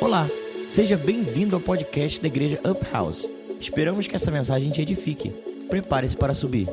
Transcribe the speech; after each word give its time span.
Olá, 0.00 0.26
seja 0.66 0.96
bem-vindo 0.96 1.54
ao 1.54 1.60
podcast 1.60 2.18
da 2.22 2.26
Igreja 2.26 2.58
Up 2.64 2.82
House. 2.90 3.28
Esperamos 3.60 4.08
que 4.08 4.16
essa 4.16 4.30
mensagem 4.30 4.70
te 4.70 4.80
edifique. 4.80 5.28
Prepare-se 5.68 6.16
para 6.16 6.32
subir. 6.32 6.66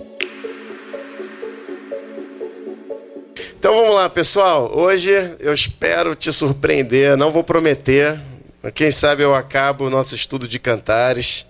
Então 3.59 3.75
vamos 3.75 3.95
lá, 3.95 4.07
pessoal. 4.07 4.71
Hoje 4.73 5.11
eu 5.41 5.53
espero 5.53 6.15
te 6.15 6.31
surpreender, 6.31 7.17
não 7.17 7.29
vou 7.29 7.43
prometer. 7.43 8.17
Quem 8.73 8.91
sabe 8.91 9.23
eu 9.23 9.35
acabo 9.35 9.85
o 9.85 9.89
nosso 9.89 10.15
estudo 10.15 10.47
de 10.47 10.57
cantares. 10.57 11.45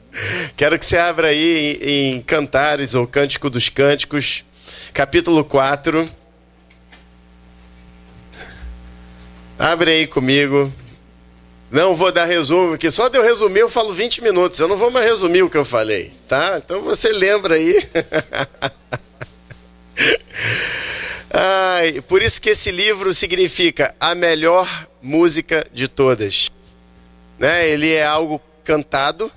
Quero 0.58 0.78
que 0.78 0.84
você 0.84 0.98
abra 0.98 1.28
aí 1.28 1.78
em, 1.82 2.16
em 2.16 2.20
Cantares 2.20 2.94
ou 2.94 3.06
Cântico 3.06 3.48
dos 3.48 3.70
Cânticos, 3.70 4.44
capítulo 4.92 5.42
4. 5.42 6.06
Abre 9.58 9.90
aí 9.90 10.06
comigo. 10.06 10.70
Não 11.74 11.96
vou 11.96 12.12
dar 12.12 12.24
resumo, 12.24 12.68
porque 12.68 12.88
só 12.88 13.08
de 13.08 13.18
eu 13.18 13.22
resumir 13.24 13.58
eu 13.58 13.68
falo 13.68 13.92
20 13.92 14.22
minutos. 14.22 14.60
Eu 14.60 14.68
não 14.68 14.76
vou 14.76 14.92
mais 14.92 15.04
resumir 15.04 15.42
o 15.42 15.50
que 15.50 15.56
eu 15.56 15.64
falei, 15.64 16.12
tá? 16.28 16.62
Então 16.64 16.82
você 16.82 17.10
lembra 17.10 17.56
aí. 17.56 17.84
Ai, 21.28 22.00
por 22.02 22.22
isso 22.22 22.40
que 22.40 22.50
esse 22.50 22.70
livro 22.70 23.12
significa 23.12 23.92
a 23.98 24.14
melhor 24.14 24.68
música 25.02 25.66
de 25.72 25.88
todas. 25.88 26.48
Né? 27.40 27.68
Ele 27.68 27.90
é 27.90 28.04
algo 28.04 28.40
cantado. 28.62 29.28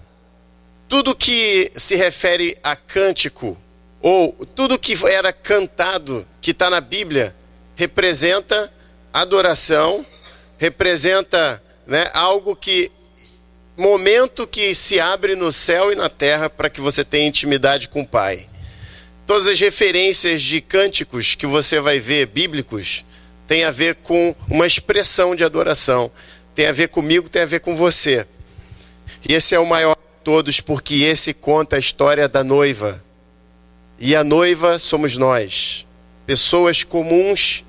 Tudo 0.87 1.15
que 1.15 1.71
se 1.75 1.95
refere 1.95 2.55
a 2.63 2.75
cântico, 2.75 3.57
ou 3.99 4.33
tudo 4.55 4.77
que 4.77 4.95
era 5.07 5.33
cantado, 5.33 6.23
que 6.39 6.51
está 6.51 6.69
na 6.69 6.81
Bíblia, 6.81 7.35
representa 7.75 8.71
adoração, 9.11 10.05
representa 10.59 11.63
né, 11.87 12.09
algo 12.13 12.55
que. 12.55 12.91
momento 13.77 14.45
que 14.45 14.75
se 14.75 14.99
abre 14.99 15.35
no 15.35 15.51
céu 15.51 15.91
e 15.91 15.95
na 15.95 16.09
terra 16.09 16.49
para 16.49 16.69
que 16.69 16.81
você 16.81 17.03
tenha 17.03 17.27
intimidade 17.27 17.87
com 17.87 18.01
o 18.01 18.07
Pai. 18.07 18.47
Todas 19.25 19.47
as 19.47 19.59
referências 19.59 20.41
de 20.41 20.61
cânticos 20.61 21.35
que 21.35 21.45
você 21.45 21.79
vai 21.79 21.99
ver 21.99 22.27
bíblicos 22.27 23.05
tem 23.47 23.63
a 23.63 23.71
ver 23.71 23.95
com 23.95 24.35
uma 24.49 24.67
expressão 24.67 25.35
de 25.35 25.43
adoração. 25.43 26.11
Tem 26.53 26.67
a 26.67 26.71
ver 26.71 26.89
comigo, 26.89 27.29
tem 27.29 27.43
a 27.43 27.45
ver 27.45 27.61
com 27.61 27.77
você. 27.77 28.25
E 29.27 29.33
esse 29.33 29.55
é 29.55 29.59
o 29.59 29.65
maior 29.65 29.95
de 29.95 30.23
todos, 30.23 30.59
porque 30.59 30.95
esse 31.03 31.33
conta 31.33 31.75
a 31.75 31.79
história 31.79 32.27
da 32.27 32.43
noiva. 32.43 33.03
E 33.99 34.15
a 34.15 34.23
noiva 34.23 34.79
somos 34.79 35.17
nós. 35.17 35.85
Pessoas 36.25 36.83
comuns 36.83 37.63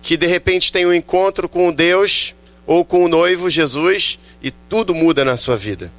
que 0.00 0.16
de 0.16 0.26
repente 0.26 0.72
têm 0.72 0.86
um 0.86 0.92
encontro 0.94 1.48
com 1.48 1.72
Deus 1.72 2.34
ou 2.66 2.84
com 2.84 3.04
o 3.04 3.08
noivo 3.08 3.50
Jesus 3.50 4.18
e 4.42 4.50
tudo 4.50 4.94
muda 4.94 5.24
na 5.24 5.36
sua 5.36 5.56
vida. 5.56 5.92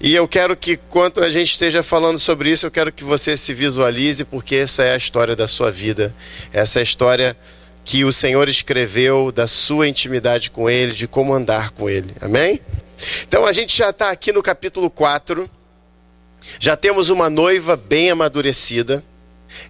E 0.00 0.14
eu 0.14 0.28
quero 0.28 0.56
que, 0.56 0.76
quando 0.76 1.22
a 1.22 1.28
gente 1.28 1.50
esteja 1.50 1.82
falando 1.82 2.18
sobre 2.20 2.50
isso, 2.50 2.66
eu 2.66 2.70
quero 2.70 2.92
que 2.92 3.02
você 3.02 3.36
se 3.36 3.52
visualize, 3.52 4.24
porque 4.24 4.54
essa 4.54 4.84
é 4.84 4.94
a 4.94 4.96
história 4.96 5.34
da 5.34 5.48
sua 5.48 5.72
vida. 5.72 6.14
Essa 6.52 6.78
é 6.78 6.80
a 6.80 6.84
história 6.84 7.36
que 7.84 8.04
o 8.04 8.12
Senhor 8.12 8.48
escreveu 8.48 9.32
da 9.32 9.48
sua 9.48 9.88
intimidade 9.88 10.50
com 10.50 10.70
Ele, 10.70 10.92
de 10.92 11.08
como 11.08 11.34
andar 11.34 11.70
com 11.70 11.90
Ele. 11.90 12.14
Amém? 12.20 12.60
Então 13.26 13.44
a 13.44 13.52
gente 13.52 13.76
já 13.76 13.90
está 13.90 14.10
aqui 14.10 14.30
no 14.30 14.42
capítulo 14.42 14.88
4. 14.88 15.50
Já 16.60 16.76
temos 16.76 17.10
uma 17.10 17.28
noiva 17.28 17.76
bem 17.76 18.10
amadurecida. 18.10 19.02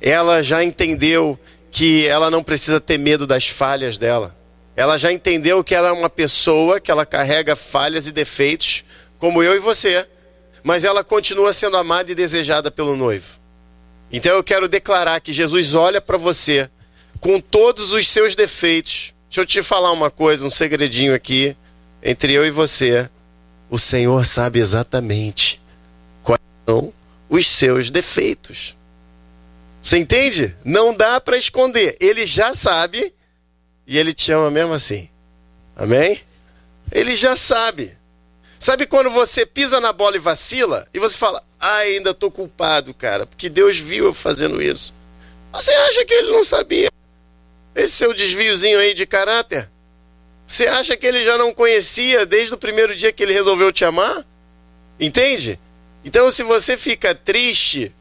Ela 0.00 0.42
já 0.42 0.62
entendeu 0.62 1.38
que 1.70 2.06
ela 2.06 2.30
não 2.30 2.42
precisa 2.42 2.80
ter 2.80 2.98
medo 2.98 3.26
das 3.26 3.48
falhas 3.48 3.96
dela. 3.96 4.36
Ela 4.78 4.96
já 4.96 5.12
entendeu 5.12 5.62
que 5.62 5.74
ela 5.74 5.88
é 5.88 5.92
uma 5.92 6.08
pessoa 6.08 6.80
que 6.80 6.90
ela 6.90 7.04
carrega 7.04 7.56
falhas 7.56 8.06
e 8.06 8.12
defeitos, 8.12 8.84
como 9.18 9.42
eu 9.42 9.54
e 9.54 9.58
você 9.58 10.06
mas 10.62 10.84
ela 10.84 11.04
continua 11.04 11.52
sendo 11.52 11.76
amada 11.76 12.12
e 12.12 12.14
desejada 12.14 12.70
pelo 12.70 12.96
noivo. 12.96 13.38
Então 14.12 14.32
eu 14.32 14.44
quero 14.44 14.68
declarar 14.68 15.20
que 15.20 15.32
Jesus 15.32 15.74
olha 15.74 16.00
para 16.00 16.16
você 16.16 16.68
com 17.20 17.40
todos 17.40 17.92
os 17.92 18.06
seus 18.08 18.34
defeitos. 18.34 19.14
Deixa 19.28 19.40
eu 19.40 19.46
te 19.46 19.62
falar 19.62 19.92
uma 19.92 20.10
coisa, 20.10 20.44
um 20.44 20.50
segredinho 20.50 21.14
aqui 21.14 21.56
entre 22.02 22.32
eu 22.32 22.46
e 22.46 22.50
você. 22.50 23.08
O 23.70 23.78
Senhor 23.78 24.24
sabe 24.24 24.58
exatamente 24.58 25.60
quais 26.22 26.40
são 26.66 26.92
os 27.28 27.46
seus 27.46 27.90
defeitos. 27.90 28.76
Você 29.80 29.98
entende? 29.98 30.56
Não 30.64 30.94
dá 30.94 31.20
para 31.20 31.36
esconder. 31.36 31.96
Ele 32.00 32.26
já 32.26 32.54
sabe 32.54 33.14
e 33.88 33.96
ele 33.96 34.12
te 34.12 34.30
ama 34.30 34.50
mesmo 34.50 34.74
assim. 34.74 35.08
Amém? 35.74 36.20
Ele 36.92 37.16
já 37.16 37.34
sabe. 37.36 37.96
Sabe 38.58 38.86
quando 38.86 39.10
você 39.10 39.46
pisa 39.46 39.80
na 39.80 39.92
bola 39.92 40.16
e 40.16 40.20
vacila 40.20 40.86
e 40.92 40.98
você 40.98 41.16
fala: 41.16 41.42
ah, 41.58 41.76
ainda 41.78 42.12
tô 42.12 42.30
culpado, 42.30 42.92
cara, 42.92 43.24
porque 43.26 43.48
Deus 43.48 43.78
viu 43.78 44.06
eu 44.06 44.14
fazendo 44.14 44.62
isso. 44.62 44.94
Você 45.52 45.72
acha 45.72 46.04
que 46.04 46.12
ele 46.12 46.30
não 46.30 46.44
sabia? 46.44 46.90
Esse 47.74 47.94
seu 47.94 48.12
desviozinho 48.12 48.78
aí 48.78 48.92
de 48.92 49.06
caráter? 49.06 49.70
Você 50.46 50.66
acha 50.66 50.96
que 50.96 51.06
ele 51.06 51.24
já 51.24 51.38
não 51.38 51.54
conhecia 51.54 52.26
desde 52.26 52.54
o 52.54 52.58
primeiro 52.58 52.94
dia 52.94 53.12
que 53.12 53.22
ele 53.22 53.32
resolveu 53.32 53.72
te 53.72 53.84
amar? 53.84 54.26
Entende? 55.00 55.58
Então, 56.04 56.30
se 56.30 56.42
você 56.42 56.76
fica 56.76 57.14
triste, 57.14 57.94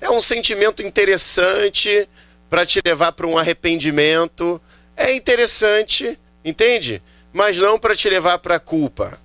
é 0.00 0.10
um 0.10 0.20
sentimento 0.20 0.82
interessante 0.82 2.08
para 2.50 2.66
te 2.66 2.80
levar 2.84 3.12
para 3.12 3.26
um 3.26 3.38
arrependimento. 3.38 4.60
É 4.96 5.14
interessante, 5.14 6.18
entende? 6.44 7.02
Mas 7.32 7.56
não 7.56 7.78
para 7.78 7.94
te 7.94 8.08
levar 8.08 8.38
para 8.38 8.58
culpa. 8.58 9.18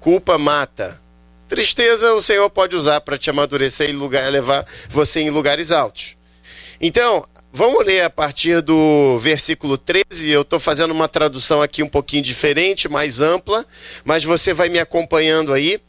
Culpa 0.00 0.36
mata. 0.36 1.00
Tristeza 1.48 2.12
o 2.12 2.20
Senhor 2.20 2.48
pode 2.50 2.74
usar 2.76 3.00
para 3.00 3.18
te 3.18 3.30
amadurecer 3.30 3.88
e 3.88 3.92
lugar, 3.92 4.30
levar 4.30 4.66
você 4.88 5.20
em 5.20 5.30
lugares 5.30 5.70
altos. 5.70 6.16
Então, 6.80 7.26
vamos 7.52 7.84
ler 7.84 8.02
a 8.02 8.10
partir 8.10 8.60
do 8.60 9.18
versículo 9.18 9.78
13. 9.78 10.28
Eu 10.28 10.42
estou 10.42 10.58
fazendo 10.58 10.90
uma 10.90 11.08
tradução 11.08 11.62
aqui 11.62 11.82
um 11.82 11.88
pouquinho 11.88 12.22
diferente, 12.22 12.88
mais 12.88 13.20
ampla, 13.20 13.64
mas 14.04 14.24
você 14.24 14.52
vai 14.52 14.68
me 14.68 14.78
acompanhando 14.78 15.52
aí. 15.52 15.80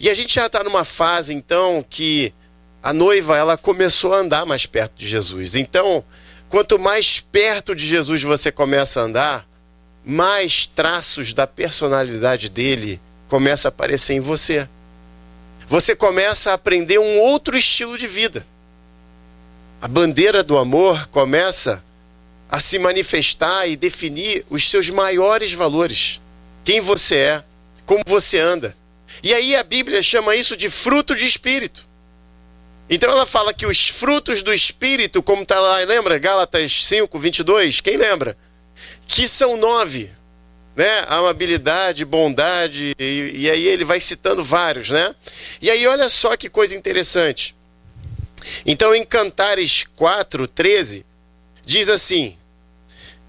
E 0.00 0.10
a 0.10 0.14
gente 0.14 0.34
já 0.34 0.46
está 0.46 0.64
numa 0.64 0.84
fase, 0.84 1.32
então, 1.32 1.84
que 1.88 2.34
a 2.82 2.92
noiva 2.92 3.36
ela 3.36 3.56
começou 3.56 4.12
a 4.12 4.18
andar 4.18 4.44
mais 4.44 4.66
perto 4.66 4.94
de 4.96 5.06
Jesus. 5.06 5.54
Então, 5.54 6.04
quanto 6.52 6.78
mais 6.78 7.18
perto 7.18 7.74
de 7.74 7.86
Jesus 7.86 8.22
você 8.22 8.52
começa 8.52 9.00
a 9.00 9.04
andar, 9.04 9.48
mais 10.04 10.66
traços 10.66 11.32
da 11.32 11.46
personalidade 11.46 12.50
dele 12.50 13.00
começa 13.26 13.68
a 13.68 13.70
aparecer 13.70 14.12
em 14.12 14.20
você. 14.20 14.68
Você 15.66 15.96
começa 15.96 16.50
a 16.50 16.54
aprender 16.54 16.98
um 16.98 17.20
outro 17.20 17.56
estilo 17.56 17.96
de 17.96 18.06
vida. 18.06 18.46
A 19.80 19.88
bandeira 19.88 20.44
do 20.44 20.58
amor 20.58 21.06
começa 21.06 21.82
a 22.50 22.60
se 22.60 22.78
manifestar 22.78 23.66
e 23.66 23.74
definir 23.74 24.44
os 24.50 24.68
seus 24.68 24.90
maiores 24.90 25.54
valores. 25.54 26.20
Quem 26.64 26.82
você 26.82 27.16
é, 27.16 27.44
como 27.86 28.02
você 28.06 28.38
anda. 28.38 28.76
E 29.22 29.32
aí 29.32 29.56
a 29.56 29.64
Bíblia 29.64 30.02
chama 30.02 30.36
isso 30.36 30.54
de 30.54 30.68
fruto 30.68 31.16
de 31.16 31.24
espírito. 31.24 31.88
Então 32.94 33.10
ela 33.10 33.24
fala 33.24 33.54
que 33.54 33.64
os 33.64 33.88
frutos 33.88 34.42
do 34.42 34.52
espírito, 34.52 35.22
como 35.22 35.42
está 35.42 35.58
lá, 35.58 35.78
lembra? 35.78 36.18
Gálatas 36.18 36.84
5, 36.84 37.18
22, 37.18 37.80
quem 37.80 37.96
lembra? 37.96 38.36
Que 39.08 39.26
são 39.26 39.56
nove 39.56 40.10
né? 40.74 41.04
Amabilidade, 41.06 42.04
bondade, 42.04 42.94
e, 42.98 43.32
e, 43.34 43.50
aí 43.50 43.66
ele 43.66 43.84
vai 43.84 44.00
citando 44.00 44.42
vários, 44.42 44.90
né? 44.90 45.14
E 45.60 45.70
aí 45.70 45.86
olha 45.86 46.08
só 46.08 46.36
que 46.36 46.48
coisa 46.48 46.74
interessante. 46.74 47.54
Então 48.64 48.94
em 48.94 49.04
Cantares 49.04 49.84
4, 49.94 50.48
13, 50.48 51.04
diz 51.64 51.88
assim: 51.88 52.36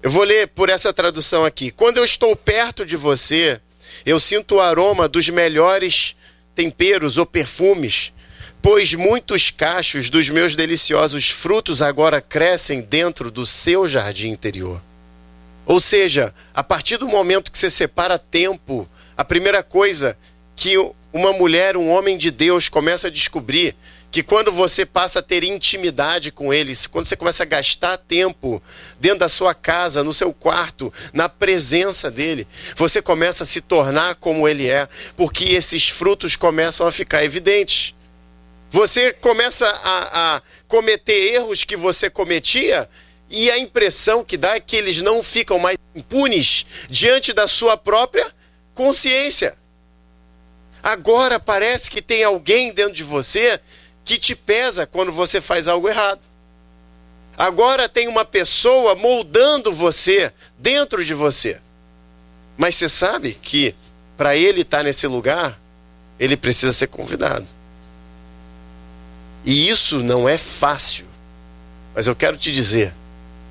eu 0.02 0.10
vou 0.10 0.24
ler 0.24 0.48
por 0.48 0.68
essa 0.68 0.92
tradução 0.92 1.44
aqui. 1.44 1.70
Quando 1.70 1.98
eu 1.98 2.04
estou 2.04 2.34
perto 2.34 2.84
de 2.84 2.96
você, 2.96 3.60
eu 4.04 4.18
sinto 4.18 4.56
o 4.56 4.60
aroma 4.60 5.08
dos 5.08 5.28
melhores 5.28 6.16
temperos 6.54 7.18
ou 7.18 7.26
perfumes, 7.26 8.13
pois 8.64 8.94
muitos 8.94 9.50
cachos 9.50 10.08
dos 10.08 10.30
meus 10.30 10.56
deliciosos 10.56 11.28
frutos 11.28 11.82
agora 11.82 12.18
crescem 12.18 12.80
dentro 12.80 13.30
do 13.30 13.44
seu 13.44 13.86
jardim 13.86 14.30
interior. 14.30 14.80
Ou 15.66 15.78
seja, 15.78 16.34
a 16.54 16.64
partir 16.64 16.96
do 16.96 17.06
momento 17.06 17.52
que 17.52 17.58
você 17.58 17.68
separa 17.68 18.18
tempo, 18.18 18.88
a 19.14 19.22
primeira 19.22 19.62
coisa 19.62 20.16
que 20.56 20.78
uma 21.12 21.30
mulher, 21.34 21.76
um 21.76 21.90
homem 21.90 22.16
de 22.16 22.30
Deus 22.30 22.70
começa 22.70 23.08
a 23.08 23.10
descobrir 23.10 23.76
que 24.10 24.22
quando 24.22 24.50
você 24.50 24.86
passa 24.86 25.18
a 25.18 25.22
ter 25.22 25.44
intimidade 25.44 26.32
com 26.32 26.54
ele, 26.54 26.72
quando 26.90 27.04
você 27.04 27.16
começa 27.16 27.42
a 27.42 27.46
gastar 27.46 27.98
tempo 27.98 28.62
dentro 28.98 29.18
da 29.18 29.28
sua 29.28 29.52
casa, 29.52 30.02
no 30.02 30.14
seu 30.14 30.32
quarto, 30.32 30.90
na 31.12 31.28
presença 31.28 32.10
dele, 32.10 32.48
você 32.76 33.02
começa 33.02 33.42
a 33.42 33.46
se 33.46 33.60
tornar 33.60 34.14
como 34.14 34.48
ele 34.48 34.70
é, 34.70 34.88
porque 35.18 35.44
esses 35.52 35.90
frutos 35.90 36.34
começam 36.34 36.86
a 36.86 36.92
ficar 36.92 37.22
evidentes. 37.22 37.94
Você 38.74 39.12
começa 39.12 39.68
a, 39.68 40.34
a 40.34 40.42
cometer 40.66 41.34
erros 41.34 41.62
que 41.62 41.76
você 41.76 42.10
cometia 42.10 42.90
e 43.30 43.48
a 43.48 43.56
impressão 43.56 44.24
que 44.24 44.36
dá 44.36 44.56
é 44.56 44.60
que 44.60 44.74
eles 44.74 45.00
não 45.00 45.22
ficam 45.22 45.60
mais 45.60 45.78
impunes 45.94 46.66
diante 46.90 47.32
da 47.32 47.46
sua 47.46 47.76
própria 47.76 48.34
consciência. 48.74 49.56
Agora 50.82 51.38
parece 51.38 51.88
que 51.88 52.02
tem 52.02 52.24
alguém 52.24 52.74
dentro 52.74 52.94
de 52.94 53.04
você 53.04 53.60
que 54.04 54.18
te 54.18 54.34
pesa 54.34 54.88
quando 54.88 55.12
você 55.12 55.40
faz 55.40 55.68
algo 55.68 55.88
errado. 55.88 56.22
Agora 57.38 57.88
tem 57.88 58.08
uma 58.08 58.24
pessoa 58.24 58.96
moldando 58.96 59.72
você 59.72 60.32
dentro 60.58 61.04
de 61.04 61.14
você. 61.14 61.60
Mas 62.58 62.74
você 62.74 62.88
sabe 62.88 63.34
que 63.40 63.72
para 64.16 64.36
ele 64.36 64.62
estar 64.62 64.78
tá 64.78 64.82
nesse 64.82 65.06
lugar, 65.06 65.60
ele 66.18 66.36
precisa 66.36 66.72
ser 66.72 66.88
convidado. 66.88 67.46
E 69.44 69.68
isso 69.68 70.02
não 70.02 70.28
é 70.28 70.38
fácil. 70.38 71.06
Mas 71.94 72.06
eu 72.06 72.16
quero 72.16 72.36
te 72.36 72.52
dizer, 72.52 72.94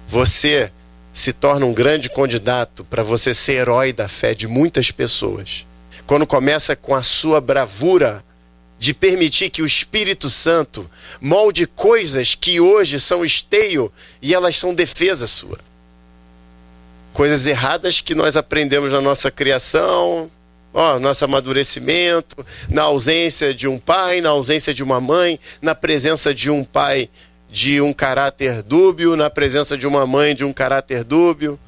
você 0.08 0.72
se 1.12 1.32
torna 1.32 1.66
um 1.66 1.74
grande 1.74 2.10
candidato 2.10 2.84
para 2.84 3.04
você 3.04 3.34
ser 3.34 3.54
herói 3.54 3.94
da 3.94 4.08
fé 4.08 4.34
de 4.34 4.48
muitas 4.48 4.90
pessoas. 4.90 5.66
Quando 6.08 6.26
começa 6.26 6.76
com 6.76 6.96
a 6.96 7.04
sua 7.04 7.40
bravura 7.40 8.24
de 8.80 8.94
permitir 8.94 9.50
que 9.50 9.62
o 9.62 9.66
Espírito 9.66 10.30
Santo 10.30 10.90
molde 11.22 11.66
coisas 11.66 12.36
que 12.36 12.60
hoje 12.60 13.00
são 13.00 13.24
esteio 13.24 13.94
e 14.22 14.34
elas 14.34 14.58
são 14.58 14.74
defesa 14.76 15.28
sua. 15.28 15.58
Coisas 17.14 17.48
erradas 17.48 18.02
que 18.02 18.16
nós 18.16 18.36
aprendemos 18.36 18.92
na 18.92 19.00
nossa 19.00 19.32
criação, 19.32 20.30
ó, 20.74 21.00
nosso 21.00 21.24
amadurecimento, 21.26 22.46
na 22.70 22.84
ausência 22.84 23.54
de 23.54 23.68
um 23.68 23.78
pai, 23.78 24.22
na 24.22 24.30
ausência 24.30 24.74
de 24.74 24.84
uma 24.84 25.00
mãe, 25.00 25.40
na 25.62 25.76
presença 25.76 26.34
de 26.34 26.50
um 26.50 26.64
pai 26.64 27.10
de 27.50 27.80
um 27.80 27.94
caráter 27.94 28.64
dúbio, 28.64 29.16
na 29.16 29.30
presença 29.30 29.78
de 29.78 29.86
uma 29.86 30.08
mãe 30.08 30.36
de 30.36 30.44
um 30.44 30.52
caráter 30.52 31.04
dúbio, 31.04 31.60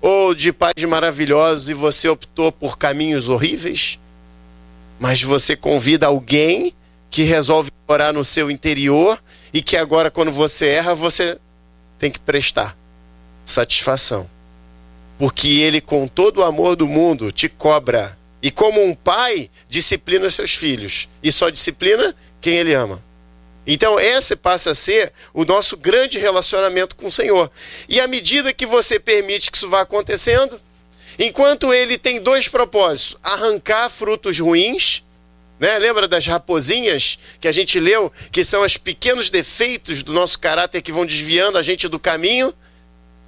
ou 0.00 0.34
de 0.34 0.52
pais 0.52 0.84
maravilhosos 0.88 1.68
e 1.68 1.74
você 1.74 2.08
optou 2.08 2.50
por 2.50 2.78
caminhos 2.78 3.28
horríveis 3.28 3.98
mas 4.98 5.22
você 5.22 5.56
convida 5.56 6.06
alguém 6.06 6.72
que 7.10 7.22
resolve 7.22 7.70
orar 7.86 8.12
no 8.12 8.24
seu 8.24 8.50
interior 8.50 9.22
e 9.52 9.62
que 9.62 9.76
agora, 9.76 10.10
quando 10.10 10.32
você 10.32 10.66
erra, 10.68 10.94
você 10.94 11.38
tem 11.98 12.10
que 12.10 12.18
prestar 12.18 12.76
satisfação. 13.44 14.28
Porque 15.18 15.48
ele, 15.48 15.80
com 15.80 16.08
todo 16.08 16.38
o 16.38 16.42
amor 16.42 16.74
do 16.74 16.88
mundo, 16.88 17.30
te 17.30 17.48
cobra. 17.48 18.18
E 18.44 18.50
como 18.52 18.80
um 18.84 18.94
pai, 18.94 19.50
disciplina 19.68 20.30
seus 20.30 20.54
filhos. 20.54 21.08
E 21.20 21.32
só 21.32 21.50
disciplina 21.50 22.14
quem 22.40 22.54
ele 22.54 22.74
ama. 22.74 23.02
Então, 23.66 23.98
esse 23.98 24.36
passa 24.36 24.70
a 24.70 24.74
ser 24.74 25.12
o 25.32 25.44
nosso 25.44 25.76
grande 25.76 26.18
relacionamento 26.18 26.94
com 26.94 27.06
o 27.06 27.10
Senhor. 27.10 27.50
E 27.88 27.98
à 27.98 28.06
medida 28.06 28.52
que 28.52 28.66
você 28.66 29.00
permite 29.00 29.50
que 29.50 29.56
isso 29.56 29.68
vá 29.68 29.80
acontecendo, 29.80 30.60
Enquanto 31.18 31.72
ele 31.72 31.96
tem 31.96 32.20
dois 32.20 32.48
propósitos: 32.48 33.16
arrancar 33.22 33.88
frutos 33.90 34.38
ruins, 34.38 35.04
né? 35.58 35.78
Lembra 35.78 36.08
das 36.08 36.26
raposinhas 36.26 37.18
que 37.40 37.48
a 37.48 37.52
gente 37.52 37.78
leu, 37.78 38.12
que 38.32 38.44
são 38.44 38.62
os 38.62 38.76
pequenos 38.76 39.30
defeitos 39.30 40.02
do 40.02 40.12
nosso 40.12 40.38
caráter 40.38 40.82
que 40.82 40.92
vão 40.92 41.06
desviando 41.06 41.58
a 41.58 41.62
gente 41.62 41.88
do 41.88 41.98
caminho? 41.98 42.52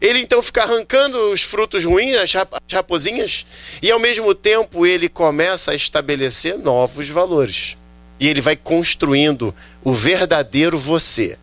Ele 0.01 0.21
então 0.21 0.43
fica 0.43 0.63
arrancando 0.63 1.31
os 1.31 1.43
frutos 1.43 1.85
ruins, 1.85 2.15
as 2.17 2.33
raposinhas, 2.73 3.47
e 3.81 3.91
ao 3.91 3.99
mesmo 3.99 4.35
tempo 4.35 4.87
ele 4.87 5.09
começa 5.09 5.71
a 5.71 5.75
estabelecer 5.75 6.59
novos 6.59 7.09
valores. 7.09 7.77
E 8.21 8.29
ele 8.29 8.41
vai 8.41 8.57
construindo 8.57 9.55
o 9.83 9.93
verdadeiro 9.93 10.79
você, 10.79 11.39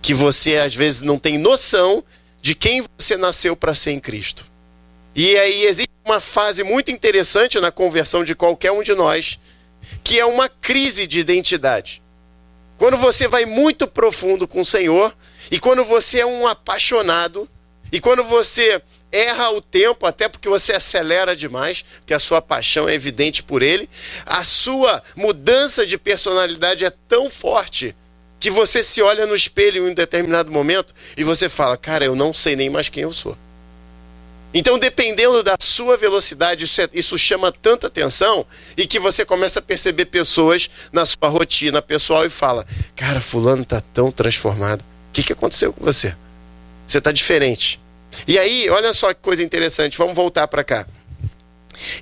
que 0.00 0.14
você 0.14 0.58
às 0.58 0.74
vezes 0.74 1.02
não 1.02 1.18
tem 1.18 1.38
noção 1.38 2.04
de 2.40 2.54
quem 2.54 2.84
você 2.98 3.16
nasceu 3.16 3.56
para 3.56 3.74
ser 3.74 3.92
em 3.92 4.00
Cristo. 4.00 4.44
E 5.14 5.36
aí 5.36 5.64
existe 5.64 5.90
uma 6.04 6.20
fase 6.20 6.62
muito 6.62 6.90
interessante 6.90 7.60
na 7.60 7.70
conversão 7.70 8.24
de 8.24 8.34
qualquer 8.34 8.72
um 8.72 8.82
de 8.82 8.94
nós, 8.94 9.38
que 10.02 10.18
é 10.18 10.24
uma 10.24 10.48
crise 10.48 11.06
de 11.06 11.20
identidade. 11.20 12.02
Quando 12.78 12.96
você 12.96 13.28
vai 13.28 13.44
muito 13.44 13.86
profundo 13.86 14.48
com 14.48 14.60
o 14.60 14.66
Senhor, 14.66 15.14
e 15.50 15.60
quando 15.60 15.84
você 15.84 16.20
é 16.20 16.26
um 16.26 16.46
apaixonado, 16.46 17.48
e 17.92 18.00
quando 18.00 18.24
você 18.24 18.82
erra 19.12 19.50
o 19.50 19.60
tempo, 19.60 20.06
até 20.06 20.26
porque 20.26 20.48
você 20.48 20.72
acelera 20.72 21.36
demais, 21.36 21.84
que 22.06 22.14
a 22.14 22.18
sua 22.18 22.40
paixão 22.40 22.88
é 22.88 22.94
evidente 22.94 23.42
por 23.42 23.62
ele, 23.62 23.88
a 24.24 24.42
sua 24.42 25.02
mudança 25.14 25.86
de 25.86 25.98
personalidade 25.98 26.86
é 26.86 26.90
tão 27.06 27.30
forte 27.30 27.94
que 28.40 28.50
você 28.50 28.82
se 28.82 29.02
olha 29.02 29.26
no 29.26 29.34
espelho 29.34 29.86
em 29.86 29.90
um 29.90 29.94
determinado 29.94 30.50
momento 30.50 30.94
e 31.16 31.22
você 31.22 31.48
fala: 31.48 31.76
Cara, 31.76 32.04
eu 32.06 32.16
não 32.16 32.32
sei 32.32 32.56
nem 32.56 32.70
mais 32.70 32.88
quem 32.88 33.02
eu 33.02 33.12
sou. 33.12 33.36
Então, 34.54 34.78
dependendo 34.78 35.42
da 35.42 35.56
sua 35.60 35.96
velocidade, 35.96 36.64
isso, 36.64 36.80
é, 36.80 36.88
isso, 36.92 37.16
chama 37.16 37.52
tanta 37.52 37.86
atenção 37.86 38.44
e 38.76 38.86
que 38.86 38.98
você 38.98 39.24
começa 39.24 39.60
a 39.60 39.62
perceber 39.62 40.06
pessoas 40.06 40.68
na 40.92 41.06
sua 41.06 41.28
rotina 41.28 41.82
pessoal 41.82 42.24
e 42.24 42.30
fala: 42.30 42.66
Cara, 42.96 43.20
Fulano 43.20 43.62
está 43.62 43.80
tão 43.80 44.10
transformado. 44.10 44.80
O 44.80 45.12
que, 45.12 45.22
que 45.22 45.32
aconteceu 45.32 45.72
com 45.72 45.84
você? 45.84 46.16
Você 46.86 46.98
está 46.98 47.12
diferente. 47.12 47.81
E 48.26 48.38
aí, 48.38 48.68
olha 48.70 48.92
só 48.92 49.12
que 49.12 49.20
coisa 49.20 49.42
interessante, 49.42 49.98
vamos 49.98 50.14
voltar 50.14 50.48
para 50.48 50.64
cá. 50.64 50.86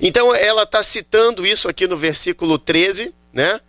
Então, 0.00 0.34
ela 0.34 0.64
está 0.64 0.82
citando 0.82 1.46
isso 1.46 1.68
aqui 1.68 1.86
no 1.86 1.96
versículo 1.96 2.58
13, 2.58 3.14
né? 3.32 3.60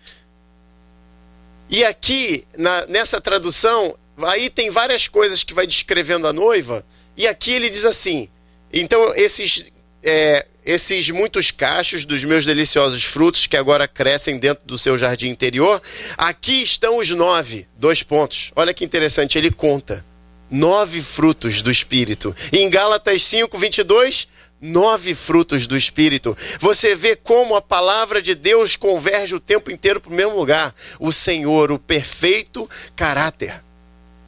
E 1.69 1.83
aqui, 1.83 2.45
na, 2.57 2.85
nessa 2.87 3.21
tradução, 3.21 3.95
aí 4.23 4.49
tem 4.49 4.69
várias 4.69 5.07
coisas 5.07 5.43
que 5.43 5.53
vai 5.53 5.65
descrevendo 5.65 6.27
a 6.27 6.33
noiva, 6.33 6.85
e 7.15 7.27
aqui 7.27 7.51
ele 7.51 7.69
diz 7.69 7.85
assim 7.85 8.29
então, 8.73 9.13
esses, 9.15 9.65
é, 10.01 10.45
esses 10.65 11.09
muitos 11.09 11.51
cachos 11.51 12.05
dos 12.05 12.23
meus 12.23 12.45
deliciosos 12.45 13.03
frutos 13.03 13.47
que 13.47 13.57
agora 13.57 13.87
crescem 13.87 14.39
dentro 14.39 14.65
do 14.65 14.77
seu 14.77 14.97
jardim 14.97 15.29
interior, 15.29 15.81
aqui 16.17 16.63
estão 16.63 16.97
os 16.97 17.09
nove, 17.09 17.67
dois 17.77 18.01
pontos. 18.01 18.51
Olha 18.55 18.73
que 18.73 18.85
interessante, 18.85 19.37
ele 19.37 19.51
conta. 19.51 20.05
Nove 20.51 21.01
frutos 21.01 21.61
do 21.61 21.71
Espírito. 21.71 22.35
em 22.51 22.69
Gálatas 22.69 23.23
5, 23.23 23.57
22, 23.57 24.27
nove 24.59 25.15
frutos 25.15 25.65
do 25.65 25.77
Espírito. 25.77 26.37
Você 26.59 26.93
vê 26.93 27.15
como 27.15 27.55
a 27.55 27.61
palavra 27.61 28.21
de 28.21 28.35
Deus 28.35 28.75
converge 28.75 29.33
o 29.33 29.39
tempo 29.39 29.71
inteiro 29.71 30.01
para 30.01 30.11
o 30.11 30.15
mesmo 30.15 30.35
lugar. 30.35 30.75
O 30.99 31.11
Senhor, 31.11 31.71
o 31.71 31.79
perfeito 31.79 32.69
caráter. 32.95 33.63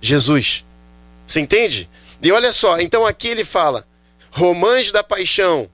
Jesus. 0.02 0.66
Você 1.28 1.40
entende? 1.40 1.90
E 2.22 2.32
olha 2.32 2.54
só, 2.54 2.80
então 2.80 3.06
aqui 3.06 3.28
ele 3.28 3.46
fala: 3.46 3.86
Romãs 4.32 4.92
da 4.92 5.04
paixão, 5.04 5.70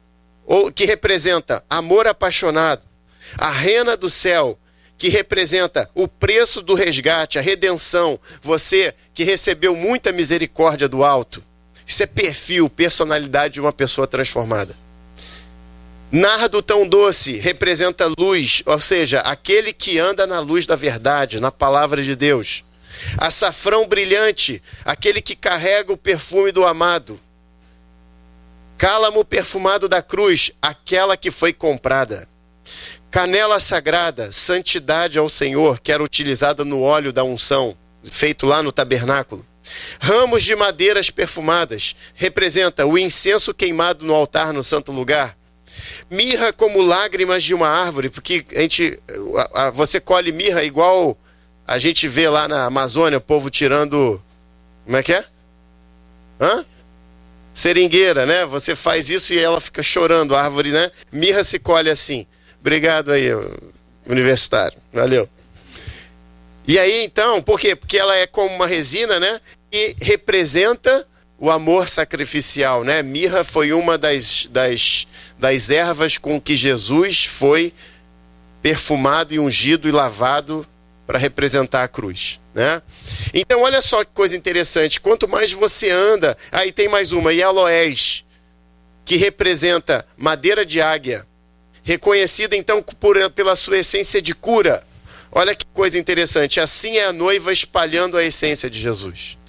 ou 0.46 0.72
que 0.72 0.86
representa 0.86 1.64
amor 1.70 2.08
apaixonado. 2.08 2.82
A 3.38 3.52
rena 3.52 3.96
do 3.96 4.10
céu, 4.10 4.58
que 5.00 5.08
representa 5.08 5.90
o 5.96 6.10
preço 6.10 6.62
do 6.62 6.76
resgate, 6.76 7.40
a 7.40 7.42
redenção. 7.42 8.20
Você 8.42 8.94
que 9.14 9.24
recebeu 9.24 9.74
muita 9.74 10.12
misericórdia 10.12 10.90
do 10.90 11.06
alto. 11.06 11.42
Isso 11.88 12.04
é 12.04 12.06
perfil, 12.06 12.70
personalidade 12.70 13.56
de 13.56 13.62
uma 13.62 13.72
pessoa 13.72 14.06
transformada. 14.06 14.76
Nardo 16.12 16.62
tão 16.62 16.88
doce 16.88 17.38
representa 17.38 18.12
luz, 18.18 18.62
ou 18.66 18.80
seja, 18.80 19.22
aquele 19.22 19.72
que 19.72 19.98
anda 19.98 20.28
na 20.28 20.40
luz 20.40 20.66
da 20.66 20.76
verdade, 20.76 21.40
na 21.40 21.52
palavra 21.52 22.04
de 22.04 22.16
Deus. 22.16 22.66
Açafrão 23.18 23.88
brilhante, 23.88 24.62
aquele 24.84 25.22
que 25.22 25.36
carrega 25.36 25.94
o 25.94 25.98
perfume 25.98 26.52
do 26.52 26.66
amado. 26.66 27.20
Cálamo 28.78 29.24
perfumado 29.24 29.88
da 29.88 30.02
cruz, 30.02 30.52
aquela 30.62 31.16
que 31.16 31.32
foi 31.32 31.54
comprada. 31.54 32.28
Canela 33.12 33.60
sagrada, 33.60 34.32
santidade 34.32 35.18
ao 35.18 35.30
Senhor, 35.30 35.80
que 35.80 35.92
era 35.92 36.04
utilizada 36.04 36.64
no 36.64 36.82
óleo 36.82 37.12
da 37.12 37.24
unção, 37.24 37.76
feito 38.04 38.46
lá 38.46 38.62
no 38.62 38.72
tabernáculo. 38.72 39.46
Ramos 40.00 40.44
de 40.44 40.56
madeiras 40.56 41.10
perfumadas, 41.10 41.96
representa 42.14 42.86
o 42.86 42.98
incenso 42.98 43.54
queimado 43.54 44.06
no 44.06 44.14
altar 44.14 44.54
no 44.54 44.64
santo 44.64 44.92
lugar. 44.92 45.38
Mirra 46.10 46.52
como 46.52 46.82
lágrimas 46.82 47.44
de 47.44 47.54
uma 47.54 47.70
árvore, 47.70 48.10
porque 48.10 48.46
a 48.56 48.62
gente, 48.62 49.00
a, 49.54 49.68
a, 49.68 49.70
você 49.72 50.00
colhe 50.00 50.32
mirra 50.32 50.64
igual 50.64 51.18
a 51.66 51.78
gente 51.78 52.08
vê 52.08 52.28
lá 52.28 52.48
na 52.48 52.66
Amazônia, 52.66 53.20
o 53.20 53.22
povo 53.22 53.50
tirando. 53.50 54.22
Como 54.86 54.98
é 54.98 55.04
que 55.04 55.14
é? 55.14 55.24
Hã? 56.42 56.66
seringueira, 57.54 58.26
né? 58.26 58.46
Você 58.46 58.76
faz 58.76 59.10
isso 59.10 59.34
e 59.34 59.40
ela 59.40 59.60
fica 59.60 59.84
chorando, 59.84 60.36
a 60.36 60.42
árvore, 60.42 60.72
né? 60.72 60.92
Mirra 61.12 61.44
se 61.44 61.60
colhe 61.60 61.90
assim. 61.90 62.26
Obrigado 62.60 63.12
aí, 63.12 63.28
universitário. 64.06 64.78
Valeu. 64.94 65.30
E 66.68 66.78
aí, 66.78 67.04
então, 67.04 67.42
por 67.42 67.60
quê? 67.60 67.76
Porque 67.76 67.98
ela 67.98 68.16
é 68.16 68.28
como 68.28 68.54
uma 68.54 68.68
resina, 68.68 69.20
né? 69.20 69.40
E 69.72 69.96
representa 70.00 71.08
o 71.40 71.50
amor 71.50 71.88
sacrificial, 71.88 72.84
né? 72.84 73.02
Mirra 73.02 73.44
foi 73.44 73.72
uma 73.72 73.98
das, 73.98 74.48
das, 74.52 75.08
das 75.38 75.70
ervas 75.70 76.18
com 76.18 76.40
que 76.40 76.56
Jesus 76.56 77.26
foi 77.26 77.74
perfumado 78.62 79.34
e 79.34 79.40
ungido 79.40 79.88
e 79.88 79.92
lavado 79.92 80.68
para 81.08 81.18
representar 81.18 81.84
a 81.84 81.88
cruz. 81.88 82.40
Né? 82.54 82.82
Então, 83.34 83.64
olha 83.64 83.82
só 83.82 84.04
que 84.04 84.12
coisa 84.14 84.36
interessante. 84.36 85.00
Quanto 85.00 85.28
mais 85.28 85.52
você 85.52 85.90
anda, 85.90 86.38
aí 86.52 86.72
tem 86.72 86.88
mais 86.88 87.12
uma, 87.12 87.34
e 87.34 87.42
aloés, 87.42 88.26
que 89.06 89.16
representa 89.16 90.06
madeira 90.18 90.66
de 90.66 90.82
águia, 90.82 91.26
reconhecida 91.90 92.56
então 92.56 92.84
por, 92.84 93.18
pela 93.32 93.56
sua 93.56 93.80
essência 93.80 94.22
de 94.22 94.36
cura. 94.36 94.84
Olha 95.32 95.56
que 95.56 95.66
coisa 95.74 95.98
interessante. 95.98 96.60
Assim 96.60 96.98
é 96.98 97.06
a 97.06 97.14
noiva 97.14 97.52
espalhando 97.52 98.16
a 98.16 98.24
essência 98.24 98.70
de 98.70 98.80
Jesus. 98.80 99.40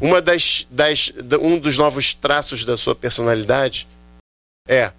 Uma 0.00 0.20
das, 0.20 0.66
das, 0.68 1.12
um 1.40 1.56
dos 1.56 1.78
novos 1.78 2.14
traços 2.14 2.64
da 2.64 2.76
sua 2.76 2.96
personalidade 2.96 3.86
é 4.66 4.90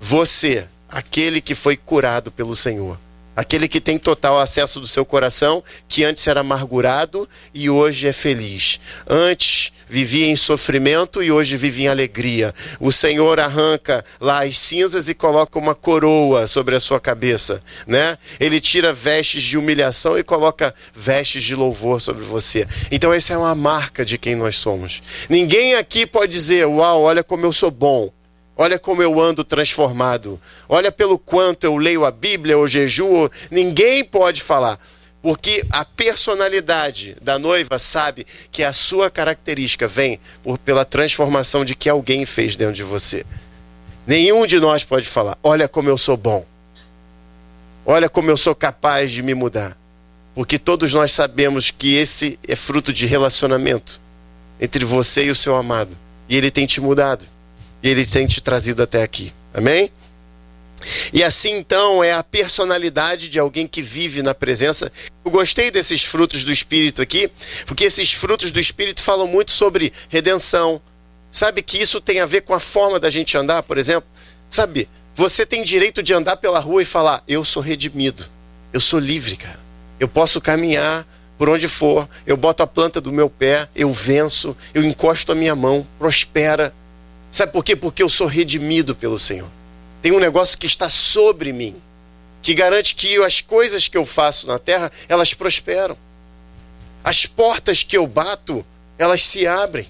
você, 0.00 0.66
aquele 0.88 1.42
que 1.42 1.54
foi 1.54 1.76
curado 1.76 2.32
pelo 2.32 2.56
Senhor. 2.56 2.98
Aquele 3.36 3.68
que 3.68 3.82
tem 3.82 3.98
total 3.98 4.40
acesso 4.40 4.80
do 4.80 4.88
seu 4.88 5.04
coração, 5.04 5.62
que 5.86 6.02
antes 6.02 6.26
era 6.26 6.40
amargurado 6.40 7.28
e 7.52 7.68
hoje 7.68 8.08
é 8.08 8.12
feliz. 8.12 8.80
Antes 9.06 9.72
vivia 9.88 10.26
em 10.26 10.34
sofrimento 10.34 11.22
e 11.22 11.30
hoje 11.30 11.56
vive 11.56 11.84
em 11.84 11.88
alegria. 11.88 12.52
O 12.80 12.90
Senhor 12.90 13.38
arranca 13.38 14.04
lá 14.20 14.44
as 14.44 14.58
cinzas 14.58 15.08
e 15.08 15.14
coloca 15.14 15.58
uma 15.58 15.74
coroa 15.74 16.46
sobre 16.46 16.74
a 16.74 16.80
sua 16.80 16.98
cabeça, 16.98 17.62
né? 17.86 18.18
Ele 18.40 18.60
tira 18.60 18.92
vestes 18.92 19.42
de 19.42 19.56
humilhação 19.56 20.18
e 20.18 20.24
coloca 20.24 20.74
vestes 20.94 21.42
de 21.42 21.54
louvor 21.54 22.00
sobre 22.00 22.24
você. 22.24 22.66
Então 22.90 23.12
essa 23.12 23.34
é 23.34 23.36
uma 23.36 23.54
marca 23.54 24.04
de 24.04 24.18
quem 24.18 24.34
nós 24.34 24.56
somos. 24.56 25.02
Ninguém 25.28 25.74
aqui 25.74 26.06
pode 26.06 26.32
dizer: 26.32 26.66
"Uau, 26.66 27.02
olha 27.02 27.22
como 27.22 27.44
eu 27.44 27.52
sou 27.52 27.70
bom". 27.70 28.15
Olha 28.56 28.78
como 28.78 29.02
eu 29.02 29.20
ando 29.20 29.44
transformado. 29.44 30.40
Olha 30.68 30.90
pelo 30.90 31.18
quanto 31.18 31.64
eu 31.64 31.76
leio 31.76 32.06
a 32.06 32.10
Bíblia 32.10 32.56
ou 32.56 32.66
jejuo. 32.66 33.30
Ninguém 33.50 34.02
pode 34.02 34.42
falar. 34.42 34.78
Porque 35.20 35.64
a 35.70 35.84
personalidade 35.84 37.16
da 37.20 37.38
noiva 37.38 37.78
sabe 37.78 38.26
que 38.50 38.62
a 38.62 38.72
sua 38.72 39.10
característica 39.10 39.86
vem 39.86 40.20
por, 40.42 40.56
pela 40.56 40.84
transformação 40.84 41.64
de 41.64 41.74
que 41.74 41.88
alguém 41.88 42.24
fez 42.24 42.56
dentro 42.56 42.74
de 42.74 42.84
você. 42.84 43.26
Nenhum 44.06 44.46
de 44.46 44.58
nós 44.58 44.84
pode 44.84 45.06
falar: 45.06 45.36
Olha 45.42 45.68
como 45.68 45.88
eu 45.88 45.98
sou 45.98 46.16
bom. 46.16 46.46
Olha 47.84 48.08
como 48.08 48.30
eu 48.30 48.36
sou 48.36 48.54
capaz 48.54 49.12
de 49.12 49.22
me 49.22 49.34
mudar. 49.34 49.76
Porque 50.34 50.58
todos 50.58 50.92
nós 50.94 51.12
sabemos 51.12 51.70
que 51.70 51.94
esse 51.94 52.38
é 52.46 52.54
fruto 52.54 52.92
de 52.92 53.06
relacionamento 53.06 54.00
entre 54.60 54.84
você 54.84 55.26
e 55.26 55.30
o 55.30 55.34
seu 55.34 55.56
amado. 55.56 55.96
E 56.28 56.36
ele 56.36 56.50
tem 56.50 56.66
te 56.66 56.80
mudado. 56.80 57.35
E 57.82 57.88
ele 57.88 58.06
tem 58.06 58.26
te 58.26 58.40
trazido 58.40 58.82
até 58.82 59.02
aqui. 59.02 59.32
Amém? 59.52 59.90
E 61.12 61.22
assim 61.24 61.56
então 61.56 62.04
é 62.04 62.12
a 62.12 62.22
personalidade 62.22 63.28
de 63.28 63.38
alguém 63.38 63.66
que 63.66 63.80
vive 63.80 64.22
na 64.22 64.34
presença. 64.34 64.92
Eu 65.24 65.30
gostei 65.30 65.70
desses 65.70 66.02
frutos 66.02 66.44
do 66.44 66.52
Espírito 66.52 67.00
aqui, 67.00 67.30
porque 67.64 67.84
esses 67.84 68.12
frutos 68.12 68.50
do 68.50 68.60
Espírito 68.60 69.02
falam 69.02 69.26
muito 69.26 69.52
sobre 69.52 69.92
redenção. 70.08 70.80
Sabe 71.30 71.62
que 71.62 71.80
isso 71.80 72.00
tem 72.00 72.20
a 72.20 72.26
ver 72.26 72.42
com 72.42 72.54
a 72.54 72.60
forma 72.60 73.00
da 73.00 73.10
gente 73.10 73.36
andar, 73.36 73.62
por 73.62 73.78
exemplo? 73.78 74.08
Sabe, 74.48 74.88
você 75.14 75.44
tem 75.44 75.64
direito 75.64 76.02
de 76.02 76.14
andar 76.14 76.36
pela 76.36 76.60
rua 76.60 76.82
e 76.82 76.86
falar: 76.86 77.22
Eu 77.26 77.44
sou 77.44 77.62
redimido, 77.62 78.26
eu 78.72 78.80
sou 78.80 78.98
livre, 78.98 79.36
cara. 79.36 79.60
Eu 79.98 80.08
posso 80.08 80.40
caminhar 80.40 81.06
por 81.38 81.48
onde 81.48 81.68
for, 81.68 82.08
eu 82.26 82.36
boto 82.36 82.62
a 82.62 82.66
planta 82.66 83.00
do 83.00 83.12
meu 83.12 83.28
pé, 83.28 83.68
eu 83.74 83.92
venço, 83.92 84.56
eu 84.72 84.82
encosto 84.82 85.32
a 85.32 85.34
minha 85.34 85.54
mão, 85.54 85.86
prospera. 85.98 86.74
Sabe 87.30 87.52
por 87.52 87.64
quê? 87.64 87.76
Porque 87.76 88.02
eu 88.02 88.08
sou 88.08 88.26
redimido 88.26 88.94
pelo 88.94 89.18
Senhor. 89.18 89.50
Tem 90.00 90.12
um 90.12 90.20
negócio 90.20 90.56
que 90.56 90.66
está 90.66 90.88
sobre 90.88 91.52
mim, 91.52 91.74
que 92.40 92.54
garante 92.54 92.94
que 92.94 93.16
as 93.22 93.40
coisas 93.40 93.88
que 93.88 93.96
eu 93.96 94.06
faço 94.06 94.46
na 94.46 94.58
terra, 94.58 94.90
elas 95.08 95.34
prosperam. 95.34 95.96
As 97.02 97.26
portas 97.26 97.82
que 97.82 97.96
eu 97.96 98.06
bato, 98.06 98.64
elas 98.98 99.24
se 99.24 99.46
abrem. 99.46 99.86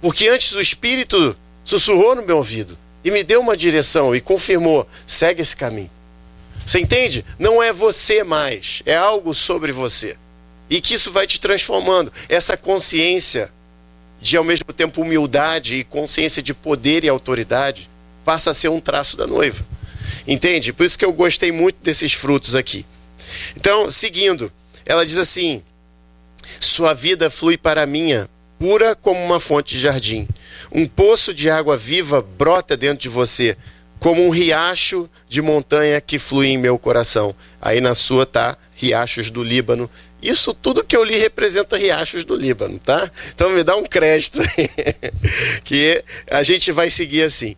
Porque 0.00 0.28
antes 0.28 0.52
o 0.52 0.60
Espírito 0.60 1.36
sussurrou 1.64 2.14
no 2.14 2.22
meu 2.22 2.36
ouvido 2.38 2.78
e 3.04 3.10
me 3.10 3.22
deu 3.24 3.40
uma 3.40 3.56
direção 3.56 4.14
e 4.14 4.20
confirmou: 4.20 4.88
segue 5.06 5.42
esse 5.42 5.56
caminho. 5.56 5.90
Você 6.64 6.78
entende? 6.80 7.24
Não 7.38 7.62
é 7.62 7.72
você 7.72 8.22
mais, 8.22 8.82
é 8.84 8.96
algo 8.96 9.32
sobre 9.32 9.72
você. 9.72 10.16
E 10.68 10.80
que 10.80 10.94
isso 10.94 11.10
vai 11.10 11.26
te 11.26 11.40
transformando. 11.40 12.12
Essa 12.28 12.56
consciência 12.56 13.50
de, 14.20 14.36
ao 14.36 14.44
mesmo 14.44 14.72
tempo, 14.72 15.02
humildade 15.02 15.76
e 15.76 15.84
consciência 15.84 16.42
de 16.42 16.52
poder 16.52 17.04
e 17.04 17.08
autoridade 17.08 17.88
passa 18.24 18.50
a 18.50 18.54
ser 18.54 18.68
um 18.68 18.80
traço 18.80 19.16
da 19.16 19.26
noiva. 19.26 19.64
Entende? 20.26 20.72
Por 20.72 20.84
isso 20.84 20.98
que 20.98 21.04
eu 21.04 21.12
gostei 21.12 21.50
muito 21.50 21.76
desses 21.82 22.12
frutos 22.12 22.54
aqui. 22.54 22.84
Então, 23.56 23.90
seguindo, 23.90 24.52
ela 24.84 25.04
diz 25.06 25.18
assim: 25.18 25.62
Sua 26.60 26.94
vida 26.94 27.30
flui 27.30 27.56
para 27.56 27.82
a 27.82 27.86
minha, 27.86 28.28
pura 28.58 28.94
como 28.94 29.22
uma 29.24 29.40
fonte 29.40 29.74
de 29.74 29.80
jardim. 29.80 30.28
Um 30.72 30.86
poço 30.86 31.32
de 31.32 31.48
água 31.48 31.76
viva 31.76 32.20
brota 32.20 32.76
dentro 32.76 32.98
de 32.98 33.08
você, 33.08 33.56
como 33.98 34.24
um 34.24 34.30
riacho 34.30 35.08
de 35.28 35.40
montanha 35.40 36.00
que 36.00 36.18
flui 36.18 36.48
em 36.48 36.58
meu 36.58 36.78
coração. 36.78 37.34
Aí 37.60 37.80
na 37.80 37.94
sua 37.94 38.26
tá 38.26 38.56
riachos 38.74 39.30
do 39.30 39.42
Líbano. 39.42 39.90
Isso 40.20 40.52
tudo 40.52 40.84
que 40.84 40.96
eu 40.96 41.04
li 41.04 41.16
representa 41.16 41.76
riachos 41.76 42.24
do 42.24 42.34
Líbano, 42.34 42.78
tá? 42.78 43.10
Então 43.34 43.50
me 43.50 43.62
dá 43.62 43.76
um 43.76 43.84
crédito 43.84 44.40
que 45.62 46.02
a 46.28 46.42
gente 46.42 46.72
vai 46.72 46.90
seguir 46.90 47.22
assim. 47.22 47.56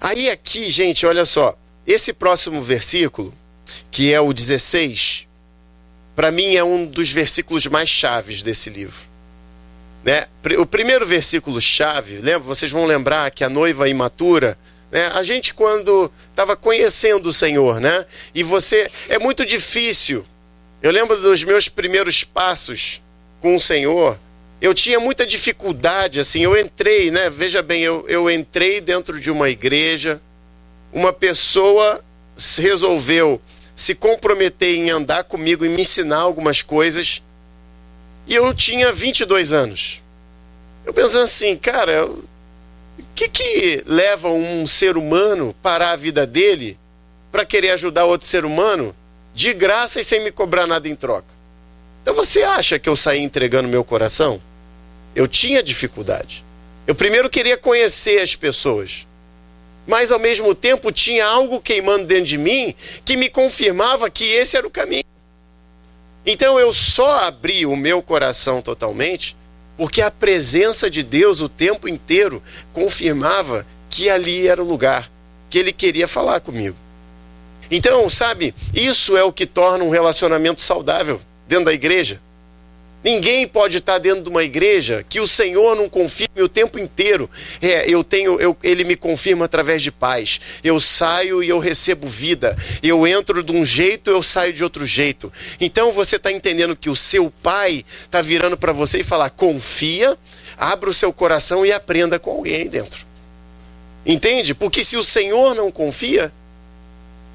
Aí 0.00 0.28
aqui, 0.28 0.70
gente, 0.70 1.06
olha 1.06 1.24
só, 1.24 1.56
esse 1.86 2.12
próximo 2.12 2.62
versículo, 2.62 3.32
que 3.90 4.12
é 4.12 4.20
o 4.20 4.32
16, 4.32 5.26
para 6.14 6.30
mim 6.30 6.54
é 6.54 6.62
um 6.62 6.86
dos 6.86 7.10
versículos 7.10 7.66
mais 7.66 7.88
chaves 7.88 8.42
desse 8.42 8.68
livro. 8.68 9.12
Né? 10.04 10.26
O 10.58 10.66
primeiro 10.66 11.06
versículo 11.06 11.60
chave, 11.60 12.16
lembra? 12.16 12.40
Vocês 12.40 12.70
vão 12.70 12.84
lembrar 12.84 13.30
que 13.30 13.44
a 13.44 13.48
noiva 13.48 13.88
imatura, 13.88 14.58
né? 14.90 15.06
A 15.14 15.22
gente 15.22 15.54
quando 15.54 16.12
estava 16.30 16.56
conhecendo 16.56 17.28
o 17.28 17.32
Senhor, 17.32 17.80
né? 17.80 18.04
E 18.34 18.42
você 18.42 18.90
é 19.08 19.18
muito 19.18 19.46
difícil. 19.46 20.26
Eu 20.82 20.90
lembro 20.90 21.20
dos 21.20 21.44
meus 21.44 21.68
primeiros 21.68 22.24
passos 22.24 23.00
com 23.40 23.54
o 23.56 23.60
Senhor 23.60 24.18
eu 24.62 24.72
tinha 24.72 25.00
muita 25.00 25.26
dificuldade, 25.26 26.20
assim, 26.20 26.44
eu 26.44 26.56
entrei, 26.56 27.10
né? 27.10 27.28
Veja 27.28 27.60
bem, 27.60 27.82
eu, 27.82 28.06
eu 28.08 28.30
entrei 28.30 28.80
dentro 28.80 29.18
de 29.18 29.28
uma 29.28 29.50
igreja, 29.50 30.22
uma 30.92 31.12
pessoa 31.12 32.00
resolveu 32.58 33.42
se 33.74 33.92
comprometer 33.92 34.76
em 34.76 34.88
andar 34.88 35.24
comigo 35.24 35.66
e 35.66 35.68
me 35.68 35.82
ensinar 35.82 36.18
algumas 36.18 36.62
coisas, 36.62 37.20
e 38.24 38.36
eu 38.36 38.54
tinha 38.54 38.92
22 38.92 39.52
anos. 39.52 40.00
Eu 40.86 40.94
pensando 40.94 41.24
assim, 41.24 41.56
cara, 41.56 42.06
o 42.06 42.22
que 43.16 43.28
que 43.28 43.82
leva 43.84 44.28
um 44.28 44.64
ser 44.68 44.96
humano 44.96 45.56
parar 45.60 45.90
a 45.90 45.96
vida 45.96 46.24
dele 46.24 46.78
para 47.32 47.44
querer 47.44 47.70
ajudar 47.70 48.04
outro 48.04 48.28
ser 48.28 48.44
humano 48.44 48.94
de 49.34 49.52
graça 49.52 50.00
e 50.00 50.04
sem 50.04 50.22
me 50.22 50.30
cobrar 50.30 50.66
nada 50.66 50.88
em 50.88 50.94
troca? 50.94 51.34
Então 52.02 52.14
você 52.14 52.42
acha 52.42 52.78
que 52.78 52.88
eu 52.88 52.96
saí 52.96 53.20
entregando 53.20 53.68
meu 53.68 53.84
coração? 53.84 54.40
Eu 55.14 55.28
tinha 55.28 55.62
dificuldade. 55.62 56.44
Eu 56.86 56.94
primeiro 56.94 57.30
queria 57.30 57.56
conhecer 57.56 58.20
as 58.20 58.34
pessoas. 58.34 59.06
Mas 59.86 60.10
ao 60.10 60.18
mesmo 60.18 60.54
tempo 60.54 60.92
tinha 60.92 61.26
algo 61.26 61.60
queimando 61.60 62.04
dentro 62.04 62.24
de 62.24 62.38
mim 62.38 62.74
que 63.04 63.16
me 63.16 63.28
confirmava 63.28 64.10
que 64.10 64.24
esse 64.24 64.56
era 64.56 64.66
o 64.66 64.70
caminho. 64.70 65.04
Então 66.24 66.58
eu 66.58 66.72
só 66.72 67.20
abri 67.20 67.66
o 67.66 67.76
meu 67.76 68.00
coração 68.00 68.62
totalmente 68.62 69.36
porque 69.76 70.00
a 70.00 70.10
presença 70.10 70.90
de 70.90 71.02
Deus 71.02 71.40
o 71.40 71.48
tempo 71.48 71.88
inteiro 71.88 72.42
confirmava 72.72 73.66
que 73.90 74.08
ali 74.08 74.46
era 74.46 74.62
o 74.62 74.66
lugar, 74.66 75.10
que 75.50 75.58
ele 75.58 75.72
queria 75.72 76.06
falar 76.06 76.40
comigo. 76.40 76.76
Então, 77.74 78.10
sabe, 78.10 78.54
isso 78.74 79.16
é 79.16 79.24
o 79.24 79.32
que 79.32 79.46
torna 79.46 79.82
um 79.82 79.88
relacionamento 79.88 80.60
saudável 80.60 81.18
dentro 81.48 81.64
da 81.64 81.72
igreja. 81.72 82.20
Ninguém 83.02 83.48
pode 83.48 83.78
estar 83.78 83.96
dentro 83.96 84.24
de 84.24 84.28
uma 84.28 84.44
igreja 84.44 85.04
que 85.08 85.20
o 85.20 85.26
Senhor 85.26 85.74
não 85.74 85.88
confirme 85.88 86.42
o 86.42 86.48
tempo 86.50 86.78
inteiro. 86.78 87.30
É, 87.62 87.88
eu 87.90 88.04
tenho, 88.04 88.38
eu, 88.38 88.54
ele 88.62 88.84
me 88.84 88.94
confirma 88.94 89.46
através 89.46 89.82
de 89.82 89.90
paz. 89.90 90.38
Eu 90.62 90.78
saio 90.78 91.42
e 91.42 91.48
eu 91.48 91.58
recebo 91.58 92.06
vida. 92.06 92.54
Eu 92.82 93.06
entro 93.06 93.42
de 93.42 93.52
um 93.52 93.64
jeito, 93.64 94.10
eu 94.10 94.22
saio 94.22 94.52
de 94.52 94.62
outro 94.62 94.84
jeito. 94.84 95.32
Então 95.58 95.92
você 95.92 96.16
está 96.16 96.30
entendendo 96.30 96.76
que 96.76 96.90
o 96.90 96.94
seu 96.94 97.32
pai 97.42 97.86
está 98.04 98.20
virando 98.20 98.56
para 98.56 98.72
você 98.72 99.00
e 99.00 99.04
falar: 99.04 99.30
confia, 99.30 100.16
abra 100.58 100.90
o 100.90 100.94
seu 100.94 101.10
coração 101.10 101.64
e 101.64 101.72
aprenda 101.72 102.18
com 102.18 102.30
alguém 102.30 102.68
dentro. 102.68 103.04
Entende? 104.04 104.54
Porque 104.54 104.84
se 104.84 104.96
o 104.96 105.02
Senhor 105.02 105.54
não 105.54 105.70
confia, 105.72 106.32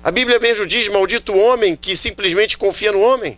a 0.08 0.12
Bíblia 0.12 0.40
mesmo 0.40 0.66
diz: 0.66 0.88
maldito 0.88 1.36
homem 1.36 1.76
que 1.76 1.94
simplesmente 1.98 2.58
confia 2.58 2.94
no 2.94 3.02
homem. 3.02 3.38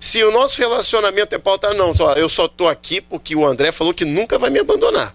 Se 0.00 0.24
o 0.24 0.30
nosso 0.30 0.58
relacionamento 0.58 1.34
é 1.34 1.38
pautado, 1.38 1.74
não, 1.74 1.92
só, 1.92 2.14
eu 2.14 2.30
só 2.30 2.48
tô 2.48 2.66
aqui 2.66 3.02
porque 3.02 3.36
o 3.36 3.44
André 3.44 3.70
falou 3.72 3.92
que 3.92 4.06
nunca 4.06 4.38
vai 4.38 4.48
me 4.48 4.58
abandonar. 4.58 5.14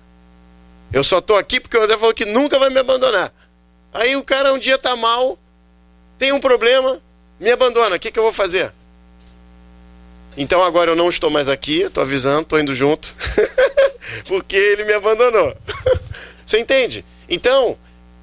Eu 0.94 1.04
só 1.04 1.20
tô 1.20 1.36
aqui 1.36 1.60
porque 1.60 1.76
o 1.76 1.82
André 1.82 1.98
falou 1.98 2.14
que 2.14 2.26
nunca 2.26 2.60
vai 2.60 2.70
me 2.70 2.80
abandonar. 2.80 3.34
Aí 3.92 4.16
o 4.16 4.24
cara 4.24 4.54
um 4.54 4.60
dia 4.60 4.78
tá 4.78 4.96
mal, 4.96 5.40
tem 6.16 6.32
um 6.32 6.40
problema, 6.40 7.02
me 7.40 7.50
abandona. 7.50 7.96
O 7.96 8.00
que, 8.00 8.12
que 8.12 8.20
eu 8.20 8.24
vou 8.24 8.32
fazer? 8.32 8.72
Então 10.38 10.64
agora 10.64 10.92
eu 10.92 10.96
não 10.96 11.10
estou 11.10 11.32
mais 11.32 11.50
aqui, 11.50 11.90
tô 11.90 12.02
avisando, 12.02 12.46
tô 12.46 12.60
indo 12.60 12.76
junto, 12.76 13.16
porque 14.30 14.56
ele 14.56 14.84
me 14.84 14.94
abandonou. 14.94 15.58
Você 16.46 16.60
entende? 16.60 17.04
Então, 17.28 17.76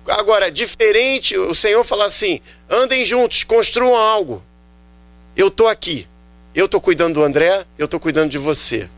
Agora, 0.08 0.50
diferente, 0.50 1.36
o 1.36 1.54
Senhor 1.54 1.82
fala 1.84 2.06
assim: 2.06 2.40
andem 2.68 3.04
juntos, 3.04 3.44
construam 3.44 3.96
algo. 3.96 4.42
Eu 5.36 5.48
estou 5.48 5.68
aqui. 5.68 6.06
Eu 6.54 6.66
estou 6.66 6.80
cuidando 6.80 7.14
do 7.14 7.24
André, 7.24 7.64
eu 7.76 7.86
estou 7.86 7.98
cuidando 7.98 8.30
de 8.30 8.38
você. 8.38 8.88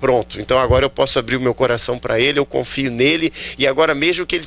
Pronto, 0.00 0.40
então 0.40 0.58
agora 0.58 0.84
eu 0.84 0.90
posso 0.90 1.18
abrir 1.18 1.36
o 1.36 1.40
meu 1.40 1.54
coração 1.54 1.98
para 1.98 2.18
ele, 2.18 2.38
eu 2.38 2.46
confio 2.46 2.90
nele, 2.90 3.30
e 3.58 3.66
agora, 3.66 3.94
mesmo 3.94 4.24
que 4.24 4.36
ele 4.36 4.46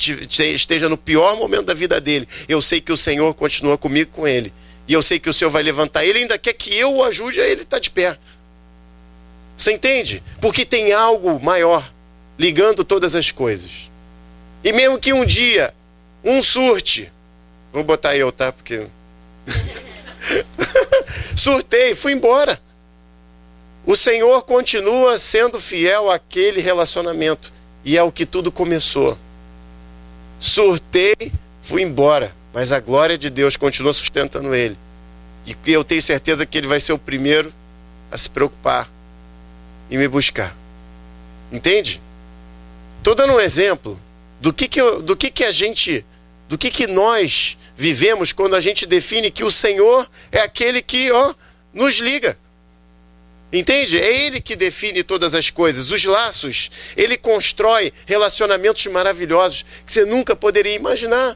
esteja 0.55 0.89
no 0.89 0.97
pior 0.97 1.37
momento 1.37 1.65
da 1.65 1.75
vida 1.75 2.01
dele, 2.01 2.27
eu 2.47 2.59
sei 2.59 2.81
que 2.81 2.91
o 2.91 2.97
Senhor 2.97 3.33
continua 3.35 3.77
comigo 3.77 4.11
com 4.11 4.27
ele. 4.27 4.51
E 4.87 4.93
eu 4.93 5.01
sei 5.01 5.19
que 5.19 5.29
o 5.29 5.33
Senhor 5.33 5.51
vai 5.51 5.61
levantar 5.61 6.03
ele, 6.03 6.19
ainda 6.19 6.37
quer 6.39 6.53
que 6.53 6.75
eu 6.75 6.95
o 6.95 7.03
ajude 7.03 7.39
a 7.39 7.45
ele 7.45 7.61
estar 7.61 7.77
tá 7.77 7.79
de 7.79 7.89
pé. 7.89 8.17
Você 9.55 9.71
entende? 9.71 10.23
Porque 10.41 10.65
tem 10.65 10.91
algo 10.91 11.39
maior 11.39 11.87
ligando 12.37 12.83
todas 12.83 13.15
as 13.15 13.29
coisas. 13.31 13.89
E 14.63 14.71
mesmo 14.71 14.99
que 14.99 15.13
um 15.13 15.23
dia 15.25 15.73
um 16.23 16.41
surte, 16.41 17.11
vou 17.71 17.83
botar 17.83 18.15
eu, 18.15 18.31
tá? 18.31 18.51
Porque. 18.51 18.87
Surtei, 21.35 21.95
fui 21.95 22.13
embora. 22.13 22.59
O 23.85 23.95
Senhor 23.95 24.41
continua 24.43 25.17
sendo 25.17 25.59
fiel 25.59 26.09
àquele 26.09 26.61
relacionamento. 26.61 27.51
E 27.83 27.97
é 27.97 28.03
o 28.03 28.11
que 28.11 28.25
tudo 28.25 28.51
começou. 28.51 29.17
Surtei, 30.39 31.15
fui 31.61 31.81
embora. 31.81 32.33
Mas 32.53 32.71
a 32.71 32.79
glória 32.79 33.17
de 33.17 33.29
Deus 33.29 33.57
continua 33.57 33.91
sustentando 33.91 34.55
ele. 34.55 34.77
E 35.45 35.55
eu 35.65 35.83
tenho 35.83 36.01
certeza 36.01 36.45
que 36.45 36.57
ele 36.57 36.67
vai 36.67 36.79
ser 36.79 36.93
o 36.93 36.97
primeiro 36.97 37.53
a 38.09 38.17
se 38.17 38.29
preocupar 38.29 38.89
e 39.89 39.97
me 39.97 40.07
buscar. 40.07 40.55
Entende? 41.51 42.01
Estou 42.99 43.15
dando 43.15 43.33
um 43.33 43.39
exemplo 43.39 43.99
do 44.39 44.53
que, 44.53 44.67
que, 44.67 44.79
eu, 44.79 45.01
do 45.01 45.15
que, 45.15 45.29
que 45.29 45.43
a 45.43 45.51
gente, 45.51 46.05
do 46.53 46.57
que, 46.57 46.69
que 46.69 46.85
nós 46.85 47.57
vivemos 47.75 48.31
quando 48.31 48.55
a 48.55 48.59
gente 48.59 48.85
define 48.85 49.31
que 49.31 49.43
o 49.43 49.49
Senhor 49.49 50.07
é 50.31 50.39
aquele 50.39 50.83
que 50.83 51.11
ó, 51.11 51.33
nos 51.73 51.95
liga. 51.95 52.37
Entende? 53.51 53.99
É 53.99 54.25
Ele 54.25 54.39
que 54.39 54.55
define 54.55 55.01
todas 55.01 55.33
as 55.33 55.49
coisas, 55.49 55.89
os 55.89 56.05
laços. 56.05 56.69
Ele 56.95 57.17
constrói 57.17 57.91
relacionamentos 58.05 58.85
maravilhosos 58.85 59.65
que 59.83 59.91
você 59.91 60.05
nunca 60.05 60.35
poderia 60.35 60.75
imaginar. 60.75 61.35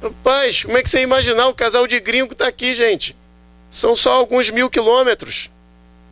Rapaz, 0.00 0.62
como 0.62 0.78
é 0.78 0.82
que 0.84 0.88
você 0.88 0.98
ia 0.98 1.02
imaginar 1.02 1.48
o 1.48 1.54
casal 1.54 1.88
de 1.88 1.98
gringo 1.98 2.28
que 2.28 2.34
está 2.34 2.46
aqui, 2.46 2.72
gente? 2.72 3.16
São 3.68 3.96
só 3.96 4.12
alguns 4.12 4.48
mil 4.48 4.70
quilômetros 4.70 5.50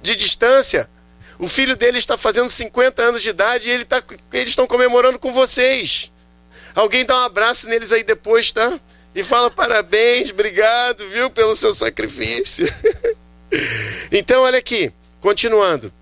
de 0.02 0.16
distância. 0.16 0.90
O 1.38 1.46
filho 1.46 1.76
dele 1.76 1.98
está 1.98 2.18
fazendo 2.18 2.50
50 2.50 3.00
anos 3.00 3.22
de 3.22 3.28
idade 3.28 3.70
e 3.70 3.72
ele 3.72 3.84
tá, 3.84 4.02
eles 4.32 4.48
estão 4.48 4.66
comemorando 4.66 5.20
com 5.20 5.32
vocês. 5.32 6.10
Alguém 6.74 7.04
dá 7.04 7.14
um 7.20 7.24
abraço 7.24 7.68
neles 7.68 7.92
aí 7.92 8.02
depois, 8.02 8.50
tá? 8.52 8.80
E 9.14 9.22
fala 9.22 9.50
parabéns, 9.50 10.30
obrigado, 10.30 11.08
viu, 11.10 11.28
pelo 11.28 11.54
seu 11.54 11.74
sacrifício. 11.74 12.66
então, 14.10 14.42
olha 14.42 14.58
aqui, 14.58 14.92
continuando. 15.20 15.92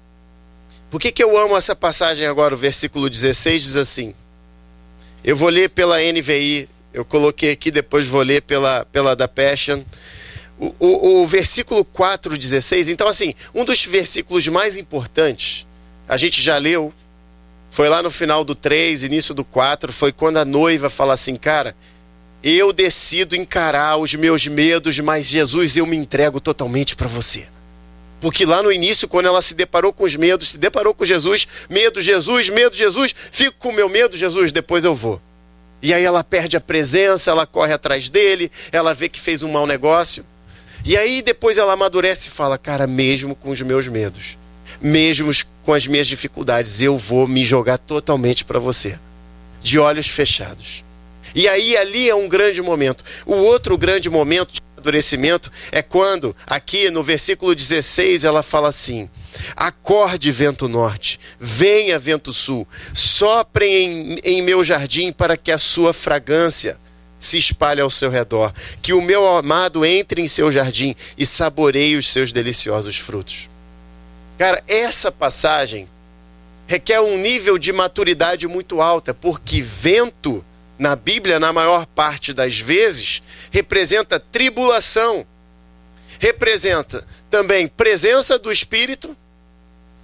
Por 0.91 1.01
que, 1.01 1.13
que 1.13 1.23
eu 1.23 1.37
amo 1.37 1.57
essa 1.57 1.75
passagem 1.75 2.27
agora? 2.27 2.55
O 2.55 2.59
versículo 2.59 3.11
16 3.11 3.63
diz 3.63 3.77
assim. 3.77 4.15
Eu 5.23 5.37
vou 5.37 5.49
ler 5.49 5.71
pela 5.71 5.99
NVI, 5.99 6.69
eu 6.93 7.05
coloquei 7.05 7.53
aqui, 7.53 7.71
depois 7.71 8.07
vou 8.07 8.23
ler 8.23 8.43
pela, 8.43 8.85
pela 8.87 9.15
da 9.15 9.29
Passion. 9.29 9.83
O, 10.59 10.75
o, 10.79 11.23
o 11.23 11.27
versículo 11.27 11.85
4, 11.85 12.37
16. 12.37 12.89
Então, 12.89 13.09
assim, 13.09 13.35
um 13.55 13.65
dos 13.65 13.85
versículos 13.85 14.47
mais 14.49 14.77
importantes, 14.77 15.67
a 16.09 16.17
gente 16.17 16.43
já 16.43 16.59
leu, 16.59 16.93
foi 17.71 17.89
lá 17.89 18.03
no 18.03 18.11
final 18.11 18.45
do 18.45 18.55
3, 18.55 19.05
início 19.05 19.33
do 19.33 19.45
4, 19.45 19.93
foi 19.93 20.13
quando 20.13 20.39
a 20.39 20.45
noiva 20.45 20.91
fala 20.91 21.15
assim, 21.15 21.37
cara, 21.37 21.75
eu 22.43 22.73
decido 22.73 23.37
encarar 23.37 23.97
os 23.97 24.15
meus 24.15 24.47
medos, 24.47 24.99
mas 24.99 25.27
Jesus, 25.27 25.77
eu 25.77 25.87
me 25.87 25.97
entrego 25.97 26.41
totalmente 26.41 26.97
para 26.97 27.07
você. 27.07 27.47
Porque 28.21 28.45
lá 28.45 28.63
no 28.63 28.73
início, 28.73 29.09
quando 29.09 29.27
ela 29.27 29.41
se 29.41 29.55
deparou 29.55 29.93
com 29.93 30.05
os 30.05 30.15
medos, 30.15 30.51
se 30.51 30.59
deparou 30.59 30.93
com 30.93 31.05
Jesus, 31.05 31.47
medo, 31.71 32.03
Jesus, 32.03 32.49
medo, 32.51 32.77
Jesus, 32.77 33.15
fico 33.31 33.57
com 33.59 33.73
meu 33.73 33.89
medo, 33.89 34.17
Jesus, 34.17 34.53
depois 34.53 34.85
eu 34.85 34.95
vou. 34.95 35.21
E 35.83 35.95
aí 35.95 36.05
ela 36.05 36.23
perde 36.23 36.57
a 36.57 36.61
presença, 36.61 37.31
ela 37.31 37.47
corre 37.47 37.73
atrás 37.73 38.11
dele, 38.11 38.51
ela 38.71 38.93
vê 38.93 39.09
que 39.09 39.19
fez 39.19 39.43
um 39.43 39.51
mau 39.51 39.67
negócio. 39.67 40.25
E 40.85 40.97
aí 40.97 41.23
depois 41.23 41.57
ela 41.57 41.73
amadurece 41.73 42.29
e 42.29 42.33
fala: 42.33 42.59
Cara, 42.59 42.87
mesmo 42.87 43.35
com 43.35 43.51
os 43.51 43.61
meus 43.63 43.87
medos, 43.87 44.37
mesmo 44.81 45.31
com 45.63 45.75
as 45.75 45.87
minhas 45.87 46.07
dificuldades, 46.07 46.81
eu 46.81 46.97
vou 46.97 47.27
me 47.27 47.45
jogar 47.45 47.79
totalmente 47.79 48.45
para 48.45 48.59
você, 48.59 48.99
de 49.63 49.79
olhos 49.79 50.09
fechados. 50.09 50.85
E 51.35 51.47
aí 51.49 51.77
ali 51.77 52.09
é 52.09 52.15
um 52.15 52.29
grande 52.29 52.61
momento. 52.61 53.05
O 53.25 53.35
outro 53.35 53.79
grande 53.79 54.11
momento 54.11 54.53
de 54.53 54.61
amadurecimento 54.77 55.53
é 55.71 55.83
quando, 55.83 56.35
aqui 56.47 56.91
no 56.91 57.03
versículo 57.03 57.55
16, 57.55 58.25
ela 58.25 58.43
fala 58.43 58.69
assim: 58.69 59.09
Acorde 59.55 60.33
vento 60.33 60.69
norte, 60.69 61.21
venha 61.39 61.99
vento 61.99 62.33
sul, 62.33 62.67
soprem 62.95 64.15
em, 64.15 64.21
em 64.25 64.43
meu 64.43 64.65
jardim 64.65 65.13
para 65.13 65.37
que 65.37 65.53
a 65.53 65.59
sua 65.59 65.93
fragrância 65.93 66.79
se 67.19 67.37
espalhe 67.37 67.83
ao 67.83 67.91
seu 67.91 68.09
redor, 68.09 68.53
que 68.81 68.95
o 68.95 69.03
meu 69.03 69.29
amado 69.29 69.85
entre 69.85 70.23
em 70.23 70.27
seu 70.27 70.51
jardim 70.51 70.97
e 71.19 71.27
saboreie 71.27 71.97
os 71.97 72.11
seus 72.11 72.33
deliciosos 72.33 72.97
frutos. 72.97 73.50
Cara, 74.41 74.65
essa 74.67 75.13
passagem 75.13 75.87
requer 76.67 76.99
um 76.99 77.19
nível 77.19 77.59
de 77.59 77.75
maturidade 77.75 78.49
muito 78.49 78.81
alta, 78.81 79.13
porque 79.13 79.61
vento 79.61 80.43
na 80.79 80.97
Bíblia, 80.97 81.39
na 81.39 81.53
maior 81.53 81.85
parte 81.85 82.33
das 82.33 82.59
vezes, 82.59 83.23
representa 83.51 84.19
tribulação, 84.19 85.27
representa 86.19 87.07
também 87.29 87.69
presença 87.69 88.39
do 88.39 88.51
Espírito. 88.51 89.15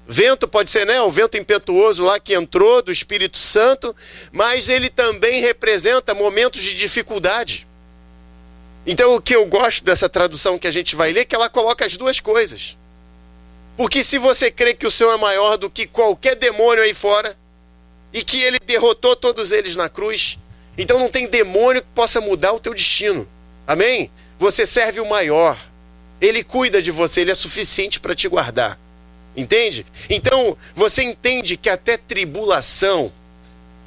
Vento 0.07 0.47
pode 0.47 0.71
ser, 0.71 0.85
né, 0.85 1.01
o 1.01 1.11
vento 1.11 1.39
impetuoso 1.39 2.05
lá 2.05 2.21
que 2.21 2.35
entrou 2.35 2.83
do 2.83 2.93
Espírito 2.93 3.39
Santo, 3.39 3.97
mas 4.31 4.69
ele 4.69 4.91
também 4.91 5.41
representa 5.41 6.15
momentos 6.15 6.61
de 6.61 6.75
dificuldade. 6.75 7.67
Então, 8.87 9.15
o 9.15 9.21
que 9.23 9.35
eu 9.35 9.47
gosto 9.47 9.83
dessa 9.83 10.11
tradução 10.11 10.59
que 10.59 10.69
a 10.69 10.71
gente 10.71 10.95
vai 10.95 11.11
ler 11.11 11.21
é 11.21 11.25
que 11.25 11.35
ela 11.35 11.49
coloca 11.49 11.87
as 11.87 11.97
duas 11.97 12.21
coisas. 12.21 12.77
Porque 13.77 14.03
se 14.03 14.19
você 14.19 14.51
crê 14.51 14.75
que 14.75 14.87
o 14.87 14.91
Senhor 14.91 15.13
é 15.13 15.19
maior 15.19 15.57
do 15.57 15.69
que 15.69 15.87
qualquer 15.87 16.35
demônio 16.35 16.83
aí 16.83 16.95
fora, 16.95 17.37
e 18.17 18.25
que 18.25 18.41
ele 18.43 18.59
derrotou 18.59 19.15
todos 19.15 19.53
eles 19.53 19.77
na 19.77 19.91
cruz, 19.91 20.39
então 20.79 20.99
não 20.99 21.11
tem 21.11 21.29
demônio 21.29 21.83
que 21.83 21.89
possa 21.95 22.19
mudar 22.19 22.53
o 22.53 22.61
teu 22.61 22.73
destino. 22.73 23.29
Amém? 23.67 24.11
Você 24.39 24.65
serve 24.65 25.01
o 25.01 25.07
maior. 25.07 25.59
Ele 26.19 26.43
cuida 26.43 26.81
de 26.81 26.91
você, 26.91 27.21
ele 27.21 27.31
é 27.31 27.35
suficiente 27.35 28.01
para 28.01 28.15
te 28.15 28.27
guardar. 28.27 28.79
Entende? 29.37 29.85
Então, 30.09 30.57
você 30.75 31.03
entende 31.03 31.59
que 31.59 31.69
até 31.69 31.99
tribulação 31.99 33.13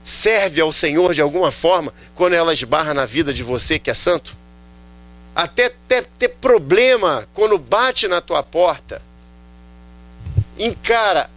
serve 0.03 0.61
ao 0.61 0.71
Senhor 0.71 1.13
de 1.15 1.23
alguma 1.23 1.51
forma 1.51 1.91
quando 2.13 2.33
ela 2.33 2.53
esbarra 2.53 2.93
na 2.93 3.07
vida 3.07 3.33
de 3.33 3.41
você 3.41 3.79
que 3.79 3.89
é 3.89 3.95
santo? 3.95 4.37
Até 5.35 5.69
ter, 5.87 6.05
ter 6.19 6.29
problema 6.29 7.27
quando 7.33 7.57
bate 7.57 8.07
na 8.07 8.21
tua 8.21 8.43
porta. 8.43 9.01
Encara, 10.59 11.29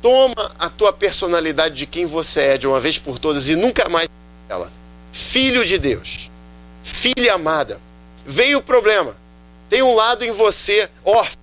toma 0.00 0.54
a 0.58 0.68
tua 0.68 0.92
personalidade 0.92 1.74
de 1.74 1.86
quem 1.86 2.06
você 2.06 2.40
é 2.40 2.58
de 2.58 2.68
uma 2.68 2.78
vez 2.78 2.98
por 2.98 3.18
todas 3.18 3.48
e 3.48 3.56
nunca 3.56 3.88
mais 3.88 4.08
ela. 4.48 4.72
Filho 5.12 5.64
de 5.64 5.76
Deus, 5.76 6.30
filha 6.82 7.34
amada. 7.34 7.80
Veio 8.24 8.58
o 8.58 8.62
problema. 8.62 9.16
Tem 9.68 9.82
um 9.82 9.94
lado 9.94 10.24
em 10.24 10.30
você 10.30 10.88
órfão, 11.04 11.42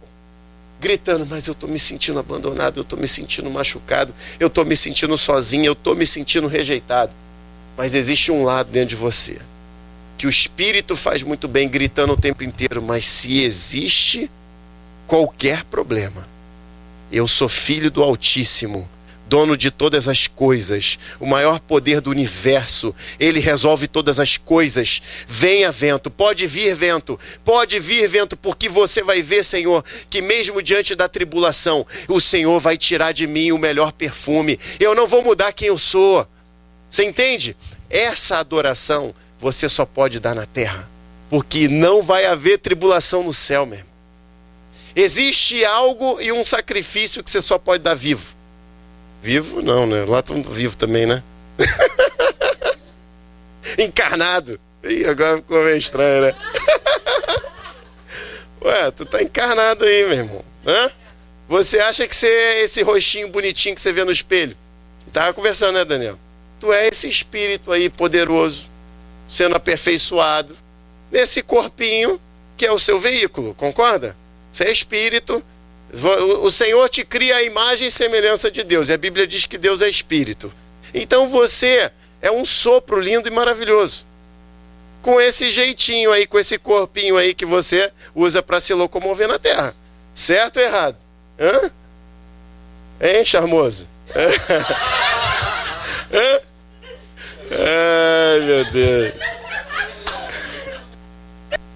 gritando, 0.80 1.26
mas 1.26 1.47
eu 1.47 1.52
estou 1.52 1.69
me 1.69 1.78
sentindo 1.78 2.19
abandonado, 2.19 2.80
eu 2.80 2.84
estou 2.84 2.97
me 2.97 3.08
sentindo 3.08 3.50
machucado, 3.50 4.13
eu 4.39 4.47
estou 4.47 4.65
me 4.65 4.76
sentindo 4.76 5.17
sozinho, 5.17 5.65
eu 5.65 5.74
estou 5.74 5.95
me 5.95 6.06
sentindo 6.06 6.47
rejeitado. 6.47 7.12
Mas 7.78 7.93
existe 7.93 8.32
um 8.32 8.43
lado 8.43 8.71
dentro 8.71 8.89
de 8.89 8.95
você 8.95 9.38
que 10.21 10.28
o 10.28 10.30
espírito 10.30 10.95
faz 10.95 11.24
muito 11.24 11.47
bem 11.47 11.67
gritando 11.67 12.13
o 12.13 12.15
tempo 12.15 12.43
inteiro, 12.43 12.80
mas 12.80 13.06
se 13.06 13.41
existe 13.41 14.30
qualquer 15.08 15.63
problema, 15.63 16.28
eu 17.12 17.28
sou 17.28 17.50
filho 17.50 17.91
do 17.91 18.02
Altíssimo 18.02 18.89
dono 19.32 19.56
de 19.56 19.71
todas 19.71 20.10
as 20.10 20.28
coisas, 20.28 21.00
o 21.17 21.26
maior 21.26 21.62
poder 21.62 22.02
do 22.02 22.10
universo. 22.10 22.93
Ele 23.17 23.39
resolve 23.39 23.88
todas 23.88 24.19
as 24.19 24.36
coisas. 24.36 25.02
Venha 25.26 25.71
vento, 25.71 26.12
pode 26.12 26.45
vir 26.45 26.76
vento, 26.76 27.17
pode 27.45 27.80
vir 27.80 28.10
vento, 28.10 28.36
porque 28.36 28.67
você 28.67 29.02
vai 29.02 29.21
ver, 29.21 29.45
Senhor, 29.45 29.86
que 30.10 30.21
mesmo 30.21 30.62
diante 30.62 30.95
da 30.95 31.08
tribulação, 31.08 31.88
o 32.10 32.19
Senhor 32.19 32.60
vai 32.60 32.76
tirar 32.76 33.13
de 33.13 33.26
mim 33.26 33.54
o 33.54 33.58
melhor 33.58 33.93
perfume. 33.93 34.60
Eu 34.78 34.93
não 34.93 35.08
vou 35.08 35.24
mudar 35.24 35.54
quem 35.54 35.69
eu 35.69 35.78
sou. 35.78 36.28
Você 36.89 37.06
entende? 37.06 37.56
Essa 37.89 38.38
adoração 38.38 39.15
você 39.39 39.69
só 39.69 39.86
pode 39.86 40.19
dar 40.19 40.36
na 40.36 40.45
terra, 40.45 40.89
porque 41.30 41.69
não 41.69 42.04
vai 42.04 42.26
haver 42.26 42.60
tribulação 42.60 43.24
no 43.24 43.32
céu 43.32 43.65
mesmo. 43.65 43.90
Existe 44.95 45.63
algo 45.63 46.19
e 46.21 46.32
um 46.32 46.43
sacrifício 46.43 47.23
que 47.23 47.32
você 47.32 47.41
só 47.41 47.58
pode 47.58 47.84
dar 47.84 47.93
vivo. 47.93 48.36
Vivo 49.21 49.62
não, 49.62 49.86
né? 49.86 50.04
Lá 50.06 50.23
mundo 50.30 50.49
vivo 50.49 50.75
também, 50.75 51.06
né? 51.06 51.23
encarnado. 53.77 54.60
Ih, 54.84 55.06
agora 55.06 55.38
ficou 55.38 55.63
meio 55.63 55.77
estranho, 55.77 56.23
né? 56.23 56.36
Ué, 58.63 58.91
tu 58.91 59.06
tá 59.06 59.21
encarnado 59.21 59.86
aí, 59.86 60.08
meu 60.08 60.17
irmão. 60.17 60.45
Hã? 60.65 60.91
Você 61.47 61.80
acha 61.80 62.08
que 62.08 62.15
você 62.15 62.27
é 62.27 62.63
esse 62.63 62.82
rostinho 62.82 63.30
bonitinho 63.30 63.75
que 63.75 63.82
você 63.82 63.91
vê 63.91 64.04
no 64.04 64.12
espelho? 64.12 64.56
Tava 65.12 65.34
conversando, 65.34 65.73
né, 65.73 65.86
Daniel? 65.86 66.17
Tu 66.60 66.71
é 66.71 66.88
esse 66.88 67.10
espírito 67.10 67.71
aí 67.71 67.89
poderoso, 67.89 68.69
sendo 69.27 69.56
aperfeiçoado, 69.56 70.56
nesse 71.12 71.41
corpinho 71.41 72.21
que 72.56 72.65
é 72.65 72.71
o 72.71 72.80
seu 72.80 72.99
veículo, 72.99 73.54
concorda? 73.56 74.15
Você 74.52 74.66
é 74.66 74.72
espírito. 74.72 75.44
O 76.42 76.50
Senhor 76.50 76.88
te 76.90 77.04
cria 77.04 77.38
a 77.38 77.44
imagem 77.44 77.88
e 77.88 77.92
semelhança 77.92 78.50
de 78.50 78.64
Deus. 78.64 78.90
E 78.90 78.94
a 78.94 78.98
Bíblia 78.98 79.28
diz 79.28 79.46
que 79.46 79.58
Deus 79.58 79.82
é 79.82 79.90
espírito. 79.90 80.52
Então 80.94 81.30
você 81.30 81.92
é 82.22 82.32
um 82.32 82.46
sopro 82.46 83.00
lindo 83.00 83.28
e 83.28 83.32
maravilhoso. 83.32 84.06
Com 85.02 85.20
esse 85.20 85.50
jeitinho 85.50 86.12
aí, 86.12 86.28
com 86.28 86.38
esse 86.38 86.58
corpinho 86.58 87.18
aí 87.18 87.34
que 87.34 87.46
você 87.46 87.92
usa 88.14 88.44
para 88.44 88.60
se 88.60 88.74
locomover 88.74 89.28
na 89.28 89.40
terra. 89.40 89.76
Certo 90.14 90.58
ou 90.58 90.64
errado? 90.64 90.98
Hã? 91.40 91.72
Hein, 93.02 93.26
charmoso? 93.26 93.88
Hã? 96.14 96.42
Ai, 97.52 98.40
meu 98.42 98.72
Deus. 98.72 99.14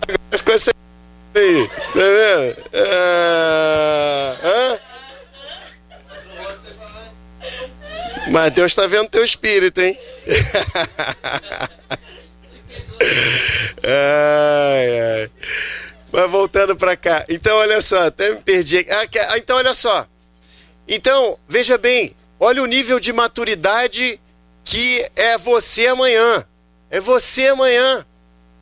Agora 0.02 0.38
ficou 0.38 0.60
sem 0.60 0.75
aí. 1.40 1.68
Tá 1.68 1.94
vendo? 1.94 2.58
Ah, 2.74 4.38
hã? 4.44 4.80
Mas 8.32 8.52
Deus 8.54 8.72
está 8.72 8.88
vendo 8.88 9.10
teu 9.10 9.24
espírito, 9.24 9.82
hein? 9.82 9.98
ai, 13.84 15.00
ai. 15.00 15.30
Mas 16.12 16.32
voltando 16.32 16.76
para 16.76 16.96
cá. 16.98 17.26
Então, 17.30 17.58
olha 17.58 17.82
só, 17.82 18.08
até 18.08 18.32
me 18.32 18.42
perdi. 18.42 18.86
Ah, 18.90 19.06
ah, 19.30 19.38
então, 19.38 19.58
olha 19.58 19.76
só. 19.76 20.08
Então, 20.88 21.38
veja 21.48 21.78
bem. 21.78 22.16
Olha 22.40 22.64
o 22.64 22.66
nível 22.66 23.00
de 23.00 23.14
maturidade 23.14 24.20
que 24.64 25.06
é 25.16 25.38
você 25.38 25.88
amanhã. 25.88 26.46
É 26.90 27.00
você 27.00 27.48
amanhã. 27.48 28.06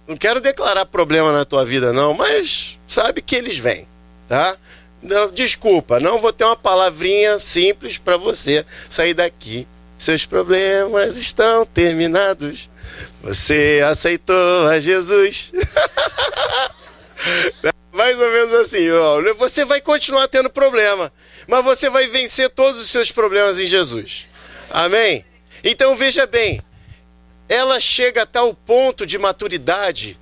Não 0.08 0.18
quero 0.18 0.42
declarar 0.42 0.86
problema 0.86 1.32
na 1.32 1.46
tua 1.46 1.66
vida, 1.66 1.94
não, 1.94 2.14
mas 2.14 2.78
sabe 2.88 3.22
que 3.22 3.36
eles 3.36 3.58
vêm, 3.58 3.88
tá? 4.28 4.58
Não, 5.02 5.32
desculpa, 5.32 6.00
não 6.00 6.20
vou 6.20 6.32
ter 6.32 6.44
uma 6.44 6.56
palavrinha 6.56 7.40
simples 7.40 7.98
para 7.98 8.18
você 8.18 8.66
sair 8.90 9.14
daqui. 9.14 9.68
Seus 9.98 10.26
problemas 10.26 11.16
estão 11.16 11.66
terminados. 11.66 12.70
Você 13.22 13.82
aceitou 13.86 14.68
a 14.68 14.80
Jesus. 14.80 15.54
Mais 17.92 18.18
ou 18.18 18.32
menos 18.32 18.54
assim, 18.56 18.90
ó. 18.92 19.22
Você 19.36 19.64
vai 19.64 19.80
continuar 19.80 20.28
tendo 20.28 20.50
problema, 20.50 21.14
mas 21.48 21.64
você 21.64 21.90
vai 21.90 22.08
vencer 22.08 22.50
todos 22.50 22.82
os 22.82 22.90
seus 22.90 23.12
problemas 23.12 23.60
em 23.60 23.66
Jesus. 23.66 24.28
Amém? 24.70 25.24
Então 25.64 25.96
veja 25.96 26.26
bem, 26.26 26.62
ela 27.48 27.80
chega 27.80 28.24
a 28.24 28.26
tal 28.26 28.54
ponto 28.54 29.06
de 29.06 29.18
maturidade 29.18 30.20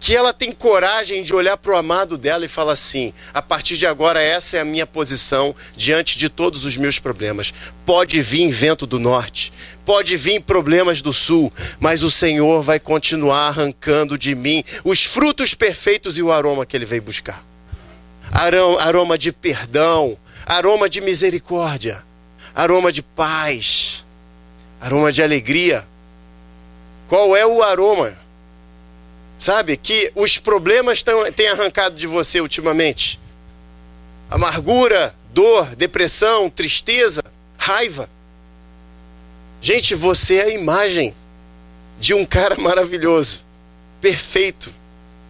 que 0.00 0.14
ela 0.14 0.32
tem 0.32 0.52
coragem 0.52 1.24
de 1.24 1.34
olhar 1.34 1.56
para 1.56 1.72
o 1.72 1.76
amado 1.76 2.16
dela 2.16 2.44
e 2.44 2.48
falar 2.48 2.72
assim: 2.72 3.12
a 3.34 3.42
partir 3.42 3.76
de 3.76 3.86
agora, 3.86 4.22
essa 4.22 4.56
é 4.56 4.60
a 4.60 4.64
minha 4.64 4.86
posição 4.86 5.54
diante 5.76 6.18
de 6.18 6.28
todos 6.28 6.64
os 6.64 6.76
meus 6.76 6.98
problemas. 6.98 7.52
Pode 7.84 8.22
vir 8.22 8.50
vento 8.50 8.86
do 8.86 8.98
norte, 8.98 9.52
pode 9.84 10.16
vir 10.16 10.40
problemas 10.42 11.02
do 11.02 11.12
sul, 11.12 11.52
mas 11.80 12.02
o 12.02 12.10
Senhor 12.10 12.62
vai 12.62 12.78
continuar 12.78 13.48
arrancando 13.48 14.16
de 14.16 14.34
mim 14.34 14.62
os 14.84 15.04
frutos 15.04 15.54
perfeitos 15.54 16.16
e 16.16 16.22
o 16.22 16.30
aroma 16.30 16.64
que 16.64 16.76
ele 16.76 16.86
veio 16.86 17.02
buscar 17.02 17.48
aroma 18.80 19.16
de 19.16 19.32
perdão, 19.32 20.18
aroma 20.44 20.88
de 20.88 21.00
misericórdia, 21.00 22.04
aroma 22.54 22.92
de 22.92 23.02
paz, 23.02 24.04
aroma 24.80 25.10
de 25.12 25.22
alegria. 25.22 25.86
Qual 27.08 27.34
é 27.34 27.46
o 27.46 27.62
aroma? 27.62 28.16
Sabe 29.38 29.76
que 29.76 30.12
os 30.14 30.36
problemas 30.36 31.02
têm 31.34 31.48
arrancado 31.48 31.96
de 31.96 32.06
você 32.06 32.40
ultimamente? 32.40 33.18
Amargura, 34.30 35.14
dor, 35.32 35.74
depressão, 35.74 36.50
tristeza, 36.50 37.22
raiva. 37.56 38.10
Gente, 39.60 39.94
você 39.94 40.36
é 40.36 40.44
a 40.44 40.50
imagem 40.50 41.14
de 41.98 42.12
um 42.12 42.26
cara 42.26 42.56
maravilhoso, 42.56 43.44
perfeito. 44.02 44.72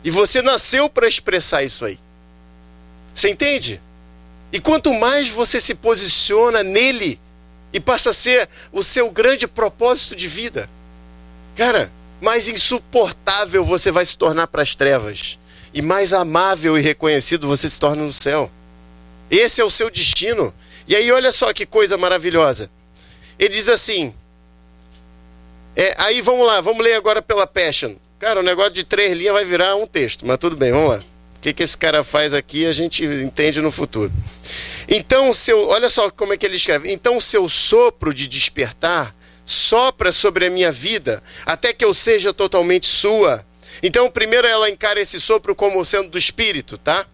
E 0.02 0.10
você 0.10 0.42
nasceu 0.42 0.88
para 0.88 1.06
expressar 1.06 1.62
isso 1.62 1.84
aí. 1.84 1.98
Você 3.14 3.30
entende? 3.30 3.80
E 4.52 4.58
quanto 4.58 4.92
mais 4.94 5.28
você 5.28 5.60
se 5.60 5.74
posiciona 5.74 6.62
nele 6.62 7.20
e 7.72 7.78
passa 7.78 8.10
a 8.10 8.14
ser 8.14 8.48
o 8.72 8.82
seu 8.82 9.10
grande 9.10 9.46
propósito 9.46 10.16
de 10.16 10.26
vida, 10.26 10.68
cara, 11.58 11.90
mais 12.20 12.48
insuportável 12.48 13.64
você 13.64 13.90
vai 13.90 14.04
se 14.04 14.16
tornar 14.16 14.46
para 14.46 14.62
as 14.62 14.76
trevas 14.76 15.40
e 15.74 15.82
mais 15.82 16.12
amável 16.12 16.78
e 16.78 16.80
reconhecido 16.80 17.48
você 17.48 17.68
se 17.68 17.80
torna 17.80 18.04
no 18.04 18.12
céu. 18.12 18.48
Esse 19.28 19.60
é 19.60 19.64
o 19.64 19.70
seu 19.70 19.90
destino. 19.90 20.54
E 20.86 20.94
aí, 20.94 21.10
olha 21.10 21.32
só 21.32 21.52
que 21.52 21.66
coisa 21.66 21.98
maravilhosa. 21.98 22.70
Ele 23.36 23.52
diz 23.52 23.68
assim: 23.68 24.14
é, 25.74 25.96
aí 25.98 26.22
vamos 26.22 26.46
lá, 26.46 26.60
vamos 26.60 26.82
ler 26.82 26.94
agora 26.94 27.20
pela 27.20 27.46
Passion. 27.46 27.96
Cara, 28.20 28.38
o 28.38 28.42
negócio 28.42 28.72
de 28.72 28.84
três 28.84 29.12
linhas 29.16 29.34
vai 29.34 29.44
virar 29.44 29.74
um 29.74 29.86
texto, 29.86 30.24
mas 30.24 30.38
tudo 30.38 30.56
bem, 30.56 30.70
vamos 30.70 30.90
lá. 30.90 30.98
O 31.36 31.40
que, 31.40 31.52
que 31.52 31.62
esse 31.64 31.76
cara 31.76 32.04
faz 32.04 32.32
aqui 32.32 32.66
a 32.66 32.72
gente 32.72 33.04
entende 33.04 33.60
no 33.60 33.72
futuro. 33.72 34.12
Então, 34.88 35.32
seu, 35.32 35.68
olha 35.68 35.90
só 35.90 36.08
como 36.08 36.32
é 36.32 36.36
que 36.36 36.46
ele 36.46 36.56
escreve. 36.56 36.92
Então, 36.92 37.20
seu 37.20 37.48
sopro 37.48 38.14
de 38.14 38.28
despertar 38.28 39.14
sopra 39.48 40.12
sobre 40.12 40.44
a 40.44 40.50
minha 40.50 40.70
vida 40.70 41.22
até 41.46 41.72
que 41.72 41.82
eu 41.82 41.94
seja 41.94 42.34
totalmente 42.34 42.86
sua. 42.86 43.42
Então, 43.82 44.10
primeiro 44.10 44.46
ela 44.46 44.68
encara 44.68 45.00
esse 45.00 45.18
sopro 45.18 45.54
como 45.54 45.82
sendo 45.86 46.10
do 46.10 46.18
espírito, 46.18 46.76
tá? 46.76 47.06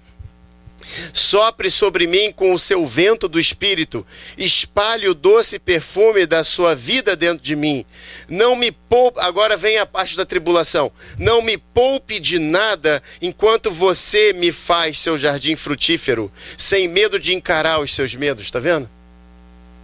Sopre 1.12 1.70
sobre 1.70 2.08
mim 2.08 2.32
com 2.32 2.52
o 2.52 2.58
seu 2.58 2.84
vento 2.84 3.28
do 3.28 3.38
espírito, 3.38 4.04
espalhe 4.36 5.08
o 5.08 5.14
doce 5.14 5.58
perfume 5.58 6.26
da 6.26 6.42
sua 6.42 6.74
vida 6.74 7.14
dentro 7.14 7.42
de 7.42 7.54
mim. 7.54 7.86
Não 8.28 8.56
me 8.56 8.72
poupe, 8.72 9.20
agora 9.20 9.56
vem 9.56 9.78
a 9.78 9.86
parte 9.86 10.16
da 10.16 10.26
tribulação. 10.26 10.92
Não 11.16 11.40
me 11.40 11.56
poupe 11.56 12.18
de 12.18 12.40
nada 12.40 13.00
enquanto 13.22 13.70
você 13.70 14.32
me 14.32 14.50
faz 14.50 14.98
seu 14.98 15.16
jardim 15.16 15.54
frutífero, 15.54 16.30
sem 16.58 16.88
medo 16.88 17.18
de 17.18 17.32
encarar 17.32 17.80
os 17.80 17.94
seus 17.94 18.14
medos, 18.14 18.50
tá 18.50 18.58
vendo? 18.58 18.90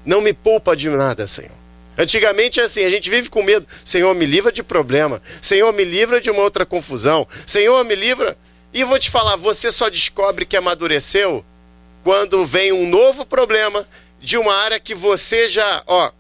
Não 0.04 0.20
me 0.20 0.34
poupa 0.34 0.76
de 0.76 0.90
nada, 0.90 1.26
Senhor. 1.26 1.59
Antigamente 2.00 2.58
é 2.60 2.62
assim, 2.62 2.82
a 2.82 2.88
gente 2.88 3.10
vive 3.10 3.28
com 3.28 3.42
medo. 3.42 3.66
Senhor, 3.84 4.14
me 4.14 4.24
livra 4.24 4.50
de 4.50 4.62
problema. 4.62 5.20
Senhor, 5.42 5.70
me 5.74 5.84
livra 5.84 6.18
de 6.18 6.30
uma 6.30 6.42
outra 6.42 6.64
confusão. 6.64 7.28
Senhor, 7.46 7.84
me 7.84 7.94
livra 7.94 8.38
e 8.72 8.84
vou 8.84 8.98
te 8.98 9.10
falar, 9.10 9.36
você 9.36 9.70
só 9.70 9.90
descobre 9.90 10.46
que 10.46 10.56
amadureceu 10.56 11.44
quando 12.02 12.46
vem 12.46 12.72
um 12.72 12.88
novo 12.88 13.26
problema 13.26 13.86
de 14.18 14.38
uma 14.38 14.54
área 14.54 14.80
que 14.80 14.94
você 14.94 15.46
já, 15.46 15.82
ó, 15.86 16.10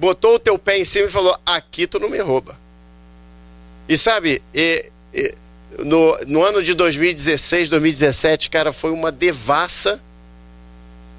botou 0.00 0.34
o 0.34 0.38
teu 0.40 0.58
pé 0.58 0.78
em 0.78 0.84
cima 0.84 1.06
e 1.06 1.10
falou: 1.10 1.38
aqui 1.46 1.86
tu 1.86 2.00
não 2.00 2.10
me 2.10 2.18
rouba. 2.18 2.58
E 3.88 3.96
sabe, 3.96 4.42
e, 4.52 4.90
e, 5.14 5.34
no, 5.78 6.18
no 6.26 6.42
ano 6.42 6.60
de 6.60 6.74
2016, 6.74 7.68
2017, 7.68 8.50
cara, 8.50 8.72
foi 8.72 8.90
uma 8.90 9.12
devassa 9.12 10.02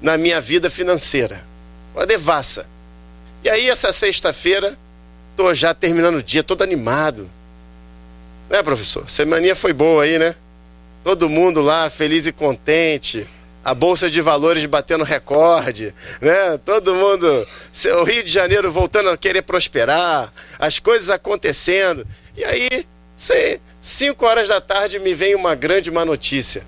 na 0.02 0.18
minha 0.18 0.38
vida 0.38 0.68
financeira. 0.68 1.42
Uma 1.94 2.06
devassa. 2.06 2.68
E 3.42 3.48
aí, 3.48 3.68
essa 3.68 3.92
sexta-feira, 3.92 4.78
tô 5.36 5.52
já 5.54 5.72
terminando 5.74 6.16
o 6.16 6.22
dia, 6.22 6.42
todo 6.42 6.62
animado 6.62 7.30
né, 8.50 8.62
professor? 8.64 9.08
Semaninha 9.08 9.54
foi 9.54 9.72
boa 9.72 10.02
aí, 10.02 10.18
né? 10.18 10.34
Todo 11.04 11.28
mundo 11.28 11.62
lá 11.62 11.88
feliz 11.88 12.26
e 12.26 12.32
contente. 12.32 13.26
A 13.62 13.72
bolsa 13.74 14.10
de 14.10 14.20
valores 14.20 14.66
batendo 14.66 15.04
recorde, 15.04 15.94
né? 16.20 16.58
Todo 16.64 16.94
mundo, 16.94 17.46
o 18.00 18.04
Rio 18.04 18.24
de 18.24 18.30
Janeiro 18.30 18.72
voltando 18.72 19.10
a 19.10 19.16
querer 19.16 19.42
prosperar, 19.42 20.32
as 20.58 20.78
coisas 20.78 21.10
acontecendo. 21.10 22.06
E 22.36 22.44
aí, 22.44 22.86
sei, 23.14 23.60
cinco 23.80 24.26
horas 24.26 24.48
da 24.48 24.60
tarde 24.60 24.98
me 24.98 25.14
vem 25.14 25.34
uma 25.34 25.54
grande 25.54 25.90
má 25.90 26.04
notícia. 26.04 26.66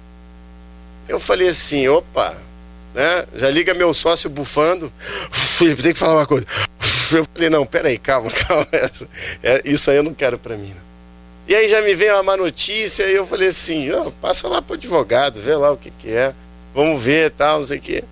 Eu 1.08 1.18
falei 1.18 1.48
assim, 1.48 1.88
opa, 1.88 2.36
né? 2.94 3.24
Já 3.34 3.50
liga 3.50 3.74
meu 3.74 3.92
sócio 3.94 4.28
bufando. 4.28 4.92
Tem 5.58 5.92
que 5.92 5.98
falar 5.98 6.20
uma 6.20 6.26
coisa. 6.26 6.46
Eu 7.12 7.26
falei, 7.32 7.50
não, 7.50 7.66
peraí, 7.66 7.98
calma, 7.98 8.30
calma. 8.48 8.66
Isso 9.64 9.90
aí 9.90 9.98
eu 9.98 10.02
não 10.02 10.14
quero 10.14 10.38
para 10.38 10.56
mim. 10.56 10.74
E 11.46 11.54
aí 11.54 11.68
já 11.68 11.82
me 11.82 11.94
veio 11.94 12.14
uma 12.14 12.22
má 12.22 12.36
notícia 12.38 13.04
e 13.04 13.14
eu 13.14 13.26
falei 13.26 13.48
assim, 13.48 13.90
oh, 13.90 14.10
passa 14.12 14.48
lá 14.48 14.62
pro 14.62 14.76
advogado, 14.76 15.38
vê 15.38 15.54
lá 15.54 15.72
o 15.72 15.76
que 15.76 15.90
que 15.90 16.10
é, 16.10 16.32
vamos 16.74 17.02
ver 17.02 17.30
tal, 17.32 17.58
não 17.58 17.66
sei 17.66 17.76
o 17.76 17.80
que. 17.82 18.02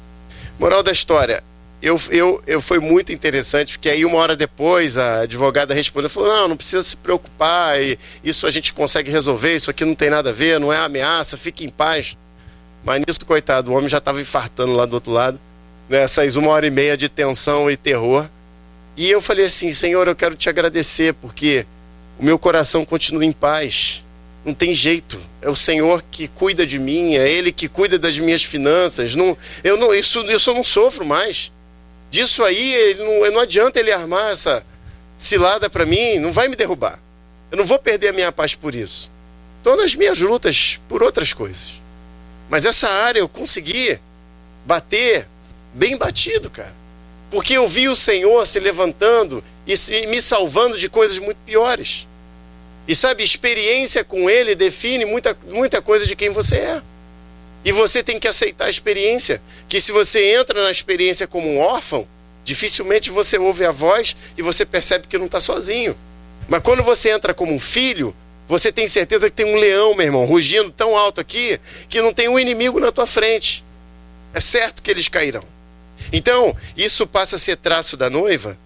Moral 0.58 0.82
da 0.82 0.92
história, 0.92 1.42
eu, 1.80 1.98
eu, 2.10 2.42
eu 2.46 2.60
foi 2.60 2.78
muito 2.78 3.12
interessante, 3.12 3.78
porque 3.78 3.88
aí 3.88 4.04
uma 4.04 4.18
hora 4.18 4.36
depois 4.36 4.98
a 4.98 5.20
advogada 5.20 5.72
respondeu, 5.72 6.10
falou, 6.10 6.28
não, 6.28 6.48
não 6.48 6.56
precisa 6.56 6.82
se 6.82 6.96
preocupar, 6.96 7.76
isso 8.22 8.46
a 8.46 8.50
gente 8.50 8.72
consegue 8.72 9.10
resolver, 9.10 9.56
isso 9.56 9.70
aqui 9.70 9.84
não 9.84 9.94
tem 9.94 10.10
nada 10.10 10.30
a 10.30 10.32
ver, 10.32 10.60
não 10.60 10.72
é 10.72 10.76
ameaça, 10.76 11.38
fique 11.38 11.64
em 11.64 11.70
paz. 11.70 12.16
Mas 12.84 13.02
nisso, 13.06 13.24
coitado, 13.26 13.70
o 13.70 13.74
homem 13.74 13.88
já 13.88 13.98
estava 13.98 14.20
infartando 14.20 14.74
lá 14.74 14.86
do 14.86 14.94
outro 14.94 15.12
lado, 15.12 15.40
nessas 15.88 16.34
né, 16.34 16.42
uma 16.42 16.50
hora 16.52 16.66
e 16.66 16.70
meia 16.70 16.96
de 16.96 17.08
tensão 17.08 17.70
e 17.70 17.76
terror. 17.76 18.28
E 18.96 19.10
eu 19.10 19.20
falei 19.20 19.46
assim, 19.46 19.72
Senhor, 19.72 20.06
eu 20.08 20.16
quero 20.16 20.34
te 20.34 20.48
agradecer, 20.48 21.14
porque 21.14 21.66
o 22.18 22.24
meu 22.24 22.38
coração 22.38 22.84
continua 22.84 23.24
em 23.24 23.32
paz. 23.32 24.04
Não 24.44 24.54
tem 24.54 24.74
jeito. 24.74 25.18
É 25.42 25.50
o 25.50 25.56
Senhor 25.56 26.02
que 26.10 26.28
cuida 26.28 26.66
de 26.66 26.78
mim, 26.78 27.14
é 27.14 27.30
Ele 27.30 27.52
que 27.52 27.68
cuida 27.68 27.98
das 27.98 28.18
minhas 28.18 28.42
finanças. 28.42 29.14
Não, 29.14 29.36
eu 29.62 29.76
não, 29.76 29.94
isso, 29.94 30.20
isso 30.30 30.50
eu 30.50 30.54
não 30.54 30.64
sofro 30.64 31.04
mais. 31.04 31.52
Disso 32.10 32.42
aí, 32.42 32.96
não, 32.98 33.32
não 33.32 33.40
adianta 33.40 33.78
ele 33.78 33.92
armar 33.92 34.32
essa 34.32 34.64
cilada 35.16 35.70
para 35.70 35.86
mim, 35.86 36.18
não 36.18 36.32
vai 36.32 36.48
me 36.48 36.56
derrubar. 36.56 36.98
Eu 37.50 37.58
não 37.58 37.64
vou 37.64 37.78
perder 37.78 38.08
a 38.08 38.12
minha 38.12 38.32
paz 38.32 38.54
por 38.54 38.74
isso. 38.74 39.10
Estou 39.58 39.76
nas 39.76 39.94
minhas 39.94 40.18
lutas 40.18 40.80
por 40.88 41.02
outras 41.02 41.32
coisas. 41.32 41.79
Mas 42.50 42.66
essa 42.66 42.88
área 42.88 43.20
eu 43.20 43.28
consegui 43.28 43.98
bater 44.66 45.26
bem 45.72 45.96
batido, 45.96 46.50
cara. 46.50 46.74
Porque 47.30 47.54
eu 47.54 47.68
vi 47.68 47.88
o 47.88 47.94
Senhor 47.94 48.44
se 48.44 48.58
levantando 48.58 49.42
e 49.64 50.06
me 50.08 50.20
salvando 50.20 50.76
de 50.76 50.88
coisas 50.88 51.16
muito 51.18 51.38
piores. 51.46 52.08
E 52.88 52.94
sabe, 52.94 53.22
experiência 53.22 54.02
com 54.02 54.28
Ele 54.28 54.56
define 54.56 55.04
muita, 55.04 55.38
muita 55.48 55.80
coisa 55.80 56.04
de 56.04 56.16
quem 56.16 56.30
você 56.30 56.56
é. 56.56 56.82
E 57.64 57.70
você 57.70 58.02
tem 58.02 58.18
que 58.18 58.26
aceitar 58.26 58.64
a 58.64 58.70
experiência. 58.70 59.40
Que 59.68 59.80
se 59.80 59.92
você 59.92 60.34
entra 60.34 60.60
na 60.64 60.72
experiência 60.72 61.28
como 61.28 61.48
um 61.48 61.60
órfão, 61.60 62.08
dificilmente 62.44 63.10
você 63.10 63.38
ouve 63.38 63.64
a 63.64 63.70
voz 63.70 64.16
e 64.36 64.42
você 64.42 64.66
percebe 64.66 65.06
que 65.06 65.18
não 65.18 65.26
está 65.26 65.40
sozinho. 65.40 65.96
Mas 66.48 66.62
quando 66.62 66.82
você 66.82 67.10
entra 67.10 67.32
como 67.32 67.54
um 67.54 67.60
filho, 67.60 68.12
você 68.50 68.72
tem 68.72 68.88
certeza 68.88 69.30
que 69.30 69.36
tem 69.36 69.46
um 69.46 69.56
leão, 69.56 69.94
meu 69.94 70.04
irmão, 70.04 70.24
rugindo 70.24 70.72
tão 70.72 70.98
alto 70.98 71.20
aqui 71.20 71.56
que 71.88 72.02
não 72.02 72.12
tem 72.12 72.28
um 72.28 72.36
inimigo 72.36 72.80
na 72.80 72.90
tua 72.90 73.06
frente. 73.06 73.64
É 74.34 74.40
certo 74.40 74.82
que 74.82 74.90
eles 74.90 75.06
cairão. 75.06 75.44
Então, 76.12 76.56
isso 76.76 77.06
passa 77.06 77.36
a 77.36 77.38
ser 77.38 77.56
traço 77.56 77.96
da 77.96 78.10
noiva. 78.10 78.58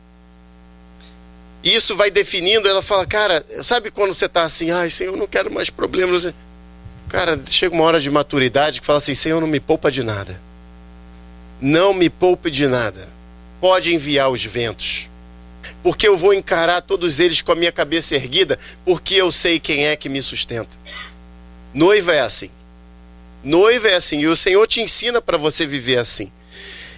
Isso 1.62 1.94
vai 1.94 2.10
definindo, 2.10 2.66
ela 2.66 2.80
fala, 2.80 3.04
cara, 3.04 3.44
sabe 3.62 3.90
quando 3.90 4.14
você 4.14 4.24
está 4.24 4.44
assim, 4.44 4.70
ai, 4.70 4.88
Senhor, 4.88 5.18
não 5.18 5.26
quero 5.26 5.52
mais 5.52 5.68
problemas. 5.68 6.32
Cara, 7.10 7.38
chega 7.46 7.74
uma 7.74 7.84
hora 7.84 8.00
de 8.00 8.10
maturidade 8.10 8.80
que 8.80 8.86
fala 8.86 8.96
assim, 8.96 9.14
Senhor, 9.14 9.38
não 9.38 9.46
me 9.46 9.60
poupa 9.60 9.90
de 9.90 10.02
nada. 10.02 10.40
Não 11.60 11.92
me 11.92 12.08
poupe 12.08 12.50
de 12.50 12.66
nada. 12.66 13.06
Pode 13.60 13.94
enviar 13.94 14.30
os 14.30 14.42
ventos 14.46 15.10
porque 15.82 16.06
eu 16.06 16.16
vou 16.16 16.34
encarar 16.34 16.80
todos 16.80 17.20
eles 17.20 17.42
com 17.42 17.52
a 17.52 17.56
minha 17.56 17.72
cabeça 17.72 18.14
erguida, 18.14 18.58
porque 18.84 19.14
eu 19.14 19.30
sei 19.30 19.58
quem 19.58 19.86
é 19.86 19.96
que 19.96 20.08
me 20.08 20.22
sustenta. 20.22 20.76
Noiva 21.72 22.14
é 22.14 22.20
assim. 22.20 22.50
Noiva 23.42 23.88
é 23.88 23.94
assim. 23.94 24.20
E 24.20 24.26
o 24.26 24.36
Senhor 24.36 24.66
te 24.66 24.80
ensina 24.80 25.20
para 25.20 25.36
você 25.36 25.66
viver 25.66 25.98
assim. 25.98 26.32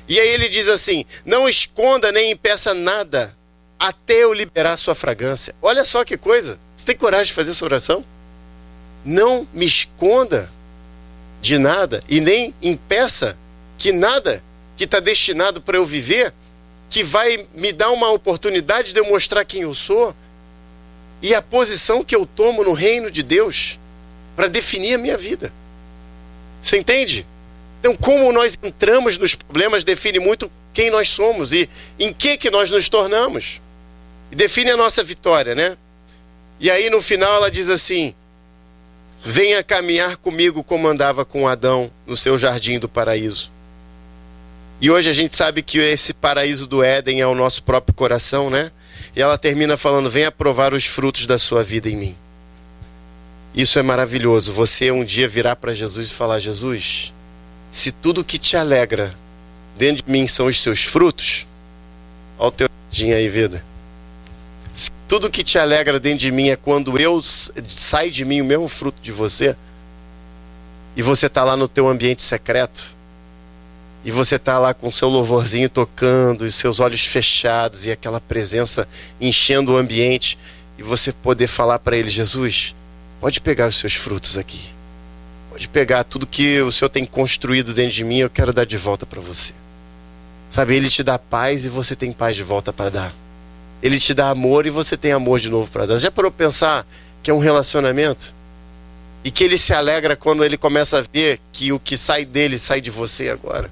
E 0.08 0.20
aí 0.20 0.28
ele 0.28 0.48
diz 0.48 0.68
assim: 0.68 1.04
não 1.24 1.48
esconda 1.48 2.12
nem 2.12 2.30
impeça 2.30 2.72
nada 2.74 3.36
até 3.78 4.22
eu 4.24 4.32
liberar 4.32 4.76
sua 4.76 4.94
fragrância. 4.94 5.54
Olha 5.60 5.84
só 5.84 6.04
que 6.04 6.16
coisa. 6.16 6.58
Você 6.76 6.86
tem 6.86 6.96
coragem 6.96 7.26
de 7.26 7.32
fazer 7.32 7.50
essa 7.50 7.64
oração? 7.64 8.04
Não 9.04 9.46
me 9.52 9.64
esconda 9.64 10.50
de 11.40 11.58
nada 11.58 12.02
e 12.08 12.20
nem 12.20 12.54
impeça 12.62 13.38
que 13.78 13.92
nada 13.92 14.42
que 14.76 14.84
está 14.84 15.00
destinado 15.00 15.60
para 15.60 15.76
eu 15.76 15.84
viver 15.84 16.32
que 16.88 17.02
vai 17.02 17.46
me 17.54 17.72
dar 17.72 17.90
uma 17.90 18.10
oportunidade 18.10 18.92
de 18.92 19.00
eu 19.00 19.04
mostrar 19.04 19.44
quem 19.44 19.62
eu 19.62 19.74
sou 19.74 20.14
e 21.20 21.34
a 21.34 21.42
posição 21.42 22.04
que 22.04 22.14
eu 22.14 22.26
tomo 22.26 22.62
no 22.62 22.72
reino 22.72 23.10
de 23.10 23.22
Deus 23.22 23.78
para 24.34 24.48
definir 24.48 24.94
a 24.94 24.98
minha 24.98 25.16
vida. 25.16 25.52
Você 26.60 26.78
entende? 26.78 27.26
Então, 27.80 27.96
como 27.96 28.32
nós 28.32 28.58
entramos 28.62 29.18
nos 29.18 29.34
problemas 29.34 29.84
define 29.84 30.18
muito 30.18 30.50
quem 30.72 30.90
nós 30.90 31.08
somos 31.08 31.52
e 31.52 31.68
em 31.98 32.12
que 32.12 32.36
que 32.36 32.50
nós 32.50 32.70
nos 32.70 32.88
tornamos. 32.88 33.60
E 34.30 34.36
define 34.36 34.72
a 34.72 34.76
nossa 34.76 35.02
vitória, 35.02 35.54
né? 35.54 35.76
E 36.60 36.70
aí 36.70 36.90
no 36.90 37.00
final 37.00 37.36
ela 37.36 37.50
diz 37.50 37.70
assim: 37.70 38.14
Venha 39.22 39.62
caminhar 39.62 40.16
comigo 40.16 40.62
como 40.62 40.88
andava 40.88 41.24
com 41.24 41.48
Adão 41.48 41.90
no 42.06 42.16
seu 42.16 42.38
jardim 42.38 42.78
do 42.78 42.88
paraíso. 42.88 43.50
E 44.80 44.90
hoje 44.90 45.08
a 45.08 45.12
gente 45.12 45.34
sabe 45.34 45.62
que 45.62 45.78
esse 45.78 46.12
paraíso 46.12 46.66
do 46.66 46.82
Éden 46.82 47.20
é 47.20 47.26
o 47.26 47.34
nosso 47.34 47.62
próprio 47.62 47.94
coração, 47.94 48.50
né? 48.50 48.70
E 49.14 49.22
ela 49.22 49.38
termina 49.38 49.76
falando: 49.76 50.10
Venha 50.10 50.30
provar 50.30 50.74
os 50.74 50.84
frutos 50.84 51.26
da 51.26 51.38
sua 51.38 51.62
vida 51.62 51.88
em 51.88 51.96
mim. 51.96 52.16
Isso 53.54 53.78
é 53.78 53.82
maravilhoso. 53.82 54.52
Você 54.52 54.90
um 54.90 55.02
dia 55.02 55.26
virar 55.26 55.56
para 55.56 55.72
Jesus 55.72 56.10
e 56.10 56.14
falar: 56.14 56.38
Jesus, 56.38 57.14
se 57.70 57.90
tudo 57.90 58.22
que 58.22 58.36
te 58.36 58.54
alegra 58.54 59.14
dentro 59.76 60.04
de 60.04 60.12
mim 60.12 60.26
são 60.26 60.46
os 60.46 60.60
seus 60.60 60.84
frutos, 60.84 61.46
olha 62.38 62.48
o 62.48 62.50
teu 62.50 62.68
aí, 63.14 63.28
vida. 63.28 63.64
Se 64.74 64.90
tudo 65.08 65.30
que 65.30 65.42
te 65.42 65.58
alegra 65.58 65.98
dentro 65.98 66.18
de 66.18 66.30
mim 66.30 66.50
é 66.50 66.56
quando 66.56 67.00
eu 67.00 67.22
sai 67.22 68.10
de 68.10 68.26
mim 68.26 68.42
o 68.42 68.44
mesmo 68.44 68.68
fruto 68.68 69.00
de 69.00 69.10
você, 69.10 69.56
e 70.94 71.00
você 71.00 71.26
está 71.26 71.44
lá 71.44 71.56
no 71.56 71.66
teu 71.66 71.88
ambiente 71.88 72.22
secreto, 72.22 72.96
e 74.06 74.10
você 74.12 74.36
está 74.36 74.56
lá 74.56 74.72
com 74.72 74.88
seu 74.88 75.08
louvorzinho 75.08 75.68
tocando, 75.68 76.46
e 76.46 76.52
seus 76.52 76.78
olhos 76.78 77.04
fechados 77.04 77.86
e 77.86 77.90
aquela 77.90 78.20
presença 78.20 78.86
enchendo 79.20 79.72
o 79.72 79.76
ambiente, 79.76 80.38
e 80.78 80.82
você 80.84 81.12
poder 81.12 81.48
falar 81.48 81.80
para 81.80 81.96
ele: 81.96 82.08
Jesus, 82.08 82.72
pode 83.20 83.40
pegar 83.40 83.66
os 83.66 83.74
seus 83.74 83.94
frutos 83.94 84.38
aqui, 84.38 84.72
pode 85.50 85.66
pegar 85.66 86.04
tudo 86.04 86.24
que 86.24 86.60
o 86.60 86.70
Senhor 86.70 86.88
tem 86.88 87.04
construído 87.04 87.74
dentro 87.74 87.94
de 87.94 88.04
mim, 88.04 88.18
eu 88.18 88.30
quero 88.30 88.52
dar 88.52 88.64
de 88.64 88.76
volta 88.76 89.04
para 89.04 89.20
você. 89.20 89.52
Sabe, 90.48 90.76
ele 90.76 90.88
te 90.88 91.02
dá 91.02 91.18
paz 91.18 91.66
e 91.66 91.68
você 91.68 91.96
tem 91.96 92.12
paz 92.12 92.36
de 92.36 92.44
volta 92.44 92.72
para 92.72 92.88
dar. 92.88 93.12
Ele 93.82 93.98
te 93.98 94.14
dá 94.14 94.30
amor 94.30 94.66
e 94.66 94.70
você 94.70 94.96
tem 94.96 95.10
amor 95.10 95.40
de 95.40 95.50
novo 95.50 95.68
para 95.68 95.84
dar. 95.84 95.96
Já 95.96 96.12
parou 96.12 96.30
pensar 96.30 96.86
que 97.24 97.30
é 97.32 97.34
um 97.34 97.40
relacionamento? 97.40 98.36
E 99.24 99.32
que 99.32 99.42
ele 99.42 99.58
se 99.58 99.72
alegra 99.74 100.14
quando 100.14 100.44
ele 100.44 100.56
começa 100.56 100.98
a 100.98 101.04
ver 101.12 101.40
que 101.52 101.72
o 101.72 101.80
que 101.80 101.98
sai 101.98 102.24
dele 102.24 102.56
sai 102.56 102.80
de 102.80 102.92
você 102.92 103.30
agora. 103.30 103.68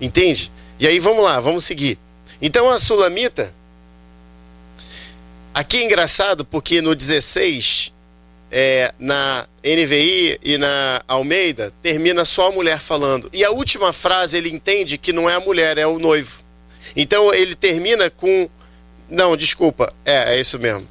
Entende? 0.00 0.50
E 0.78 0.86
aí 0.86 0.98
vamos 0.98 1.24
lá, 1.24 1.40
vamos 1.40 1.64
seguir. 1.64 1.98
Então 2.40 2.68
a 2.70 2.78
Sulamita. 2.78 3.54
Aqui 5.52 5.78
é 5.78 5.84
engraçado 5.84 6.44
porque 6.44 6.80
no 6.80 6.96
16, 6.96 7.92
é, 8.50 8.92
na 8.98 9.46
NVI 9.62 10.38
e 10.42 10.58
na 10.58 11.02
Almeida, 11.06 11.72
termina 11.82 12.24
só 12.24 12.48
a 12.48 12.52
mulher 12.52 12.80
falando. 12.80 13.30
E 13.32 13.44
a 13.44 13.50
última 13.50 13.92
frase 13.92 14.36
ele 14.36 14.50
entende 14.50 14.98
que 14.98 15.12
não 15.12 15.30
é 15.30 15.34
a 15.34 15.40
mulher, 15.40 15.78
é 15.78 15.86
o 15.86 15.98
noivo. 15.98 16.42
Então 16.96 17.32
ele 17.32 17.54
termina 17.54 18.10
com. 18.10 18.48
Não, 19.08 19.36
desculpa, 19.36 19.94
é, 20.04 20.34
é 20.34 20.40
isso 20.40 20.58
mesmo. 20.58 20.88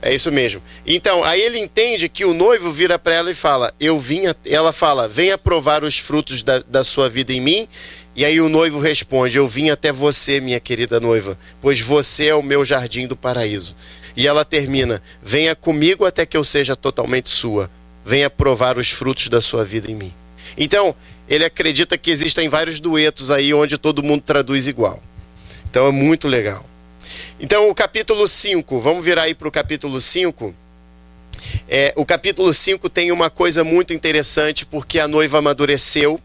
É 0.00 0.14
isso 0.14 0.30
mesmo. 0.30 0.62
Então, 0.86 1.24
aí 1.24 1.40
ele 1.40 1.58
entende 1.58 2.08
que 2.08 2.24
o 2.24 2.32
noivo 2.32 2.70
vira 2.70 2.98
para 2.98 3.14
ela 3.14 3.30
e 3.30 3.34
fala: 3.34 3.72
Eu 3.80 3.98
vim. 3.98 4.22
Ela 4.44 4.72
fala: 4.72 5.08
Venha 5.08 5.36
provar 5.36 5.82
os 5.82 5.98
frutos 5.98 6.42
da, 6.42 6.60
da 6.60 6.84
sua 6.84 7.08
vida 7.08 7.32
em 7.32 7.40
mim. 7.40 7.68
E 8.14 8.24
aí 8.24 8.40
o 8.40 8.48
noivo 8.48 8.78
responde: 8.78 9.36
Eu 9.36 9.48
vim 9.48 9.70
até 9.70 9.92
você, 9.92 10.40
minha 10.40 10.60
querida 10.60 11.00
noiva, 11.00 11.36
pois 11.60 11.80
você 11.80 12.28
é 12.28 12.34
o 12.34 12.42
meu 12.42 12.64
jardim 12.64 13.06
do 13.06 13.16
paraíso. 13.16 13.74
E 14.16 14.26
ela 14.26 14.44
termina: 14.44 15.02
Venha 15.22 15.56
comigo 15.56 16.04
até 16.04 16.24
que 16.24 16.36
eu 16.36 16.44
seja 16.44 16.76
totalmente 16.76 17.28
sua. 17.28 17.68
Venha 18.04 18.30
provar 18.30 18.78
os 18.78 18.90
frutos 18.90 19.28
da 19.28 19.40
sua 19.40 19.64
vida 19.64 19.90
em 19.90 19.94
mim. 19.94 20.14
Então, 20.56 20.94
ele 21.28 21.44
acredita 21.44 21.98
que 21.98 22.10
existem 22.10 22.48
vários 22.48 22.80
duetos 22.80 23.30
aí 23.30 23.52
onde 23.52 23.76
todo 23.76 24.02
mundo 24.02 24.22
traduz 24.22 24.66
igual. 24.66 25.02
Então 25.68 25.86
é 25.86 25.92
muito 25.92 26.26
legal. 26.26 26.64
Então, 27.40 27.68
o 27.68 27.74
capítulo 27.74 28.26
5, 28.26 28.78
vamos 28.80 29.04
virar 29.04 29.22
aí 29.22 29.34
para 29.34 29.48
o 29.48 29.50
capítulo 29.50 30.00
5. 30.00 30.54
É, 31.68 31.92
o 31.96 32.04
capítulo 32.04 32.52
5 32.52 32.88
tem 32.88 33.12
uma 33.12 33.30
coisa 33.30 33.62
muito 33.62 33.92
interessante, 33.94 34.66
porque 34.66 34.98
a 34.98 35.08
noiva 35.08 35.38
amadureceu. 35.38 36.20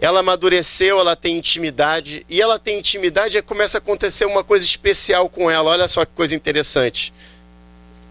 Ela 0.00 0.20
amadureceu, 0.20 0.98
ela 0.98 1.14
tem 1.14 1.38
intimidade, 1.38 2.24
e 2.28 2.40
ela 2.40 2.58
tem 2.58 2.78
intimidade 2.78 3.38
e 3.38 3.42
começa 3.42 3.78
a 3.78 3.80
acontecer 3.80 4.24
uma 4.24 4.42
coisa 4.42 4.64
especial 4.64 5.28
com 5.28 5.50
ela. 5.50 5.70
Olha 5.70 5.88
só 5.88 6.04
que 6.04 6.12
coisa 6.12 6.34
interessante. 6.34 7.12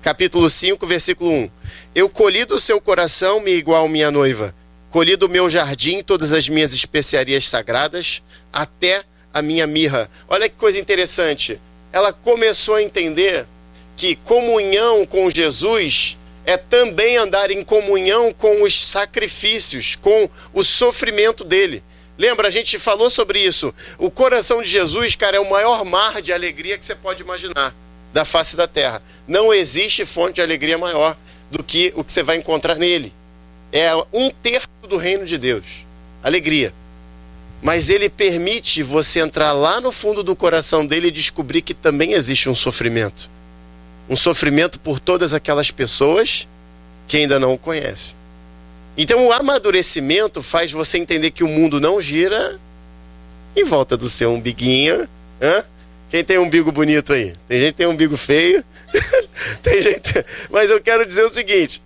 Capítulo 0.01 0.49
5, 0.49 0.85
versículo 0.85 1.31
1. 1.31 1.49
Eu 1.95 2.09
colhi 2.09 2.45
do 2.45 2.59
seu 2.59 2.79
coração, 2.81 3.39
me 3.41 3.51
igual 3.51 3.87
minha 3.87 4.11
noiva. 4.11 4.53
Colhi 4.89 5.15
do 5.15 5.29
meu 5.29 5.49
jardim 5.49 6.03
todas 6.03 6.33
as 6.33 6.47
minhas 6.47 6.73
especiarias 6.73 7.47
sagradas, 7.47 8.21
até 8.51 9.03
a 9.33 9.41
minha 9.41 9.65
mirra. 9.65 10.09
Olha 10.27 10.47
que 10.47 10.55
coisa 10.55 10.79
interessante 10.79 11.59
ela 11.93 12.12
começou 12.12 12.75
a 12.75 12.82
entender 12.82 13.45
que 13.95 14.15
comunhão 14.15 15.06
com 15.06 15.29
Jesus 15.29 16.17
é 16.43 16.58
também 16.58 17.17
andar 17.17 17.51
em 17.51 17.63
comunhão 17.63 18.34
com 18.34 18.63
os 18.63 18.88
sacrifícios, 18.88 19.95
com 19.95 20.27
o 20.51 20.63
sofrimento 20.63 21.43
dele. 21.43 21.84
Lembra, 22.17 22.47
a 22.47 22.51
gente 22.51 22.77
falou 22.79 23.10
sobre 23.10 23.39
isso. 23.39 23.73
O 23.97 24.10
coração 24.10 24.62
de 24.62 24.69
Jesus, 24.69 25.15
cara, 25.15 25.38
é 25.38 25.39
o 25.39 25.49
maior 25.49 25.86
mar 25.86 26.21
de 26.21 26.34
alegria 26.34 26.77
que 26.77 26.84
você 26.84 26.95
pode 26.95 27.21
imaginar 27.21 27.73
da 28.12 28.25
face 28.25 28.58
da 28.58 28.67
terra. 28.67 29.01
Não 29.27 29.53
existe 29.53 30.03
fonte 30.06 30.36
de 30.36 30.41
alegria 30.41 30.77
maior 30.77 31.15
do 31.49 31.63
que 31.63 31.93
o 31.95 32.03
que 32.03 32.12
você 32.12 32.23
vai 32.23 32.38
encontrar 32.38 32.75
nele. 32.75 33.13
É 33.71 33.91
um 34.12 34.29
terço 34.29 34.67
do 34.88 34.97
reino 34.97 35.25
de 35.25 35.38
Deus. 35.38 35.86
Alegria. 36.23 36.73
Mas 37.63 37.89
ele 37.89 38.10
permite 38.10 38.84
você 38.84 39.21
entrar 39.21 39.54
lá 39.54 39.80
no 39.80 39.89
fundo 39.89 40.21
do 40.21 40.36
coração 40.36 40.86
dele 40.86 41.08
e 41.08 41.12
descobrir 41.12 41.62
que 41.62 41.73
também 41.73 42.12
existe 42.12 42.49
um 42.49 42.56
sofrimento. 42.56 43.32
Um 44.10 44.17
sofrimento 44.17 44.78
por 44.78 44.99
todas 44.99 45.34
aquelas 45.34 45.71
pessoas 45.71 46.45
que 47.08 47.15
ainda 47.15 47.39
não 47.39 47.54
o 47.54 47.58
conhecem. 47.58 48.17
Então 48.97 49.26
o 49.26 49.32
amadurecimento 49.32 50.43
faz 50.43 50.73
você 50.73 50.97
entender 50.97 51.32
que 51.32 51.43
o 51.43 51.47
mundo 51.47 51.80
não 51.80 52.02
gira 52.02 52.60
em 53.56 53.63
volta 53.63 53.95
do 53.95 54.10
seu 54.10 54.34
umbiguinho. 54.34 55.08
Hã? 55.41 55.63
Quem 56.10 56.21
tem 56.21 56.38
um 56.38 56.43
umbigo 56.43 56.69
bonito 56.69 57.13
aí? 57.13 57.34
Tem 57.47 57.62
gente 57.62 57.71
que 57.71 57.78
tem 57.78 57.88
um 57.88 57.91
umbigo 57.91 58.17
feio. 58.17 58.63
tem 59.63 59.82
gente. 59.82 60.13
Mas 60.52 60.69
eu 60.69 60.82
quero 60.82 61.06
dizer 61.06 61.23
o 61.23 61.34
seguinte: 61.34 61.82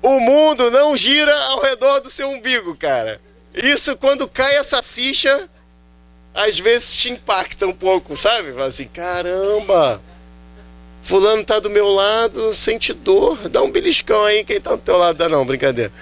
o 0.00 0.20
mundo 0.20 0.70
não 0.70 0.96
gira 0.96 1.34
ao 1.46 1.62
redor 1.62 1.98
do 1.98 2.10
seu 2.10 2.28
umbigo, 2.28 2.76
cara. 2.76 3.20
Isso 3.54 3.96
quando 3.96 4.28
cai 4.28 4.56
essa 4.56 4.82
ficha, 4.82 5.48
às 6.34 6.58
vezes 6.58 6.94
te 6.94 7.10
impacta 7.10 7.66
um 7.66 7.72
pouco, 7.72 8.16
sabe? 8.16 8.52
Fala 8.52 8.66
assim, 8.66 8.86
caramba, 8.86 10.00
fulano 11.02 11.44
tá 11.44 11.58
do 11.58 11.68
meu 11.68 11.88
lado, 11.88 12.54
sente 12.54 12.92
dor, 12.92 13.48
dá 13.48 13.62
um 13.62 13.70
beliscão 13.70 14.24
aí, 14.24 14.44
quem 14.44 14.60
tá 14.60 14.72
do 14.72 14.78
teu 14.78 14.96
lado 14.96 15.16
dá 15.16 15.28
não, 15.28 15.44
brincadeira. 15.44 15.92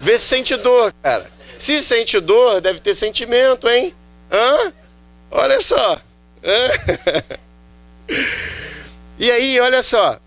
Vê 0.00 0.18
se 0.18 0.24
sente 0.24 0.56
dor, 0.56 0.92
cara. 1.02 1.30
Se 1.58 1.82
sente 1.82 2.20
dor, 2.20 2.60
deve 2.60 2.80
ter 2.80 2.94
sentimento, 2.94 3.68
hein? 3.68 3.94
Hã? 4.30 4.72
Olha 5.30 5.60
só. 5.60 6.00
Hã? 6.44 7.36
E 9.18 9.30
aí, 9.30 9.58
olha 9.60 9.82
só. 9.82 10.20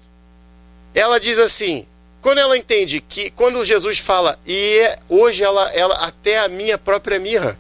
Ela 0.95 1.19
diz 1.19 1.37
assim: 1.37 1.85
quando 2.21 2.39
ela 2.39 2.57
entende 2.57 3.01
que, 3.01 3.31
quando 3.31 3.63
Jesus 3.63 3.99
fala, 3.99 4.39
e 4.45 4.79
é, 4.79 4.99
hoje 5.07 5.43
ela, 5.43 5.71
ela, 5.71 5.95
até 5.95 6.39
a 6.39 6.49
minha 6.49 6.77
própria 6.77 7.19
mirra, 7.19 7.57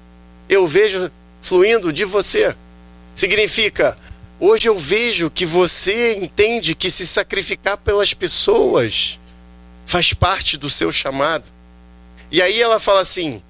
eu 0.49 0.67
vejo 0.67 1.09
fluindo 1.41 1.93
de 1.93 2.03
você. 2.03 2.55
Significa, 3.15 3.97
hoje 4.39 4.67
eu 4.67 4.77
vejo 4.77 5.29
que 5.29 5.45
você 5.45 6.15
entende 6.15 6.75
que 6.75 6.91
se 6.91 7.07
sacrificar 7.07 7.77
pelas 7.77 8.13
pessoas 8.13 9.19
faz 9.85 10.13
parte 10.13 10.57
do 10.57 10.69
seu 10.69 10.91
chamado. 10.91 11.47
E 12.31 12.41
aí 12.41 12.61
ela 12.61 12.79
fala 12.79 12.99
assim, 12.99 13.41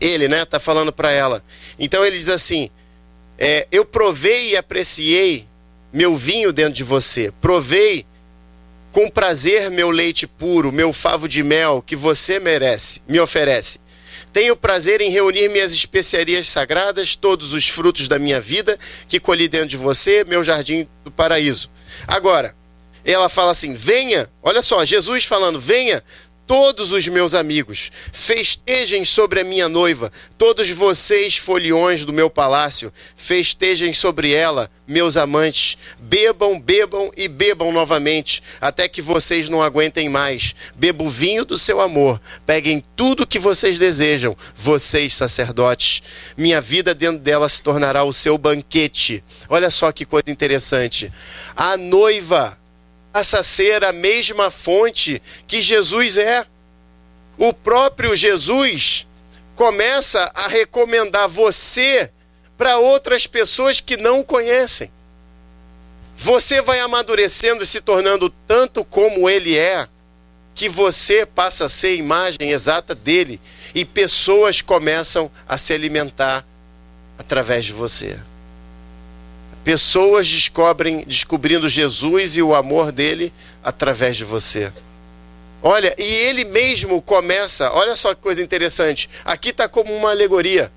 ele, 0.00 0.28
né, 0.28 0.44
tá 0.44 0.58
falando 0.58 0.92
para 0.92 1.10
ela. 1.10 1.42
Então 1.78 2.04
ele 2.04 2.16
diz 2.16 2.28
assim: 2.28 2.70
é, 3.38 3.66
eu 3.70 3.84
provei 3.84 4.50
e 4.50 4.56
apreciei 4.56 5.46
meu 5.92 6.16
vinho 6.16 6.52
dentro 6.52 6.72
de 6.72 6.84
você. 6.84 7.32
Provei 7.40 8.06
com 8.96 9.10
prazer 9.10 9.70
meu 9.70 9.90
leite 9.90 10.26
puro, 10.26 10.72
meu 10.72 10.90
favo 10.90 11.28
de 11.28 11.42
mel 11.42 11.84
que 11.86 11.94
você 11.94 12.40
merece, 12.40 13.02
me 13.06 13.20
oferece. 13.20 13.78
Tenho 14.32 14.56
prazer 14.56 15.02
em 15.02 15.10
reunir 15.10 15.50
minhas 15.50 15.70
especiarias 15.74 16.48
sagradas, 16.48 17.14
todos 17.14 17.52
os 17.52 17.68
frutos 17.68 18.08
da 18.08 18.18
minha 18.18 18.40
vida 18.40 18.78
que 19.06 19.20
colhi 19.20 19.48
dentro 19.48 19.68
de 19.68 19.76
você, 19.76 20.24
meu 20.24 20.42
jardim 20.42 20.88
do 21.04 21.10
paraíso. 21.10 21.70
Agora, 22.08 22.56
ela 23.04 23.28
fala 23.28 23.50
assim: 23.50 23.74
venha, 23.74 24.30
olha 24.42 24.62
só, 24.62 24.82
Jesus 24.82 25.26
falando: 25.26 25.60
venha, 25.60 26.02
todos 26.46 26.92
os 26.92 27.06
meus 27.08 27.34
amigos, 27.34 27.90
festejem 28.12 29.04
sobre 29.04 29.40
a 29.40 29.44
minha 29.44 29.68
noiva, 29.68 30.12
todos 30.38 30.70
vocês, 30.70 31.36
foliões 31.36 32.04
do 32.04 32.12
meu 32.12 32.30
palácio, 32.30 32.92
festejem 33.16 33.92
sobre 33.92 34.32
ela, 34.32 34.70
meus 34.86 35.16
amantes, 35.16 35.76
bebam, 35.98 36.60
bebam 36.60 37.10
e 37.16 37.26
bebam 37.26 37.72
novamente, 37.72 38.42
até 38.60 38.88
que 38.88 39.02
vocês 39.02 39.48
não 39.48 39.62
aguentem 39.62 40.08
mais. 40.08 40.54
Beba 40.76 41.02
o 41.02 41.10
vinho 41.10 41.44
do 41.44 41.58
seu 41.58 41.80
amor, 41.80 42.20
peguem 42.46 42.84
tudo 42.94 43.26
que 43.26 43.38
vocês 43.38 43.78
desejam, 43.78 44.36
vocês, 44.56 45.14
sacerdotes. 45.14 46.02
Minha 46.36 46.60
vida 46.60 46.94
dentro 46.94 47.18
dela 47.18 47.48
se 47.48 47.62
tornará 47.62 48.04
o 48.04 48.12
seu 48.12 48.38
banquete. 48.38 49.24
Olha 49.48 49.70
só 49.70 49.90
que 49.90 50.04
coisa 50.04 50.30
interessante. 50.30 51.12
A 51.56 51.76
noiva 51.76 52.56
passa 53.16 53.40
a 53.40 53.42
ser 53.42 53.82
a 53.82 53.94
mesma 53.94 54.50
fonte 54.50 55.22
que 55.46 55.62
Jesus 55.62 56.18
é. 56.18 56.44
O 57.38 57.50
próprio 57.50 58.14
Jesus 58.14 59.06
começa 59.54 60.30
a 60.34 60.48
recomendar 60.48 61.26
você 61.26 62.10
para 62.58 62.76
outras 62.76 63.26
pessoas 63.26 63.80
que 63.80 63.96
não 63.96 64.22
conhecem. 64.22 64.92
Você 66.14 66.60
vai 66.60 66.78
amadurecendo 66.80 67.62
e 67.62 67.66
se 67.66 67.80
tornando 67.80 68.28
tanto 68.46 68.84
como 68.84 69.30
ele 69.30 69.56
é, 69.56 69.88
que 70.54 70.68
você 70.68 71.24
passa 71.24 71.64
a 71.64 71.68
ser 71.70 71.86
a 71.86 71.94
imagem 71.94 72.50
exata 72.50 72.94
dele 72.94 73.40
e 73.74 73.82
pessoas 73.86 74.60
começam 74.60 75.30
a 75.48 75.56
se 75.56 75.72
alimentar 75.72 76.46
através 77.16 77.64
de 77.64 77.72
você. 77.72 78.20
Pessoas 79.66 80.28
descobrem, 80.28 81.02
descobrindo 81.08 81.68
Jesus 81.68 82.36
e 82.36 82.40
o 82.40 82.54
amor 82.54 82.92
dele 82.92 83.32
através 83.64 84.16
de 84.16 84.24
você. 84.24 84.72
Olha, 85.60 85.92
e 85.98 86.04
ele 86.04 86.44
mesmo 86.44 87.02
começa, 87.02 87.72
olha 87.72 87.96
só 87.96 88.14
que 88.14 88.20
coisa 88.20 88.40
interessante. 88.40 89.10
Aqui 89.24 89.48
está 89.48 89.68
como 89.68 89.92
uma 89.92 90.10
alegoria. 90.10 90.70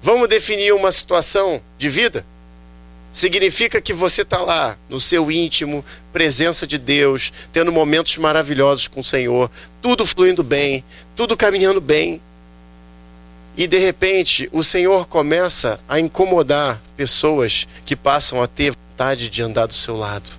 Vamos 0.00 0.26
definir 0.26 0.72
uma 0.72 0.90
situação 0.90 1.60
de 1.76 1.90
vida? 1.90 2.24
Significa 3.12 3.78
que 3.78 3.92
você 3.92 4.22
está 4.22 4.40
lá, 4.40 4.78
no 4.88 4.98
seu 4.98 5.30
íntimo, 5.30 5.84
presença 6.10 6.66
de 6.66 6.78
Deus, 6.78 7.30
tendo 7.52 7.70
momentos 7.70 8.16
maravilhosos 8.16 8.88
com 8.88 9.00
o 9.00 9.04
Senhor, 9.04 9.50
tudo 9.82 10.06
fluindo 10.06 10.42
bem, 10.42 10.82
tudo 11.14 11.36
caminhando 11.36 11.78
bem. 11.78 12.22
E 13.56 13.66
de 13.66 13.78
repente 13.78 14.48
o 14.52 14.64
Senhor 14.64 15.06
começa 15.06 15.80
a 15.88 16.00
incomodar 16.00 16.80
pessoas 16.96 17.68
que 17.84 17.94
passam 17.94 18.42
a 18.42 18.46
ter 18.46 18.72
vontade 18.72 19.28
de 19.28 19.42
andar 19.42 19.66
do 19.66 19.74
seu 19.74 19.96
lado. 19.96 20.30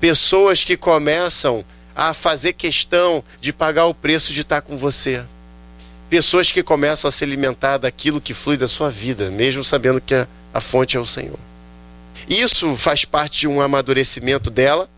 Pessoas 0.00 0.64
que 0.64 0.76
começam 0.76 1.64
a 1.94 2.14
fazer 2.14 2.52
questão 2.52 3.24
de 3.40 3.52
pagar 3.52 3.86
o 3.86 3.94
preço 3.94 4.32
de 4.32 4.42
estar 4.42 4.62
com 4.62 4.78
você. 4.78 5.24
Pessoas 6.08 6.50
que 6.50 6.62
começam 6.62 7.08
a 7.08 7.12
se 7.12 7.24
alimentar 7.24 7.76
daquilo 7.76 8.20
que 8.20 8.32
flui 8.32 8.56
da 8.56 8.68
sua 8.68 8.88
vida, 8.88 9.30
mesmo 9.30 9.64
sabendo 9.64 10.00
que 10.00 10.14
a, 10.14 10.60
fonte 10.60 10.96
é 10.96 11.00
o 11.00 11.04
Senhor. 11.04 11.38
Isso 12.28 12.74
faz 12.76 13.04
parte 13.04 13.40
de 13.40 13.48
um 13.48 13.60
amadurecimento 13.60 14.48
dela, 14.48 14.88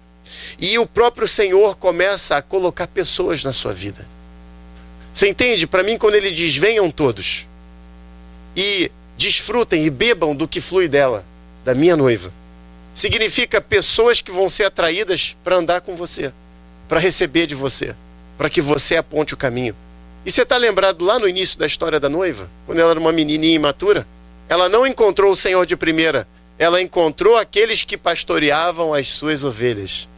e 0.60 0.78
o 0.78 0.86
próprio 0.86 1.26
Senhor 1.26 1.76
começa 1.76 2.36
a 2.36 2.42
colocar 2.42 2.86
pessoas 2.86 3.42
na 3.42 3.52
sua 3.52 3.72
vida. 3.72 4.06
Você 5.12 5.28
entende? 5.28 5.66
Para 5.66 5.82
mim, 5.82 5.98
quando 5.98 6.14
ele 6.14 6.30
diz: 6.30 6.56
venham 6.56 6.90
todos 6.90 7.46
e 8.56 8.90
desfrutem 9.16 9.84
e 9.84 9.90
bebam 9.90 10.34
do 10.34 10.48
que 10.48 10.60
flui 10.60 10.88
dela, 10.88 11.24
da 11.64 11.74
minha 11.74 11.96
noiva, 11.96 12.32
significa 12.94 13.60
pessoas 13.60 14.20
que 14.20 14.30
vão 14.30 14.48
ser 14.48 14.64
atraídas 14.64 15.36
para 15.44 15.56
andar 15.56 15.80
com 15.80 15.94
você, 15.96 16.32
para 16.88 17.00
receber 17.00 17.46
de 17.46 17.54
você, 17.54 17.94
para 18.38 18.50
que 18.50 18.60
você 18.60 18.96
aponte 18.96 19.34
o 19.34 19.36
caminho. 19.36 19.74
E 20.24 20.30
você 20.30 20.42
está 20.42 20.56
lembrado 20.56 21.04
lá 21.04 21.18
no 21.18 21.28
início 21.28 21.58
da 21.58 21.66
história 21.66 21.98
da 21.98 22.08
noiva, 22.08 22.50
quando 22.66 22.78
ela 22.78 22.90
era 22.90 23.00
uma 23.00 23.12
menininha 23.12 23.54
imatura? 23.54 24.06
Ela 24.48 24.68
não 24.68 24.86
encontrou 24.86 25.32
o 25.32 25.36
Senhor 25.36 25.64
de 25.64 25.76
primeira, 25.76 26.26
ela 26.58 26.82
encontrou 26.82 27.36
aqueles 27.36 27.84
que 27.84 27.96
pastoreavam 27.96 28.92
as 28.92 29.08
suas 29.08 29.44
ovelhas. 29.44 30.08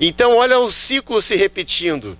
Então, 0.00 0.36
olha 0.36 0.58
o 0.58 0.70
ciclo 0.70 1.20
se 1.20 1.36
repetindo. 1.36 2.16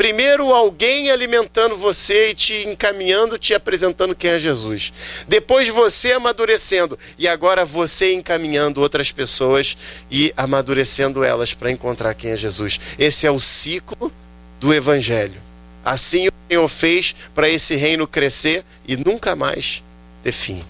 Primeiro, 0.00 0.54
alguém 0.54 1.10
alimentando 1.10 1.76
você 1.76 2.30
e 2.30 2.34
te 2.34 2.66
encaminhando, 2.66 3.36
te 3.36 3.52
apresentando 3.52 4.14
quem 4.14 4.30
é 4.30 4.38
Jesus. 4.38 4.94
Depois, 5.28 5.68
você 5.68 6.12
amadurecendo. 6.12 6.98
E 7.18 7.28
agora, 7.28 7.66
você 7.66 8.14
encaminhando 8.14 8.80
outras 8.80 9.12
pessoas 9.12 9.76
e 10.10 10.32
amadurecendo 10.38 11.22
elas 11.22 11.52
para 11.52 11.70
encontrar 11.70 12.14
quem 12.14 12.30
é 12.30 12.36
Jesus. 12.38 12.80
Esse 12.98 13.26
é 13.26 13.30
o 13.30 13.38
ciclo 13.38 14.10
do 14.58 14.72
Evangelho. 14.72 15.38
Assim 15.84 16.28
o 16.28 16.32
Senhor 16.48 16.66
fez 16.66 17.14
para 17.34 17.50
esse 17.50 17.74
reino 17.74 18.06
crescer 18.06 18.64
e 18.88 18.96
nunca 18.96 19.36
mais 19.36 19.84
ter 20.22 20.32
fim. 20.32 20.64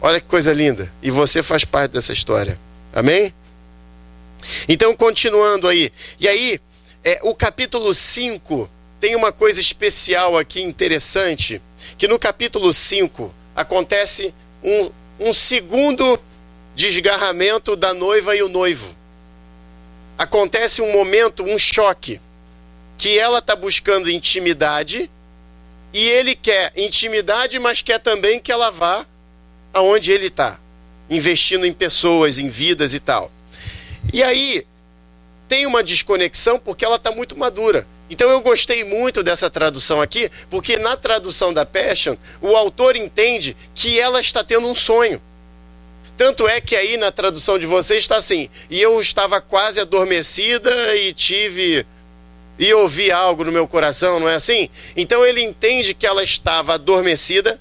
Olha 0.00 0.20
que 0.20 0.28
coisa 0.28 0.52
linda. 0.52 0.92
E 1.02 1.10
você 1.10 1.42
faz 1.42 1.64
parte 1.64 1.90
dessa 1.90 2.12
história. 2.12 2.60
Amém? 2.94 3.34
Então, 4.68 4.94
continuando 4.94 5.66
aí. 5.66 5.90
E 6.20 6.28
aí, 6.28 6.60
é, 7.06 7.20
o 7.22 7.32
capítulo 7.36 7.94
5 7.94 8.68
tem 8.98 9.14
uma 9.14 9.30
coisa 9.30 9.60
especial 9.60 10.36
aqui 10.36 10.60
interessante, 10.60 11.62
que 11.96 12.08
no 12.08 12.18
capítulo 12.18 12.72
5 12.72 13.32
acontece 13.54 14.34
um, 14.60 14.90
um 15.20 15.32
segundo 15.32 16.18
desgarramento 16.74 17.76
da 17.76 17.94
noiva 17.94 18.34
e 18.34 18.42
o 18.42 18.48
noivo. 18.48 18.92
Acontece 20.18 20.82
um 20.82 20.92
momento, 20.92 21.44
um 21.44 21.56
choque, 21.56 22.20
que 22.98 23.16
ela 23.16 23.38
está 23.38 23.54
buscando 23.54 24.10
intimidade 24.10 25.08
e 25.92 26.08
ele 26.08 26.34
quer 26.34 26.72
intimidade, 26.74 27.56
mas 27.60 27.82
quer 27.82 28.00
também 28.00 28.40
que 28.40 28.50
ela 28.50 28.72
vá 28.72 29.06
aonde 29.72 30.10
ele 30.10 30.26
está, 30.26 30.58
investindo 31.08 31.66
em 31.66 31.72
pessoas, 31.72 32.36
em 32.36 32.50
vidas 32.50 32.94
e 32.94 32.98
tal. 32.98 33.30
E 34.12 34.24
aí 34.24 34.66
tem 35.48 35.66
uma 35.66 35.82
desconexão 35.82 36.58
porque 36.58 36.84
ela 36.84 36.96
está 36.96 37.10
muito 37.10 37.36
madura. 37.36 37.86
Então 38.08 38.28
eu 38.30 38.40
gostei 38.40 38.84
muito 38.84 39.22
dessa 39.22 39.50
tradução 39.50 40.00
aqui, 40.00 40.30
porque 40.48 40.76
na 40.76 40.96
tradução 40.96 41.52
da 41.52 41.66
Passion, 41.66 42.16
o 42.40 42.54
autor 42.54 42.96
entende 42.96 43.56
que 43.74 43.98
ela 43.98 44.20
está 44.20 44.44
tendo 44.44 44.68
um 44.68 44.74
sonho. 44.74 45.20
Tanto 46.16 46.48
é 46.48 46.60
que 46.60 46.74
aí 46.74 46.96
na 46.96 47.12
tradução 47.12 47.58
de 47.58 47.66
vocês 47.66 48.02
está 48.02 48.16
assim: 48.16 48.48
e 48.70 48.80
eu 48.80 49.00
estava 49.00 49.40
quase 49.40 49.80
adormecida 49.80 50.96
e 50.96 51.12
tive 51.12 51.86
e 52.58 52.72
ouvi 52.72 53.10
algo 53.10 53.44
no 53.44 53.52
meu 53.52 53.66
coração, 53.68 54.18
não 54.18 54.28
é 54.28 54.34
assim? 54.34 54.70
Então 54.96 55.26
ele 55.26 55.42
entende 55.42 55.92
que 55.92 56.06
ela 56.06 56.22
estava 56.22 56.74
adormecida 56.74 57.60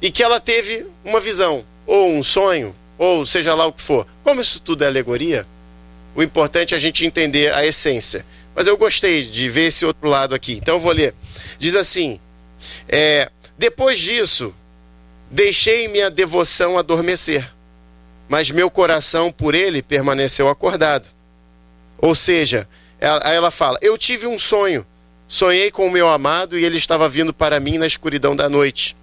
e 0.00 0.10
que 0.10 0.22
ela 0.22 0.40
teve 0.40 0.86
uma 1.04 1.20
visão, 1.20 1.64
ou 1.86 2.10
um 2.10 2.22
sonho, 2.22 2.74
ou 2.96 3.26
seja 3.26 3.54
lá 3.54 3.66
o 3.66 3.72
que 3.72 3.82
for. 3.82 4.06
Como 4.22 4.40
isso 4.40 4.60
tudo 4.62 4.84
é 4.84 4.86
alegoria, 4.86 5.46
o 6.16 6.22
importante 6.22 6.74
é 6.74 6.76
a 6.76 6.80
gente 6.80 7.06
entender 7.06 7.54
a 7.54 7.64
essência. 7.64 8.26
Mas 8.54 8.66
eu 8.66 8.76
gostei 8.76 9.22
de 9.22 9.48
ver 9.48 9.66
esse 9.66 9.84
outro 9.84 10.08
lado 10.08 10.34
aqui, 10.34 10.54
então 10.54 10.76
eu 10.76 10.80
vou 10.80 10.92
ler. 10.92 11.14
Diz 11.58 11.76
assim: 11.76 12.18
é, 12.88 13.30
depois 13.56 13.98
disso, 13.98 14.54
deixei 15.30 15.86
minha 15.88 16.10
devoção 16.10 16.78
adormecer, 16.78 17.48
mas 18.28 18.50
meu 18.50 18.70
coração 18.70 19.30
por 19.30 19.54
ele 19.54 19.82
permaneceu 19.82 20.48
acordado. 20.48 21.06
Ou 21.98 22.14
seja, 22.14 22.66
Aí 23.00 23.36
ela 23.36 23.50
fala: 23.50 23.78
Eu 23.82 23.96
tive 23.96 24.26
um 24.26 24.38
sonho. 24.38 24.86
Sonhei 25.28 25.70
com 25.72 25.86
o 25.86 25.90
meu 25.90 26.08
amado 26.08 26.58
e 26.58 26.64
ele 26.64 26.76
estava 26.76 27.08
vindo 27.08 27.34
para 27.34 27.58
mim 27.58 27.78
na 27.78 27.86
escuridão 27.86 28.36
da 28.36 28.48
noite. 28.48 28.96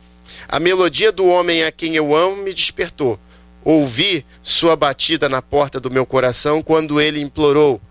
A 0.48 0.58
melodia 0.58 1.12
do 1.12 1.28
homem 1.28 1.64
a 1.64 1.72
quem 1.72 1.96
eu 1.96 2.16
amo 2.16 2.38
me 2.38 2.54
despertou. 2.54 3.20
Ouvi 3.66 4.26
sua 4.42 4.76
batida 4.76 5.30
na 5.30 5.42
porta 5.42 5.80
do 5.80 5.92
meu 5.92 6.06
coração 6.06 6.62
quando 6.62 7.00
ele 7.00 7.22
implorou: 7.22 7.82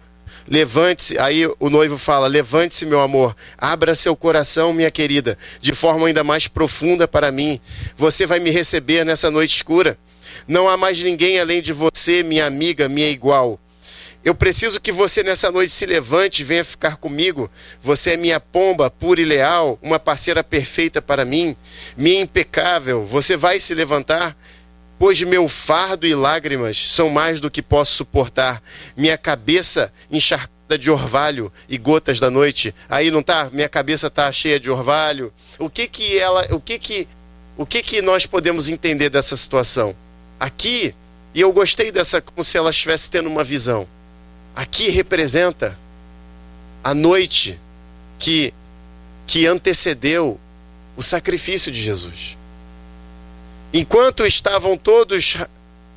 Levante-se. 0.49 1.19
Aí 1.19 1.47
o 1.59 1.71
noivo 1.71 1.97
fala: 1.97 2.27
Levante-se, 2.27 2.85
meu 2.85 3.01
amor. 3.01 3.35
Abra 3.57 3.95
seu 3.95 4.15
coração, 4.15 4.73
minha 4.73 4.91
querida, 4.91 5.39
de 5.61 5.75
forma 5.75 6.07
ainda 6.07 6.25
mais 6.25 6.47
profunda 6.47 7.07
para 7.07 7.33
mim. 7.33 7.61
Você 7.97 8.27
vai 8.27 8.41
me 8.41 8.51
receber 8.51 9.05
nessa 9.05 9.31
noite 9.31 9.57
escura. 9.57 9.99
Não 10.47 10.69
há 10.69 10.77
mais 10.77 11.03
ninguém 11.03 11.39
além 11.39 11.63
de 11.63 11.73
você, 11.73 12.23
minha 12.23 12.47
amiga, 12.47 12.89
minha 12.89 13.09
igual. 13.09 13.59
Eu 14.25 14.37
preciso 14.37 14.81
que 14.81 14.93
você 14.93 15.23
nessa 15.23 15.51
noite 15.51 15.73
se 15.73 15.85
levante 15.85 16.43
e 16.43 16.45
venha 16.45 16.65
ficar 16.65 16.97
comigo. 16.97 17.51
Você 17.83 18.13
é 18.13 18.17
minha 18.17 18.39
pomba 18.39 18.89
pura 18.89 19.21
e 19.21 19.25
leal, 19.25 19.79
uma 19.83 19.99
parceira 19.99 20.45
perfeita 20.45 21.03
para 21.03 21.25
mim, 21.25 21.57
minha 21.97 22.21
impecável. 22.21 23.05
Você 23.05 23.37
vai 23.37 23.59
se 23.59 23.75
levantar? 23.75 24.37
Pois 25.03 25.21
meu 25.21 25.49
fardo 25.49 26.07
e 26.07 26.15
lágrimas 26.15 26.79
são 26.93 27.11
mais 27.11 27.41
do 27.41 27.51
que 27.51 27.61
posso 27.61 27.93
suportar. 27.93 28.63
Minha 28.97 29.19
cabeça 29.19 29.93
encharcada 30.09 30.79
de 30.79 30.89
orvalho 30.93 31.53
e 31.69 31.77
gotas 31.77 32.21
da 32.21 32.31
noite. 32.31 32.73
Aí 32.89 33.11
não 33.11 33.21
tá? 33.21 33.51
Minha 33.53 33.69
cabeça 33.69 34.09
tá 34.09 34.31
cheia 34.31 34.61
de 34.61 34.71
orvalho. 34.71 35.33
O 35.59 35.69
que 35.69 35.89
que 35.89 36.17
ela, 36.17 36.47
o 36.55 36.61
que 36.61 36.79
que 36.79 37.09
o 37.57 37.67
que 37.67 37.83
que 37.83 38.01
nós 38.01 38.27
podemos 38.27 38.69
entender 38.69 39.11
dessa 39.11 39.37
situação? 39.37 39.93
Aqui, 40.39 40.95
e 41.35 41.41
eu 41.41 41.53
gostei 41.53 41.91
dessa 41.91 42.23
como 42.23 42.45
se 42.45 42.57
ela 42.57 42.71
estivesse 42.71 43.11
tendo 43.11 43.29
uma 43.29 43.43
visão 43.43 43.89
aqui 44.55 44.89
representa 44.89 45.77
a 46.85 46.95
noite 46.95 47.59
que, 48.21 48.55
que 49.27 49.47
antecedeu 49.49 50.39
o 50.97 51.03
sacrifício 51.03 51.73
de 51.73 51.83
Jesus. 51.83 52.39
Enquanto 53.73 54.27
estavam 54.27 54.77
todos 54.77 55.37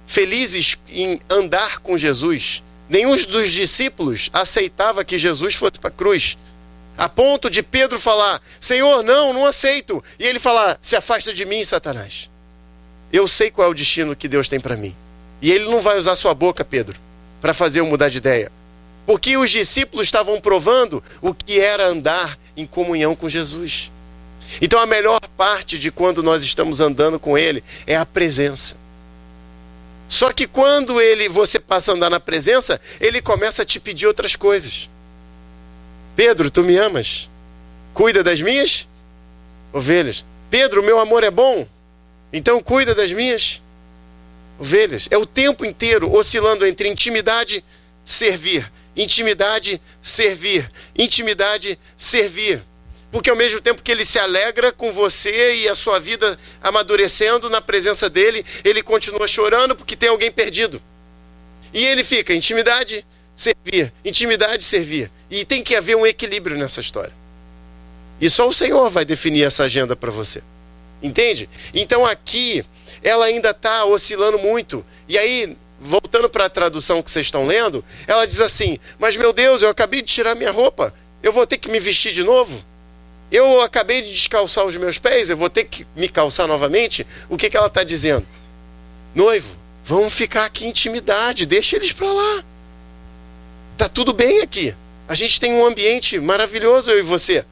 felizes 0.07 0.77
em 0.87 1.19
andar 1.29 1.79
com 1.79 1.97
Jesus, 1.97 2.63
nenhum 2.87 3.15
dos 3.15 3.51
discípulos 3.51 4.29
aceitava 4.31 5.03
que 5.03 5.17
Jesus 5.17 5.55
fosse 5.55 5.79
para 5.79 5.89
a 5.89 5.93
cruz. 5.93 6.37
A 6.97 7.09
ponto 7.09 7.49
de 7.49 7.61
Pedro 7.61 7.99
falar: 7.99 8.41
Senhor, 8.59 9.03
não, 9.03 9.33
não 9.33 9.45
aceito. 9.45 10.03
E 10.17 10.23
ele 10.23 10.39
falar: 10.39 10.77
Se 10.81 10.95
afasta 10.95 11.33
de 11.33 11.45
mim, 11.45 11.63
Satanás. 11.63 12.29
Eu 13.11 13.27
sei 13.27 13.51
qual 13.51 13.67
é 13.67 13.71
o 13.71 13.73
destino 13.73 14.15
que 14.15 14.27
Deus 14.27 14.47
tem 14.47 14.59
para 14.59 14.77
mim. 14.77 14.95
E 15.41 15.51
ele 15.51 15.65
não 15.65 15.81
vai 15.81 15.97
usar 15.97 16.15
sua 16.15 16.33
boca, 16.33 16.63
Pedro 16.63 17.05
para 17.45 17.53
fazer 17.53 17.79
eu 17.79 17.85
mudar 17.85 18.09
de 18.09 18.17
ideia. 18.17 18.51
Porque 19.05 19.37
os 19.37 19.51
discípulos 19.51 20.07
estavam 20.07 20.41
provando 20.41 21.03
o 21.21 21.31
que 21.31 21.59
era 21.59 21.87
andar 21.87 22.39
em 22.57 22.65
comunhão 22.65 23.15
com 23.15 23.29
Jesus. 23.29 23.91
Então 24.61 24.79
a 24.79 24.85
melhor 24.85 25.19
parte 25.37 25.77
de 25.77 25.91
quando 25.91 26.23
nós 26.23 26.43
estamos 26.43 26.79
andando 26.79 27.19
com 27.19 27.37
ele 27.37 27.63
é 27.85 27.95
a 27.95 28.05
presença. 28.05 28.77
Só 30.07 30.31
que 30.31 30.47
quando 30.47 31.01
ele 31.01 31.27
você 31.27 31.59
passa 31.59 31.91
a 31.91 31.95
andar 31.95 32.09
na 32.09 32.19
presença, 32.19 32.79
ele 32.99 33.21
começa 33.21 33.63
a 33.63 33.65
te 33.65 33.79
pedir 33.79 34.07
outras 34.07 34.35
coisas. 34.35 34.89
Pedro, 36.15 36.49
tu 36.49 36.63
me 36.63 36.77
amas? 36.77 37.29
Cuida 37.93 38.23
das 38.23 38.41
minhas 38.41 38.87
ovelhas. 39.73 40.23
Pedro, 40.49 40.83
meu 40.83 40.99
amor 40.99 41.23
é 41.23 41.31
bom. 41.31 41.67
Então 42.31 42.61
cuida 42.61 42.93
das 42.93 43.11
minhas 43.11 43.61
ovelhas. 44.59 45.07
É 45.11 45.17
o 45.17 45.25
tempo 45.25 45.65
inteiro 45.65 46.13
oscilando 46.13 46.65
entre 46.65 46.87
intimidade, 46.87 47.63
servir, 48.05 48.71
intimidade, 48.95 49.81
servir, 50.01 50.71
intimidade, 50.97 51.79
servir. 51.97 52.63
Porque 53.15 53.29
ao 53.29 53.35
mesmo 53.37 53.61
tempo 53.61 53.81
que 53.81 53.89
ele 53.89 54.03
se 54.03 54.19
alegra 54.19 54.73
com 54.73 54.91
você 54.91 55.55
e 55.55 55.69
a 55.69 55.73
sua 55.73 56.01
vida 56.01 56.37
amadurecendo 56.61 57.49
na 57.49 57.61
presença 57.61 58.09
dele, 58.09 58.45
ele 58.61 58.83
continua 58.83 59.25
chorando 59.25 59.73
porque 59.73 59.95
tem 59.95 60.09
alguém 60.09 60.29
perdido. 60.29 60.81
E 61.73 61.85
ele 61.85 62.03
fica 62.03 62.33
intimidade, 62.33 63.05
servir, 63.33 63.93
intimidade, 64.03 64.65
servir. 64.65 65.09
E 65.31 65.45
tem 65.45 65.63
que 65.63 65.77
haver 65.77 65.95
um 65.95 66.05
equilíbrio 66.05 66.57
nessa 66.57 66.81
história. 66.81 67.13
E 68.19 68.29
só 68.29 68.49
o 68.49 68.53
Senhor 68.53 68.89
vai 68.89 69.05
definir 69.05 69.43
essa 69.43 69.63
agenda 69.63 69.95
para 69.95 70.11
você. 70.11 70.43
Entende? 71.01 71.49
Então 71.73 72.05
aqui 72.05 72.65
ela 73.01 73.27
ainda 73.27 73.51
está 73.51 73.85
oscilando 73.85 74.39
muito. 74.39 74.85
E 75.07 75.17
aí, 75.17 75.55
voltando 75.79 76.29
para 76.29 76.47
a 76.47 76.49
tradução 76.49 77.01
que 77.01 77.09
vocês 77.09 77.27
estão 77.27 77.47
lendo, 77.47 77.81
ela 78.07 78.27
diz 78.27 78.41
assim: 78.41 78.77
Mas 78.99 79.15
meu 79.15 79.31
Deus, 79.31 79.61
eu 79.61 79.69
acabei 79.69 80.01
de 80.01 80.11
tirar 80.11 80.35
minha 80.35 80.51
roupa, 80.51 80.93
eu 81.23 81.31
vou 81.31 81.47
ter 81.47 81.57
que 81.57 81.69
me 81.69 81.79
vestir 81.79 82.11
de 82.11 82.21
novo? 82.21 82.74
Eu 83.31 83.61
acabei 83.61 84.01
de 84.01 84.11
descalçar 84.11 84.65
os 84.65 84.77
meus 84.77 84.97
pés, 84.97 85.29
eu 85.29 85.37
vou 85.37 85.49
ter 85.49 85.65
que 85.65 85.85
me 85.95 86.07
calçar 86.07 86.47
novamente? 86.47 87.05
O 87.29 87.37
que, 87.37 87.49
que 87.49 87.57
ela 87.57 87.67
está 87.67 87.83
dizendo? 87.83 88.25
Noivo, 89.13 89.55
vamos 89.83 90.13
ficar 90.13 90.45
aqui 90.45 90.65
em 90.65 90.69
intimidade, 90.69 91.45
deixa 91.45 91.75
eles 91.75 91.91
para 91.91 92.11
lá. 92.11 92.43
Tá 93.77 93.89
tudo 93.89 94.13
bem 94.13 94.41
aqui. 94.41 94.75
A 95.07 95.15
gente 95.15 95.39
tem 95.39 95.53
um 95.53 95.65
ambiente 95.65 96.19
maravilhoso, 96.19 96.91
eu 96.91 96.99
e 96.99 97.01
você. 97.01 97.45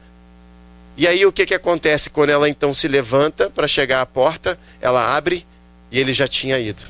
E 0.96 1.08
aí 1.08 1.26
o 1.26 1.32
que, 1.32 1.44
que 1.44 1.54
acontece 1.54 2.08
quando 2.08 2.30
ela 2.30 2.48
então 2.48 2.72
se 2.72 2.86
levanta 2.86 3.50
para 3.50 3.66
chegar 3.66 4.00
à 4.00 4.06
porta? 4.06 4.58
Ela 4.80 5.16
abre 5.16 5.46
e 5.90 5.98
ele 5.98 6.12
já 6.12 6.28
tinha 6.28 6.58
ido. 6.58 6.82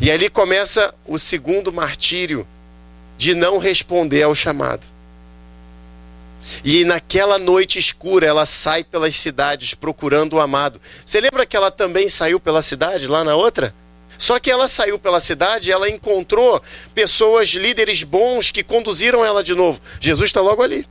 E 0.00 0.10
ali 0.10 0.28
começa 0.28 0.94
o 1.06 1.18
segundo 1.18 1.72
martírio 1.72 2.46
de 3.16 3.34
não 3.34 3.58
responder 3.58 4.22
ao 4.22 4.34
chamado. 4.34 4.86
E 6.64 6.84
naquela 6.84 7.38
noite 7.38 7.78
escura 7.78 8.26
ela 8.26 8.46
sai 8.46 8.84
pelas 8.84 9.16
cidades 9.16 9.74
procurando 9.74 10.34
o 10.34 10.40
amado. 10.40 10.80
Você 11.04 11.20
lembra 11.20 11.46
que 11.46 11.56
ela 11.56 11.70
também 11.70 12.08
saiu 12.08 12.38
pela 12.38 12.62
cidade 12.62 13.06
lá 13.06 13.24
na 13.24 13.34
outra? 13.34 13.74
Só 14.18 14.38
que 14.38 14.50
ela 14.50 14.66
saiu 14.66 14.98
pela 14.98 15.20
cidade, 15.20 15.70
ela 15.70 15.90
encontrou 15.90 16.62
pessoas, 16.94 17.48
líderes 17.48 18.02
bons 18.02 18.50
que 18.50 18.62
conduziram 18.62 19.24
ela 19.24 19.42
de 19.42 19.54
novo. 19.54 19.80
Jesus 20.00 20.30
está 20.30 20.40
logo 20.40 20.62
ali. 20.62 20.88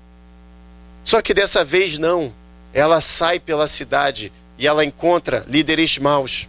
Só 1.03 1.21
que 1.21 1.33
dessa 1.33 1.63
vez 1.63 1.97
não 1.97 2.33
ela 2.73 2.99
sai 2.99 3.39
pela 3.39 3.67
cidade 3.67 4.31
e 4.59 4.67
ela 4.67 4.83
encontra 4.83 5.43
líderes 5.47 5.97
maus. 5.97 6.47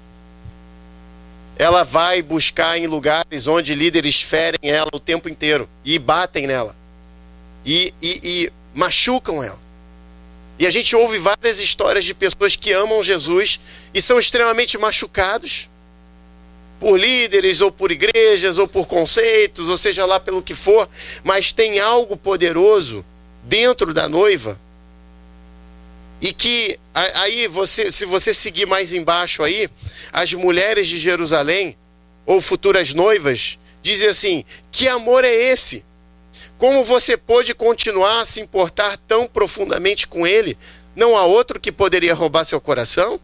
Ela 1.59 1.84
vai 1.84 2.20
buscar 2.20 2.76
em 2.76 2.86
lugares 2.86 3.47
onde 3.47 3.74
líderes 3.74 4.20
ferem 4.20 4.70
ela 4.70 4.90
o 4.92 5.01
tempo 5.01 5.28
inteiro 5.28 5.68
e 5.84 5.99
batem 5.99 6.47
nela 6.47 6.76
e, 7.66 7.92
e, 8.01 8.20
e 8.22 8.53
machucam 8.77 9.43
ela. 9.43 9.59
E 10.59 10.66
a 10.66 10.70
gente 10.70 10.95
ouve 10.95 11.18
várias 11.18 11.59
histórias 11.59 12.05
de 12.05 12.14
pessoas 12.14 12.55
que 12.55 12.72
amam 12.72 13.03
Jesus 13.03 13.59
e 13.93 14.01
são 14.01 14.18
extremamente 14.18 14.79
machucados 14.79 15.68
por 16.79 17.01
líderes 17.01 17.62
ou 17.62 17.72
por 17.72 17.91
igrejas 17.91 18.59
ou 18.59 18.68
por 18.68 18.87
conceitos, 18.87 19.68
ou 19.68 19.79
seja 19.79 20.05
lá 20.05 20.20
pelo 20.20 20.43
que 20.43 20.55
for, 20.55 20.89
mas 21.24 21.53
tem 21.53 21.81
algo 21.81 22.16
poderoso 22.16 23.05
dentro 23.43 23.95
da 23.95 24.09
noiva 24.09 24.61
e 26.20 26.33
que 26.33 26.79
aí 26.93 27.47
você, 27.47 27.91
se 27.91 28.07
você 28.07 28.33
seguir 28.33 28.66
mais 28.66 28.93
embaixo 28.93 29.43
aí, 29.43 29.68
as 30.12 30.33
mulheres 30.33 30.87
de 30.87 30.99
Jerusalém 30.99 31.77
ou 32.24 32.41
futuras 32.41 32.95
noivas 32.95 33.59
dizem 33.83 34.09
assim: 34.09 34.45
"Que 34.70 34.89
amor 34.89 35.24
é 35.24 35.33
esse? 35.33 35.85
Como 36.59 36.84
você 36.84 37.16
pôde 37.16 37.55
continuar 37.55 38.20
a 38.20 38.24
se 38.24 38.41
importar 38.41 38.97
tão 39.07 39.26
profundamente 39.26 40.07
com 40.07 40.26
ele 40.26 40.57
Não 40.95 41.16
há 41.16 41.24
outro 41.24 41.61
que 41.61 41.70
poderia 41.70 42.14
roubar 42.14 42.45
seu 42.45 42.61
coração? 42.61 43.20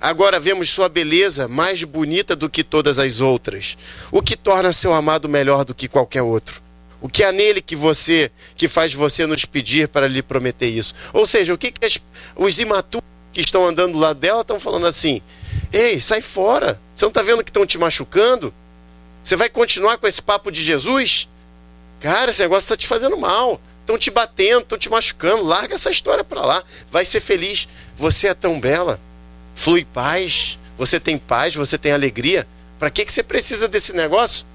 Agora 0.00 0.40
vemos 0.40 0.70
sua 0.70 0.88
beleza 0.88 1.46
mais 1.46 1.84
bonita 1.84 2.34
do 2.34 2.48
que 2.48 2.64
todas 2.64 2.98
as 2.98 3.20
outras, 3.20 3.76
o 4.10 4.22
que 4.22 4.36
torna 4.36 4.72
seu 4.72 4.94
amado 4.94 5.28
melhor 5.28 5.64
do 5.64 5.74
que 5.74 5.88
qualquer 5.88 6.22
outro. 6.22 6.62
O 7.00 7.08
que 7.08 7.24
há 7.24 7.32
nele 7.32 7.62
que 7.62 7.74
você 7.74 8.30
que 8.56 8.68
faz 8.68 8.92
você 8.92 9.26
nos 9.26 9.44
pedir 9.44 9.88
para 9.88 10.06
lhe 10.06 10.22
prometer 10.22 10.68
isso? 10.68 10.94
Ou 11.12 11.26
seja, 11.26 11.54
o 11.54 11.58
que, 11.58 11.72
que 11.72 11.84
as, 11.84 11.98
os 12.36 12.58
imaturos 12.58 13.08
que 13.32 13.40
estão 13.40 13.66
andando 13.66 13.98
lá 13.98 14.12
dela 14.12 14.42
estão 14.42 14.60
falando 14.60 14.86
assim? 14.86 15.22
Ei, 15.72 15.98
sai 16.00 16.20
fora! 16.20 16.80
Você 16.94 17.04
não 17.04 17.10
está 17.10 17.22
vendo 17.22 17.42
que 17.42 17.50
estão 17.50 17.64
te 17.64 17.78
machucando? 17.78 18.52
Você 19.22 19.34
vai 19.34 19.48
continuar 19.48 19.96
com 19.96 20.06
esse 20.06 20.20
papo 20.20 20.50
de 20.50 20.62
Jesus? 20.62 21.28
Cara, 22.00 22.30
esse 22.30 22.42
negócio 22.42 22.64
está 22.64 22.76
te 22.76 22.88
fazendo 22.88 23.16
mal. 23.16 23.60
Estão 23.80 23.98
te 23.98 24.10
batendo, 24.10 24.62
estão 24.62 24.78
te 24.78 24.88
machucando. 24.88 25.44
Larga 25.44 25.74
essa 25.74 25.90
história 25.90 26.24
para 26.24 26.44
lá. 26.44 26.64
Vai 26.90 27.04
ser 27.04 27.20
feliz. 27.20 27.68
Você 27.96 28.28
é 28.28 28.34
tão 28.34 28.58
bela 28.58 29.00
flui 29.60 29.84
paz, 29.84 30.58
você 30.78 30.98
tem 30.98 31.18
paz, 31.18 31.54
você 31.54 31.76
tem 31.76 31.92
alegria. 31.92 32.46
Para 32.78 32.90
que, 32.90 33.04
que 33.04 33.12
você 33.12 33.22
precisa 33.22 33.68
desse 33.68 33.94
negócio? 33.94 34.46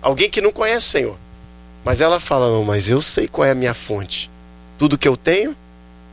Alguém 0.00 0.30
que 0.30 0.40
não 0.40 0.50
conhece 0.50 0.86
o 0.86 0.90
Senhor. 0.90 1.18
Mas 1.84 2.00
ela 2.00 2.18
fala: 2.18 2.48
Não, 2.50 2.64
mas 2.64 2.88
eu 2.88 3.02
sei 3.02 3.28
qual 3.28 3.46
é 3.46 3.50
a 3.50 3.54
minha 3.54 3.74
fonte. 3.74 4.30
Tudo 4.78 4.96
que 4.96 5.06
eu 5.06 5.18
tenho 5.18 5.54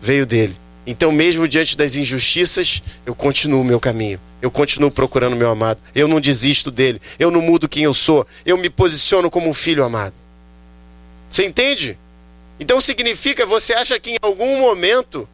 veio 0.02 0.26
dele. 0.26 0.58
Então, 0.86 1.12
mesmo 1.12 1.48
diante 1.48 1.78
das 1.78 1.96
injustiças, 1.96 2.84
eu 3.06 3.16
continuo 3.16 3.62
o 3.62 3.64
meu 3.64 3.80
caminho. 3.80 4.20
Eu 4.42 4.52
continuo 4.52 4.92
procurando 4.92 5.36
meu 5.36 5.50
amado. 5.50 5.82
Eu 5.96 6.08
não 6.08 6.20
desisto 6.20 6.70
dele. 6.70 7.02
Eu 7.18 7.32
não 7.32 7.42
mudo 7.42 7.70
quem 7.70 7.84
eu 7.84 7.94
sou. 7.94 8.28
Eu 8.46 8.58
me 8.58 8.70
posiciono 8.70 9.32
como 9.32 9.50
um 9.50 9.54
filho 9.54 9.84
amado. 9.84 10.14
Você 11.36 11.44
entende? 11.44 12.00
Então 12.58 12.80
significa, 12.80 13.46
você 13.46 13.74
acha 13.74 14.00
que 14.00 14.12
em 14.12 14.18
algum 14.22 14.62
momento 14.62 15.28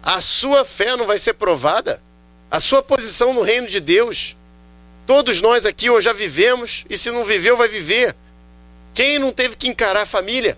a 0.00 0.20
sua 0.20 0.64
fé 0.64 0.94
não 0.94 1.04
vai 1.04 1.18
ser 1.18 1.32
provada, 1.32 2.00
a 2.48 2.60
sua 2.60 2.80
posição 2.84 3.34
no 3.34 3.42
reino 3.42 3.66
de 3.66 3.80
Deus. 3.80 4.36
Todos 5.04 5.42
nós 5.42 5.66
aqui 5.66 5.90
hoje 5.90 6.04
já 6.04 6.12
vivemos, 6.12 6.84
e 6.88 6.96
se 6.96 7.10
não 7.10 7.24
viveu, 7.24 7.56
vai 7.56 7.66
viver. 7.66 8.14
Quem 8.94 9.18
não 9.18 9.32
teve 9.32 9.56
que 9.56 9.66
encarar 9.66 10.02
a 10.02 10.06
família 10.06 10.56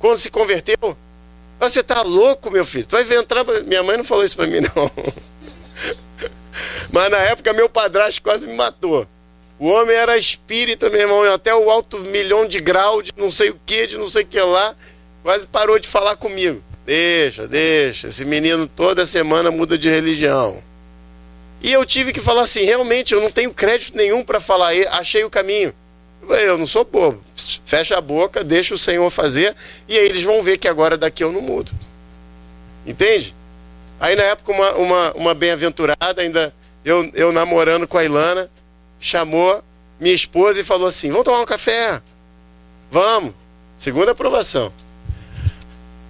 quando 0.00 0.18
se 0.18 0.30
converteu? 0.32 0.98
Você 1.60 1.78
está 1.78 2.02
louco, 2.02 2.50
meu 2.50 2.66
filho? 2.66 2.88
Tu 2.88 2.90
vai 2.90 3.16
entrar. 3.16 3.44
Minha 3.66 3.84
mãe 3.84 3.96
não 3.96 4.04
falou 4.04 4.24
isso 4.24 4.36
para 4.36 4.48
mim, 4.48 4.62
não. 4.62 4.90
Mas 6.90 7.08
na 7.08 7.18
época, 7.18 7.52
meu 7.52 7.68
padrasto 7.68 8.20
quase 8.20 8.48
me 8.48 8.54
matou. 8.54 9.06
O 9.58 9.68
homem 9.68 9.96
era 9.96 10.18
espírita, 10.18 10.90
meu 10.90 11.00
irmão, 11.00 11.22
até 11.32 11.54
o 11.54 11.70
alto 11.70 11.98
milhão 11.98 12.46
de 12.46 12.60
grau, 12.60 13.00
de 13.00 13.10
não 13.16 13.30
sei 13.30 13.50
o 13.50 13.60
que, 13.64 13.86
de 13.86 13.96
não 13.96 14.08
sei 14.08 14.22
o 14.22 14.26
que 14.26 14.40
lá, 14.40 14.76
quase 15.22 15.46
parou 15.46 15.78
de 15.78 15.88
falar 15.88 16.16
comigo. 16.16 16.62
Deixa, 16.84 17.48
deixa. 17.48 18.08
Esse 18.08 18.24
menino 18.24 18.66
toda 18.66 19.06
semana 19.06 19.50
muda 19.50 19.78
de 19.78 19.88
religião. 19.88 20.62
E 21.62 21.72
eu 21.72 21.84
tive 21.84 22.12
que 22.12 22.20
falar 22.20 22.42
assim: 22.42 22.64
realmente, 22.64 23.14
eu 23.14 23.20
não 23.20 23.30
tenho 23.30 23.52
crédito 23.52 23.96
nenhum 23.96 24.22
para 24.22 24.40
falar, 24.40 24.72
achei 24.92 25.24
o 25.24 25.30
caminho. 25.30 25.74
Eu 26.28 26.58
não 26.58 26.66
sou 26.66 26.84
bobo. 26.84 27.22
Fecha 27.64 27.96
a 27.96 28.00
boca, 28.00 28.44
deixa 28.44 28.74
o 28.74 28.78
Senhor 28.78 29.08
fazer, 29.10 29.54
e 29.88 29.98
aí 29.98 30.04
eles 30.06 30.22
vão 30.22 30.42
ver 30.42 30.58
que 30.58 30.68
agora 30.68 30.96
daqui 30.96 31.24
eu 31.24 31.32
não 31.32 31.40
mudo. 31.40 31.72
Entende? 32.86 33.34
Aí 33.98 34.14
na 34.14 34.24
época, 34.24 34.52
uma, 34.52 34.72
uma, 34.74 35.12
uma 35.14 35.34
bem-aventurada, 35.34 36.20
ainda 36.20 36.54
eu, 36.84 37.10
eu 37.14 37.32
namorando 37.32 37.88
com 37.88 37.96
a 37.96 38.04
Ilana, 38.04 38.50
chamou 38.98 39.62
minha 40.00 40.14
esposa 40.14 40.60
e 40.60 40.64
falou 40.64 40.86
assim: 40.86 41.10
Vamos 41.10 41.24
tomar 41.24 41.40
um 41.40 41.46
café? 41.46 42.00
Vamos. 42.90 43.34
Segunda 43.76 44.12
aprovação. 44.12 44.72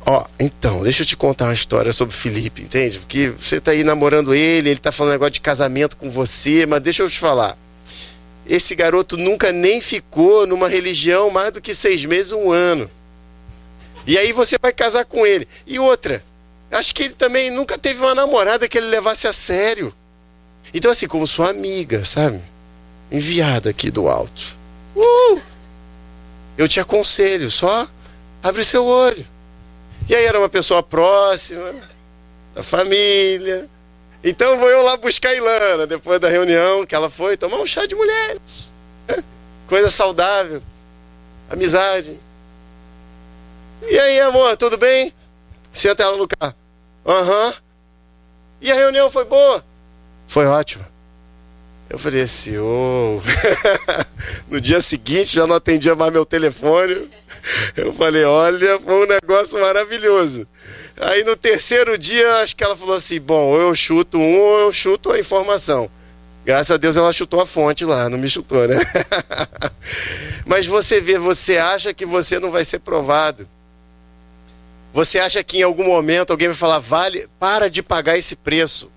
Ó, 0.08 0.24
então, 0.38 0.84
deixa 0.84 1.02
eu 1.02 1.06
te 1.06 1.16
contar 1.16 1.46
uma 1.46 1.54
história 1.54 1.92
sobre 1.92 2.14
Felipe, 2.14 2.62
entende? 2.62 3.00
Porque 3.00 3.30
você 3.30 3.60
tá 3.60 3.72
aí 3.72 3.82
namorando 3.82 4.32
ele, 4.32 4.70
ele 4.70 4.78
tá 4.78 4.92
falando 4.92 5.14
negócio 5.14 5.32
de 5.32 5.40
casamento 5.40 5.96
com 5.96 6.08
você, 6.12 6.64
mas 6.64 6.80
deixa 6.80 7.02
eu 7.02 7.10
te 7.10 7.18
falar. 7.18 7.58
Esse 8.46 8.76
garoto 8.76 9.16
nunca 9.16 9.50
nem 9.50 9.80
ficou 9.80 10.46
numa 10.46 10.68
religião 10.68 11.28
mais 11.28 11.52
do 11.52 11.60
que 11.60 11.74
seis 11.74 12.04
meses, 12.04 12.30
um 12.30 12.52
ano. 12.52 12.88
E 14.06 14.16
aí 14.16 14.32
você 14.32 14.56
vai 14.62 14.72
casar 14.72 15.04
com 15.04 15.26
ele. 15.26 15.48
E 15.66 15.80
outra, 15.80 16.22
acho 16.70 16.94
que 16.94 17.02
ele 17.02 17.14
também 17.14 17.50
nunca 17.50 17.76
teve 17.76 17.98
uma 18.00 18.14
namorada 18.14 18.68
que 18.68 18.78
ele 18.78 18.86
levasse 18.86 19.26
a 19.26 19.32
sério. 19.32 19.92
Então, 20.72 20.92
assim, 20.92 21.08
como 21.08 21.26
sua 21.26 21.50
amiga, 21.50 22.04
sabe? 22.04 22.40
Enviada 23.10 23.70
aqui 23.70 23.90
do 23.90 24.08
alto. 24.08 24.42
Uh! 24.94 25.40
Eu 26.56 26.66
te 26.66 26.80
aconselho, 26.80 27.50
só 27.50 27.86
abre 28.42 28.64
seu 28.64 28.84
olho. 28.84 29.26
E 30.08 30.14
aí 30.14 30.24
era 30.24 30.38
uma 30.38 30.48
pessoa 30.48 30.82
próxima, 30.82 31.74
da 32.54 32.62
família. 32.62 33.68
Então 34.22 34.58
vou 34.58 34.68
eu 34.68 34.82
lá 34.82 34.96
buscar 34.96 35.30
a 35.30 35.34
Ilana, 35.34 35.86
depois 35.86 36.18
da 36.18 36.28
reunião 36.28 36.86
que 36.86 36.94
ela 36.94 37.10
foi, 37.10 37.36
tomar 37.36 37.58
um 37.58 37.66
chá 37.66 37.86
de 37.86 37.94
mulheres. 37.94 38.72
Coisa 39.68 39.90
saudável. 39.90 40.62
Amizade. 41.50 42.18
E 43.82 43.98
aí, 43.98 44.20
amor, 44.20 44.56
tudo 44.56 44.76
bem? 44.76 45.12
Senta 45.72 46.02
ela 46.02 46.16
no 46.16 46.26
carro. 46.26 46.54
Aham. 47.04 47.46
Uhum. 47.46 47.52
E 48.60 48.72
a 48.72 48.74
reunião 48.74 49.10
foi 49.10 49.24
boa? 49.24 49.64
Foi 50.26 50.46
ótima. 50.46 50.88
Eu 51.88 51.98
falei 51.98 52.22
assim, 52.22 52.58
oh. 52.58 53.20
no 54.50 54.60
dia 54.60 54.80
seguinte 54.80 55.34
já 55.34 55.46
não 55.46 55.56
atendia 55.56 55.94
mais 55.94 56.12
meu 56.12 56.26
telefone. 56.26 57.08
Eu 57.76 57.92
falei, 57.92 58.24
olha, 58.24 58.78
foi 58.80 59.04
um 59.04 59.06
negócio 59.06 59.60
maravilhoso. 59.60 60.46
Aí 60.98 61.22
no 61.24 61.36
terceiro 61.36 61.98
dia, 61.98 62.36
acho 62.36 62.56
que 62.56 62.64
ela 62.64 62.76
falou 62.76 62.96
assim: 62.96 63.20
bom, 63.20 63.50
ou 63.52 63.60
eu 63.60 63.74
chuto 63.74 64.18
um 64.18 64.38
ou 64.40 64.60
eu 64.60 64.72
chuto 64.72 65.12
a 65.12 65.18
informação. 65.18 65.90
Graças 66.44 66.70
a 66.70 66.76
Deus 66.76 66.96
ela 66.96 67.12
chutou 67.12 67.40
a 67.40 67.46
fonte 67.46 67.84
lá, 67.84 68.08
não 68.08 68.16
me 68.16 68.30
chutou, 68.30 68.66
né? 68.66 68.76
Mas 70.46 70.64
você 70.64 71.00
vê, 71.00 71.18
você 71.18 71.58
acha 71.58 71.92
que 71.92 72.06
você 72.06 72.38
não 72.38 72.50
vai 72.50 72.64
ser 72.64 72.78
provado. 72.78 73.48
Você 74.94 75.18
acha 75.18 75.42
que 75.44 75.58
em 75.58 75.62
algum 75.62 75.84
momento 75.84 76.30
alguém 76.30 76.48
vai 76.48 76.56
falar: 76.56 76.78
vale, 76.78 77.28
para 77.38 77.68
de 77.68 77.82
pagar 77.82 78.16
esse 78.16 78.34
preço. 78.34 78.90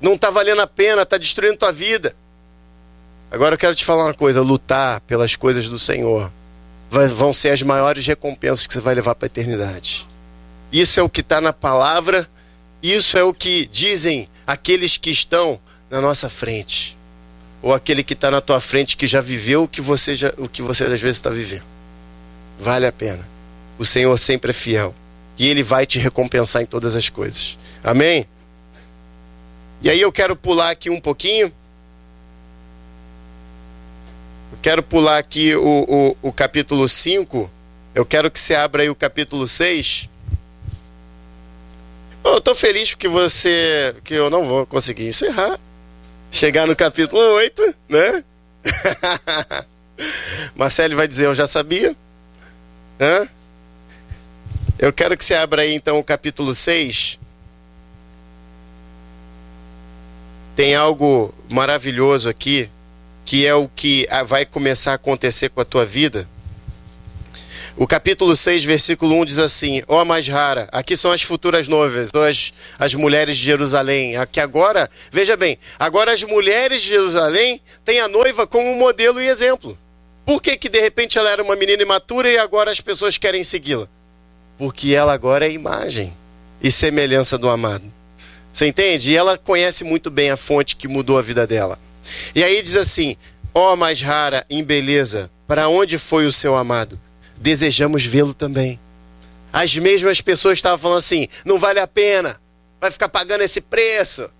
Não 0.00 0.14
está 0.14 0.30
valendo 0.30 0.60
a 0.60 0.66
pena, 0.66 1.02
está 1.02 1.18
destruindo 1.18 1.56
tua 1.56 1.72
vida. 1.72 2.14
Agora 3.30 3.54
eu 3.54 3.58
quero 3.58 3.74
te 3.74 3.84
falar 3.84 4.04
uma 4.04 4.14
coisa: 4.14 4.40
lutar 4.40 5.00
pelas 5.02 5.36
coisas 5.36 5.68
do 5.68 5.78
Senhor 5.78 6.30
vão 6.90 7.32
ser 7.32 7.50
as 7.50 7.62
maiores 7.62 8.04
recompensas 8.06 8.66
que 8.66 8.74
você 8.74 8.80
vai 8.80 8.94
levar 8.94 9.14
para 9.14 9.26
a 9.26 9.28
eternidade. 9.28 10.08
Isso 10.72 10.98
é 10.98 11.02
o 11.02 11.08
que 11.08 11.20
está 11.20 11.40
na 11.40 11.52
palavra, 11.52 12.28
isso 12.82 13.16
é 13.16 13.22
o 13.22 13.32
que 13.32 13.66
dizem 13.66 14.28
aqueles 14.46 14.96
que 14.96 15.10
estão 15.10 15.60
na 15.88 16.00
nossa 16.00 16.28
frente, 16.28 16.96
ou 17.62 17.72
aquele 17.72 18.02
que 18.02 18.14
está 18.14 18.30
na 18.30 18.40
tua 18.40 18.60
frente 18.60 18.96
que 18.96 19.06
já 19.06 19.20
viveu 19.20 19.64
o 19.64 19.68
que 19.68 19.80
você, 19.80 20.16
já, 20.16 20.32
o 20.38 20.48
que 20.48 20.62
você 20.62 20.84
às 20.84 21.00
vezes 21.00 21.16
está 21.16 21.30
vivendo. 21.30 21.64
Vale 22.58 22.86
a 22.86 22.92
pena. 22.92 23.26
O 23.78 23.84
Senhor 23.84 24.16
sempre 24.18 24.50
é 24.50 24.52
fiel 24.52 24.94
e 25.38 25.48
Ele 25.48 25.62
vai 25.62 25.86
te 25.86 25.98
recompensar 25.98 26.62
em 26.62 26.66
todas 26.66 26.96
as 26.96 27.08
coisas. 27.08 27.58
Amém? 27.82 28.26
E 29.82 29.88
aí 29.88 30.00
eu 30.00 30.12
quero 30.12 30.36
pular 30.36 30.70
aqui 30.70 30.90
um 30.90 31.00
pouquinho. 31.00 31.46
Eu 34.52 34.58
quero 34.60 34.82
pular 34.82 35.18
aqui 35.18 35.54
o, 35.54 36.16
o, 36.22 36.28
o 36.28 36.32
capítulo 36.32 36.86
5. 36.88 37.50
Eu 37.94 38.04
quero 38.04 38.30
que 38.30 38.38
você 38.38 38.54
abra 38.54 38.82
aí 38.82 38.90
o 38.90 38.94
capítulo 38.94 39.48
6. 39.48 40.08
Eu 42.22 42.38
estou 42.38 42.54
feliz 42.54 42.90
porque 42.90 43.08
você. 43.08 43.94
que 44.04 44.14
eu 44.14 44.28
não 44.28 44.44
vou 44.44 44.66
conseguir 44.66 45.06
encerrar. 45.08 45.58
Chegar 46.30 46.66
no 46.66 46.76
capítulo 46.76 47.20
8, 47.20 47.74
né? 47.88 48.24
Marcelo 50.54 50.96
vai 50.96 51.08
dizer, 51.08 51.26
eu 51.26 51.34
já 51.34 51.46
sabia. 51.46 51.96
Hã? 53.00 53.26
Eu 54.78 54.92
quero 54.92 55.16
que 55.16 55.24
você 55.24 55.34
abra 55.34 55.62
aí 55.62 55.74
então 55.74 55.98
o 55.98 56.04
capítulo 56.04 56.54
6. 56.54 57.19
Tem 60.60 60.74
algo 60.74 61.32
maravilhoso 61.48 62.28
aqui, 62.28 62.68
que 63.24 63.46
é 63.46 63.54
o 63.54 63.66
que 63.66 64.06
vai 64.26 64.44
começar 64.44 64.92
a 64.92 64.96
acontecer 64.96 65.48
com 65.48 65.62
a 65.62 65.64
tua 65.64 65.86
vida. 65.86 66.28
O 67.78 67.86
capítulo 67.86 68.36
6, 68.36 68.64
versículo 68.64 69.18
1 69.22 69.24
diz 69.24 69.38
assim: 69.38 69.82
Ó 69.88 70.02
oh, 70.02 70.04
mais 70.04 70.28
rara, 70.28 70.68
aqui 70.70 70.98
são 70.98 71.12
as 71.12 71.22
futuras 71.22 71.66
noivas, 71.66 72.10
as, 72.12 72.52
as 72.78 72.94
mulheres 72.94 73.38
de 73.38 73.42
Jerusalém. 73.42 74.18
Aqui 74.18 74.38
agora, 74.38 74.90
veja 75.10 75.34
bem, 75.34 75.58
agora 75.78 76.12
as 76.12 76.22
mulheres 76.24 76.82
de 76.82 76.88
Jerusalém 76.88 77.58
têm 77.82 78.00
a 78.00 78.06
noiva 78.06 78.46
como 78.46 78.76
modelo 78.76 79.18
e 79.18 79.28
exemplo. 79.28 79.78
Por 80.26 80.42
que, 80.42 80.58
que 80.58 80.68
de 80.68 80.82
repente 80.82 81.16
ela 81.16 81.30
era 81.30 81.42
uma 81.42 81.56
menina 81.56 81.82
imatura 81.82 82.30
e 82.30 82.36
agora 82.36 82.70
as 82.70 82.82
pessoas 82.82 83.16
querem 83.16 83.42
segui-la? 83.44 83.88
Porque 84.58 84.92
ela 84.92 85.14
agora 85.14 85.46
é 85.46 85.50
imagem 85.50 86.14
e 86.62 86.70
semelhança 86.70 87.38
do 87.38 87.48
amado. 87.48 87.99
Você 88.52 88.66
entende? 88.66 89.12
E 89.12 89.16
ela 89.16 89.38
conhece 89.38 89.84
muito 89.84 90.10
bem 90.10 90.30
a 90.30 90.36
fonte 90.36 90.76
que 90.76 90.88
mudou 90.88 91.18
a 91.18 91.22
vida 91.22 91.46
dela. 91.46 91.78
E 92.34 92.42
aí 92.42 92.62
diz 92.62 92.76
assim: 92.76 93.16
Ó 93.54 93.72
oh, 93.72 93.76
mais 93.76 94.00
rara 94.00 94.44
em 94.50 94.62
beleza, 94.62 95.30
para 95.46 95.68
onde 95.68 95.98
foi 95.98 96.26
o 96.26 96.32
seu 96.32 96.56
amado? 96.56 97.00
Desejamos 97.36 98.04
vê-lo 98.04 98.34
também. 98.34 98.78
As 99.52 99.74
mesmas 99.76 100.20
pessoas 100.20 100.58
estavam 100.58 100.78
falando 100.78 100.98
assim: 100.98 101.28
não 101.44 101.58
vale 101.58 101.80
a 101.80 101.86
pena, 101.86 102.40
vai 102.80 102.90
ficar 102.90 103.08
pagando 103.08 103.42
esse 103.42 103.60
preço. 103.60 104.30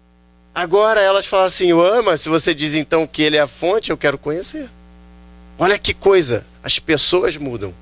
Agora 0.55 1.01
elas 1.01 1.27
falam 1.27 1.47
assim: 1.47 1.73
ah, 1.73 2.03
mas 2.03 2.21
se 2.21 2.29
você 2.29 2.55
diz 2.55 2.75
então 2.75 3.07
que 3.07 3.23
ele 3.23 3.37
é 3.37 3.41
a 3.41 3.49
fonte, 3.49 3.91
eu 3.91 3.97
quero 3.97 4.19
conhecer. 4.19 4.69
Olha 5.59 5.79
que 5.79 5.93
coisa, 5.93 6.47
as 6.63 6.79
pessoas 6.79 7.37
mudam, 7.37 7.75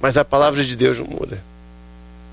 mas 0.00 0.18
a 0.18 0.24
palavra 0.24 0.62
de 0.62 0.76
Deus 0.76 0.98
não 0.98 1.06
muda. 1.06 1.42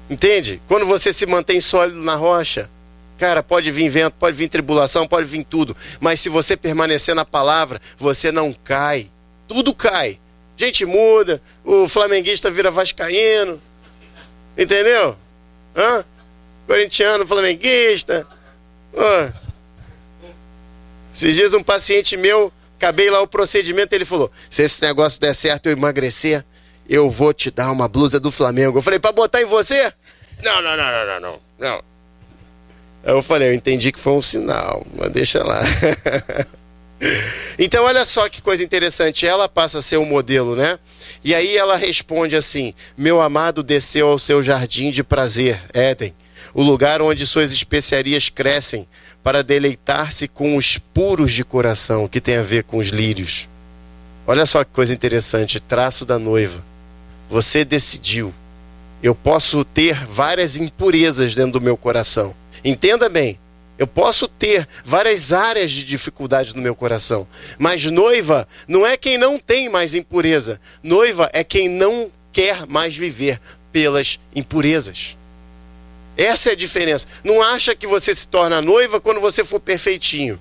Entende? 0.09 0.61
Quando 0.67 0.85
você 0.85 1.13
se 1.13 1.25
mantém 1.25 1.61
sólido 1.61 2.01
na 2.01 2.15
rocha, 2.15 2.69
cara, 3.17 3.43
pode 3.43 3.71
vir 3.71 3.89
vento, 3.89 4.15
pode 4.19 4.35
vir 4.35 4.49
tribulação, 4.49 5.07
pode 5.07 5.27
vir 5.27 5.43
tudo, 5.43 5.75
mas 5.99 6.19
se 6.19 6.29
você 6.29 6.57
permanecer 6.57 7.15
na 7.15 7.25
palavra, 7.25 7.79
você 7.97 8.31
não 8.31 8.53
cai. 8.53 9.09
Tudo 9.47 9.73
cai. 9.73 10.19
Gente 10.55 10.85
muda, 10.85 11.41
o 11.63 11.87
flamenguista 11.87 12.51
vira 12.51 12.69
vascaíno, 12.69 13.61
entendeu? 14.57 15.17
Hã? 15.75 16.05
Corintiano, 16.67 17.27
flamenguista. 17.27 18.27
Hã? 18.95 19.33
Esses 21.11 21.35
dias 21.35 21.53
um 21.53 21.63
paciente 21.63 22.15
meu 22.17 22.51
acabei 22.83 23.09
lá 23.09 23.21
o 23.21 23.27
procedimento, 23.27 23.93
ele 23.93 24.05
falou: 24.05 24.29
se 24.49 24.63
esse 24.63 24.81
negócio 24.81 25.19
der 25.19 25.33
certo, 25.33 25.67
eu 25.67 25.71
emagrecer, 25.71 26.43
eu 26.87 27.09
vou 27.09 27.33
te 27.33 27.49
dar 27.49 27.71
uma 27.71 27.87
blusa 27.87 28.19
do 28.19 28.31
Flamengo. 28.31 28.77
Eu 28.77 28.81
falei, 28.81 28.99
para 28.99 29.11
botar 29.13 29.41
em 29.41 29.45
você? 29.45 29.93
Não, 30.43 30.61
não, 30.61 30.75
não, 30.75 31.05
não, 31.05 31.19
não. 31.19 31.39
não. 31.59 31.92
Eu 33.03 33.21
falei, 33.21 33.49
eu 33.49 33.53
entendi 33.53 33.91
que 33.91 33.99
foi 33.99 34.13
um 34.13 34.21
sinal, 34.21 34.85
mas 34.97 35.11
deixa 35.11 35.43
lá. 35.43 35.61
então, 37.59 37.83
olha 37.83 38.05
só 38.05 38.29
que 38.29 38.41
coisa 38.41 38.63
interessante. 38.63 39.27
Ela 39.27 39.49
passa 39.49 39.79
a 39.79 39.81
ser 39.81 39.97
um 39.97 40.05
modelo, 40.05 40.55
né? 40.55 40.79
E 41.23 41.35
aí 41.35 41.57
ela 41.57 41.75
responde 41.75 42.35
assim: 42.35 42.73
Meu 42.97 43.21
amado 43.21 43.61
desceu 43.61 44.07
ao 44.07 44.17
seu 44.17 44.41
jardim 44.41 44.89
de 44.89 45.03
prazer, 45.03 45.61
Éden, 45.73 46.13
o 46.53 46.63
lugar 46.63 47.01
onde 47.01 47.27
suas 47.27 47.51
especiarias 47.51 48.29
crescem, 48.29 48.87
para 49.21 49.43
deleitar-se 49.43 50.27
com 50.27 50.57
os 50.57 50.77
puros 50.77 51.31
de 51.31 51.45
coração, 51.45 52.07
que 52.07 52.19
tem 52.19 52.37
a 52.37 52.43
ver 52.43 52.63
com 52.63 52.77
os 52.77 52.89
lírios. 52.89 53.47
Olha 54.27 54.45
só 54.45 54.63
que 54.63 54.71
coisa 54.71 54.93
interessante, 54.93 55.59
traço 55.59 56.05
da 56.05 56.19
noiva. 56.19 56.63
Você 57.29 57.63
decidiu. 57.63 58.33
Eu 59.01 59.15
posso 59.15 59.65
ter 59.65 60.05
várias 60.05 60.55
impurezas 60.55 61.35
dentro 61.35 61.53
do 61.53 61.61
meu 61.61 61.75
coração. 61.75 62.35
Entenda 62.63 63.09
bem. 63.09 63.39
Eu 63.77 63.87
posso 63.87 64.27
ter 64.27 64.67
várias 64.85 65.33
áreas 65.33 65.71
de 65.71 65.83
dificuldade 65.83 66.55
no 66.55 66.61
meu 66.61 66.75
coração. 66.75 67.27
Mas 67.57 67.83
noiva 67.85 68.47
não 68.67 68.85
é 68.85 68.95
quem 68.95 69.17
não 69.17 69.39
tem 69.39 69.67
mais 69.67 69.95
impureza. 69.95 70.59
Noiva 70.81 71.29
é 71.33 71.43
quem 71.43 71.67
não 71.67 72.11
quer 72.31 72.67
mais 72.67 72.95
viver 72.95 73.39
pelas 73.71 74.19
impurezas. 74.35 75.17
Essa 76.15 76.51
é 76.51 76.53
a 76.53 76.55
diferença. 76.55 77.07
Não 77.23 77.41
acha 77.41 77.75
que 77.75 77.87
você 77.87 78.13
se 78.13 78.27
torna 78.27 78.61
noiva 78.61 79.01
quando 79.01 79.19
você 79.19 79.43
for 79.43 79.59
perfeitinho. 79.59 80.39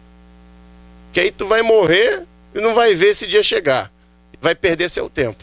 Que 1.12 1.20
aí 1.20 1.31
tu 1.31 1.47
vai 1.47 1.62
morrer 1.62 2.25
e 2.55 2.61
não 2.61 2.75
vai 2.75 2.95
ver 2.95 3.09
esse 3.09 3.27
dia 3.27 3.43
chegar. 3.43 3.91
Vai 4.41 4.55
perder 4.55 4.91
seu 4.91 5.09
tempo. 5.09 5.43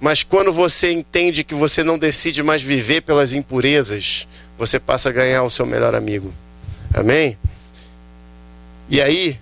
Mas 0.00 0.22
quando 0.22 0.52
você 0.52 0.92
entende 0.92 1.44
que 1.44 1.54
você 1.54 1.82
não 1.82 1.98
decide 1.98 2.42
mais 2.42 2.62
viver 2.62 3.02
pelas 3.02 3.32
impurezas, 3.32 4.26
você 4.60 4.78
passa 4.78 5.08
a 5.08 5.12
ganhar 5.12 5.42
o 5.42 5.48
seu 5.48 5.64
melhor 5.64 5.94
amigo. 5.94 6.34
Amém? 6.92 7.38
E 8.90 9.00
aí, 9.00 9.40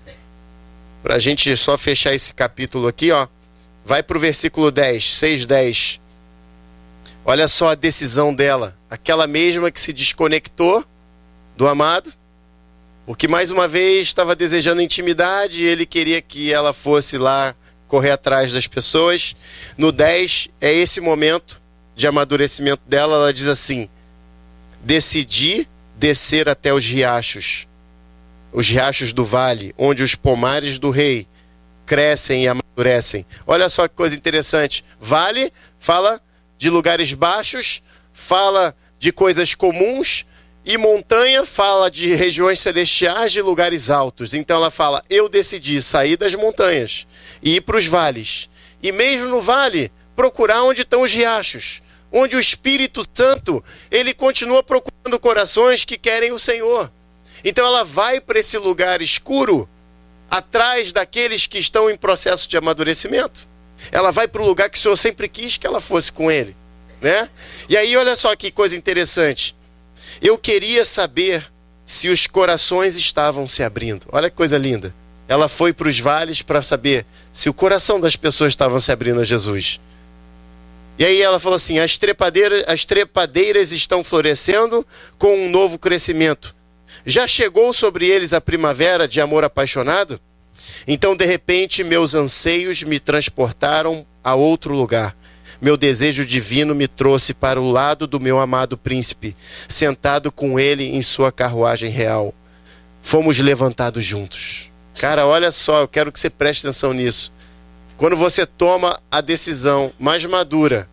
para 1.03 1.17
a 1.17 1.19
gente 1.19 1.57
só 1.57 1.77
fechar 1.77 2.15
esse 2.15 2.33
capítulo 2.33 2.87
aqui, 2.87 3.11
ó, 3.11 3.27
vai 3.85 4.01
para 4.01 4.17
o 4.17 4.21
versículo 4.21 4.71
10, 4.71 5.17
6, 5.17 5.45
10. 5.45 6.01
Olha 7.25 7.49
só 7.49 7.71
a 7.71 7.75
decisão 7.75 8.33
dela, 8.33 8.79
aquela 8.89 9.27
mesma 9.27 9.73
que 9.73 9.81
se 9.81 9.93
desconectou 9.93 10.85
do 11.57 11.67
amado, 11.67 12.13
porque 13.05 13.27
mais 13.27 13.51
uma 13.51 13.67
vez 13.67 14.07
estava 14.07 14.37
desejando 14.37 14.81
intimidade 14.81 15.65
e 15.65 15.67
ele 15.67 15.85
queria 15.85 16.23
que 16.23 16.53
ela 16.53 16.73
fosse 16.73 17.19
lá 17.19 17.57
correr 17.89 18.13
atrás 18.13 18.53
das 18.53 18.69
pessoas. 18.69 19.35
No 19.77 19.91
10 19.91 20.51
é 20.61 20.73
esse 20.73 21.01
momento 21.01 21.61
de 21.97 22.07
amadurecimento 22.07 22.83
dela, 22.87 23.17
ela 23.17 23.33
diz 23.33 23.49
assim: 23.49 23.89
Decidi 24.83 25.69
descer 25.97 26.49
até 26.49 26.73
os 26.73 26.87
riachos, 26.87 27.67
os 28.53 28.69
riachos 28.69 29.13
do 29.13 29.25
vale, 29.25 29.75
onde 29.77 30.03
os 30.03 30.15
pomares 30.15 30.79
do 30.79 30.91
rei 30.91 31.27
crescem 31.85 32.45
e 32.45 32.49
amadurecem. 32.49 33.27
Olha 33.47 33.69
só 33.69 33.89
que 33.89 33.95
coisa 33.95 34.15
interessante. 34.15 34.85
Vale 35.01 35.53
fala 35.79 36.21
de 36.57 36.71
lugares 36.71 37.13
baixos, 37.13 37.83
fala 38.13 38.75
de 38.99 39.13
coisas 39.13 39.55
comuns, 39.55 40.25
e 40.69 40.77
montanha 40.77 41.47
fala 41.47 41.91
de 41.91 42.15
regiões 42.15 42.61
celestiais, 42.61 43.33
de 43.33 43.41
lugares 43.41 43.89
altos. 43.89 44.35
Então 44.35 44.59
ela 44.59 44.71
fala: 44.71 45.03
Eu 45.09 45.27
decidi 45.27 45.81
sair 45.81 46.19
das 46.19 46.35
montanhas 46.35 47.07
e 47.43 47.57
ir 47.57 47.63
para 47.63 47.79
os 47.79 47.87
vales. 47.87 48.51
E 48.83 48.93
mesmo 48.93 49.29
no 49.29 49.41
vale, 49.41 49.91
procurar 50.15 50.63
onde 50.65 50.83
estão 50.83 51.03
os 51.03 51.13
riachos, 51.13 51.81
onde 52.13 52.37
o 52.37 52.41
Espírito 52.41 53.03
Santo 53.13 53.63
ele 53.91 54.15
continua 54.15 54.63
procurando 54.63 55.19
corações 55.19 55.85
que 55.85 55.99
querem 55.99 56.33
o 56.33 56.39
Senhor. 56.39 56.91
Então 57.45 57.65
ela 57.65 57.85
vai 57.85 58.21
para 58.21 58.39
esse 58.39 58.59
lugar 58.59 59.01
escuro, 59.01 59.69
atrás 60.31 60.93
daqueles 60.93 61.47
que 61.47 61.59
estão 61.59 61.91
em 61.91 61.97
processo 61.97 62.49
de 62.49 62.57
amadurecimento. 62.57 63.49
Ela 63.93 64.11
vai 64.11 64.27
para 64.27 64.43
o 64.43 64.47
lugar 64.47 64.69
que 64.69 64.79
o 64.79 64.81
Senhor 64.81 64.97
sempre 64.97 65.29
quis 65.29 65.57
que 65.57 65.67
ela 65.67 65.81
fosse 65.81 66.11
com 66.11 66.31
ele, 66.31 66.57
né? 67.01 67.29
E 67.69 67.77
aí 67.77 67.97
olha 67.97 68.17
só 68.17 68.35
que 68.35 68.51
coisa 68.51 68.77
interessante. 68.77 69.57
Eu 70.21 70.37
queria 70.37 70.85
saber 70.85 71.51
se 71.87 72.09
os 72.09 72.27
corações 72.27 72.97
estavam 72.97 73.47
se 73.47 73.63
abrindo. 73.63 74.07
Olha 74.11 74.29
que 74.29 74.37
coisa 74.37 74.59
linda. 74.59 74.95
Ela 75.29 75.49
foi 75.49 75.73
para 75.73 75.89
os 75.89 76.01
vales 76.01 76.43
para 76.43 76.61
saber 76.61 77.07
se 77.33 77.49
o 77.49 77.55
coração 77.55 78.01
das 78.01 78.17
pessoas 78.17 78.53
estavam 78.53 78.81
se 78.81 78.91
abrindo 78.91 79.21
a 79.21 79.25
Jesus. 79.25 79.79
E 80.99 81.05
aí 81.05 81.23
ela 81.23 81.39
falou 81.39 81.57
assim: 81.57 81.79
as 81.79 81.97
trepadeiras, 81.97 82.65
as 82.67 82.85
trepadeiras 82.85 83.73
estão 83.73 84.03
florescendo 84.03 84.87
com 85.17 85.35
um 85.35 85.51
novo 85.51 85.79
crescimento. 85.79 86.55
Já 87.07 87.27
chegou 87.27 87.73
sobre 87.73 88.07
eles 88.07 88.33
a 88.33 88.41
primavera 88.41 89.07
de 89.07 89.21
amor 89.21 89.45
apaixonado? 89.45 90.21
Então, 90.87 91.17
de 91.17 91.25
repente, 91.25 91.85
meus 91.85 92.15
anseios 92.15 92.83
me 92.83 92.99
transportaram 92.99 94.07
a 94.23 94.35
outro 94.35 94.75
lugar. 94.75 95.17
Meu 95.61 95.77
desejo 95.77 96.25
divino 96.25 96.75
me 96.75 96.87
trouxe 96.87 97.35
para 97.35 97.61
o 97.61 97.71
lado 97.71 98.07
do 98.07 98.21
meu 98.21 98.39
amado 98.39 98.77
príncipe, 98.77 99.37
sentado 99.67 100.31
com 100.31 100.59
ele 100.59 100.85
em 100.85 101.03
sua 101.03 101.33
carruagem 101.33 101.91
real. 101.91 102.35
Fomos 103.03 103.39
levantados 103.39 104.05
juntos. 104.05 104.71
Cara, 104.99 105.27
olha 105.27 105.51
só, 105.51 105.81
eu 105.81 105.89
quero 105.89 106.13
que 106.13 106.21
você 106.21 106.31
preste 106.31 106.67
atenção 106.67 106.93
nisso. 106.93 107.33
Quando 107.99 108.17
você 108.17 108.47
toma 108.47 108.99
a 109.11 109.21
decisão 109.21 109.93
mais 109.99 110.25
madura 110.25 110.89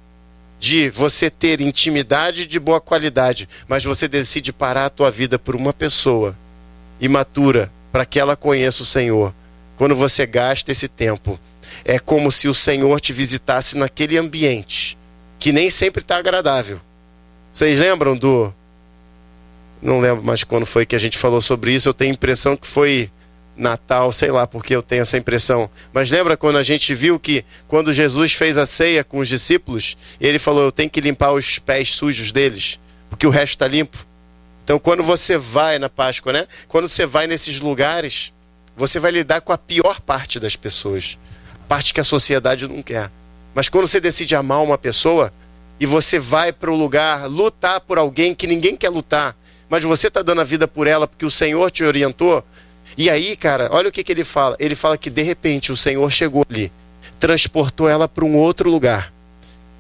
de 0.60 0.90
você 0.90 1.30
ter 1.30 1.62
intimidade 1.62 2.48
de 2.48 2.60
boa 2.60 2.82
qualidade, 2.82 3.48
mas 3.68 3.86
você 3.86 4.08
decide 4.08 4.52
parar 4.52 4.88
a 4.88 4.90
tua 4.90 5.12
vida 5.12 5.38
por 5.38 5.56
uma 5.56 5.72
pessoa 5.72 6.36
imatura 7.00 7.72
para 7.92 8.06
que 8.06 8.20
ela 8.20 8.36
conheça 8.36 8.82
o 8.82 8.86
Senhor 8.86 9.34
quando 9.78 9.96
você 9.96 10.26
gasta 10.26 10.72
esse 10.72 10.88
tempo, 10.88 11.40
é 11.84 12.00
como 12.00 12.32
se 12.32 12.48
o 12.48 12.54
Senhor 12.54 13.00
te 13.00 13.14
visitasse 13.14 13.78
naquele 13.78 14.18
ambiente 14.18 14.98
que 15.38 15.52
nem 15.52 15.70
sempre 15.70 16.02
está 16.02 16.18
agradável. 16.18 16.80
Vocês 17.52 17.78
lembram 17.78 18.18
do. 18.18 18.54
Não 19.82 20.00
lembro 20.00 20.24
mais 20.24 20.44
quando 20.44 20.66
foi 20.66 20.88
que 20.88 20.96
a 20.96 21.00
gente 21.00 21.18
falou 21.18 21.42
sobre 21.42 21.72
isso. 21.72 21.88
Eu 21.88 21.94
tenho 21.94 22.12
a 22.12 22.16
impressão 22.16 22.58
que 22.58 22.66
foi 22.66 23.12
Natal, 23.56 24.12
sei 24.12 24.32
lá 24.32 24.46
porque 24.46 24.76
eu 24.76 24.82
tenho 24.82 25.02
essa 25.02 25.18
impressão. 25.18 25.70
Mas 25.94 26.10
lembra 26.10 26.36
quando 26.36 26.58
a 26.58 26.64
gente 26.64 26.94
viu 26.94 27.20
que 27.20 27.46
quando 27.68 27.94
Jesus 27.94 28.34
fez 28.34 28.58
a 28.58 28.66
ceia 28.66 29.04
com 29.04 29.20
os 29.20 29.28
discípulos, 29.28 29.98
ele 30.20 30.40
falou: 30.40 30.64
Eu 30.64 30.72
tenho 30.72 30.90
que 30.90 31.02
limpar 31.02 31.32
os 31.32 31.60
pés 31.60 31.94
sujos 31.94 32.32
deles, 32.32 32.80
porque 33.10 33.26
o 33.28 33.30
resto 33.30 33.56
está 33.56 33.68
limpo. 33.68 34.06
Então, 34.64 34.80
quando 34.80 35.04
você 35.04 35.38
vai 35.38 35.78
na 35.78 35.90
Páscoa, 35.90 36.34
né? 36.34 36.48
Quando 36.68 36.88
você 36.88 37.06
vai 37.06 37.28
nesses 37.28 37.60
lugares, 37.60 38.34
você 38.76 39.00
vai 39.00 39.12
lidar 39.12 39.42
com 39.42 39.54
a 39.54 39.58
pior 39.58 40.02
parte 40.02 40.40
das 40.40 40.56
pessoas, 40.56 41.18
a 41.54 41.68
parte 41.68 41.94
que 41.94 42.02
a 42.02 42.04
sociedade 42.04 42.68
não 42.68 42.82
quer. 42.82 43.12
Mas 43.54 43.70
quando 43.70 43.88
você 43.88 44.02
decide 44.02 44.36
amar 44.36 44.62
uma 44.64 44.78
pessoa 44.78 45.32
e 45.80 45.86
você 45.86 46.20
vai 46.20 46.52
para 46.52 46.72
o 46.72 46.76
lugar 46.76 47.28
lutar 47.28 47.80
por 47.80 47.98
alguém 47.98 48.34
que 48.34 48.48
ninguém 48.48 48.76
quer 48.76 48.90
lutar, 48.90 49.36
mas 49.70 49.84
você 49.84 50.08
está 50.08 50.22
dando 50.22 50.42
a 50.42 50.44
vida 50.44 50.68
por 50.68 50.88
ela 50.88 51.08
porque 51.08 51.26
o 51.26 51.32
Senhor 51.32 51.72
te 51.72 51.84
orientou. 51.84 52.44
E 52.98 53.10
aí, 53.10 53.36
cara, 53.36 53.70
olha 53.72 53.90
o 53.90 53.92
que, 53.92 54.04
que 54.04 54.12
ele 54.12 54.24
fala. 54.24 54.56
Ele 54.60 54.76
fala 54.76 54.98
que 54.98 55.10
de 55.10 55.22
repente 55.22 55.72
o 55.72 55.78
Senhor 55.78 56.10
chegou 56.12 56.46
ali, 56.50 56.72
transportou 57.20 57.90
ela 57.90 58.08
para 58.08 58.24
um 58.24 58.38
outro 58.38 58.70
lugar, 58.70 59.14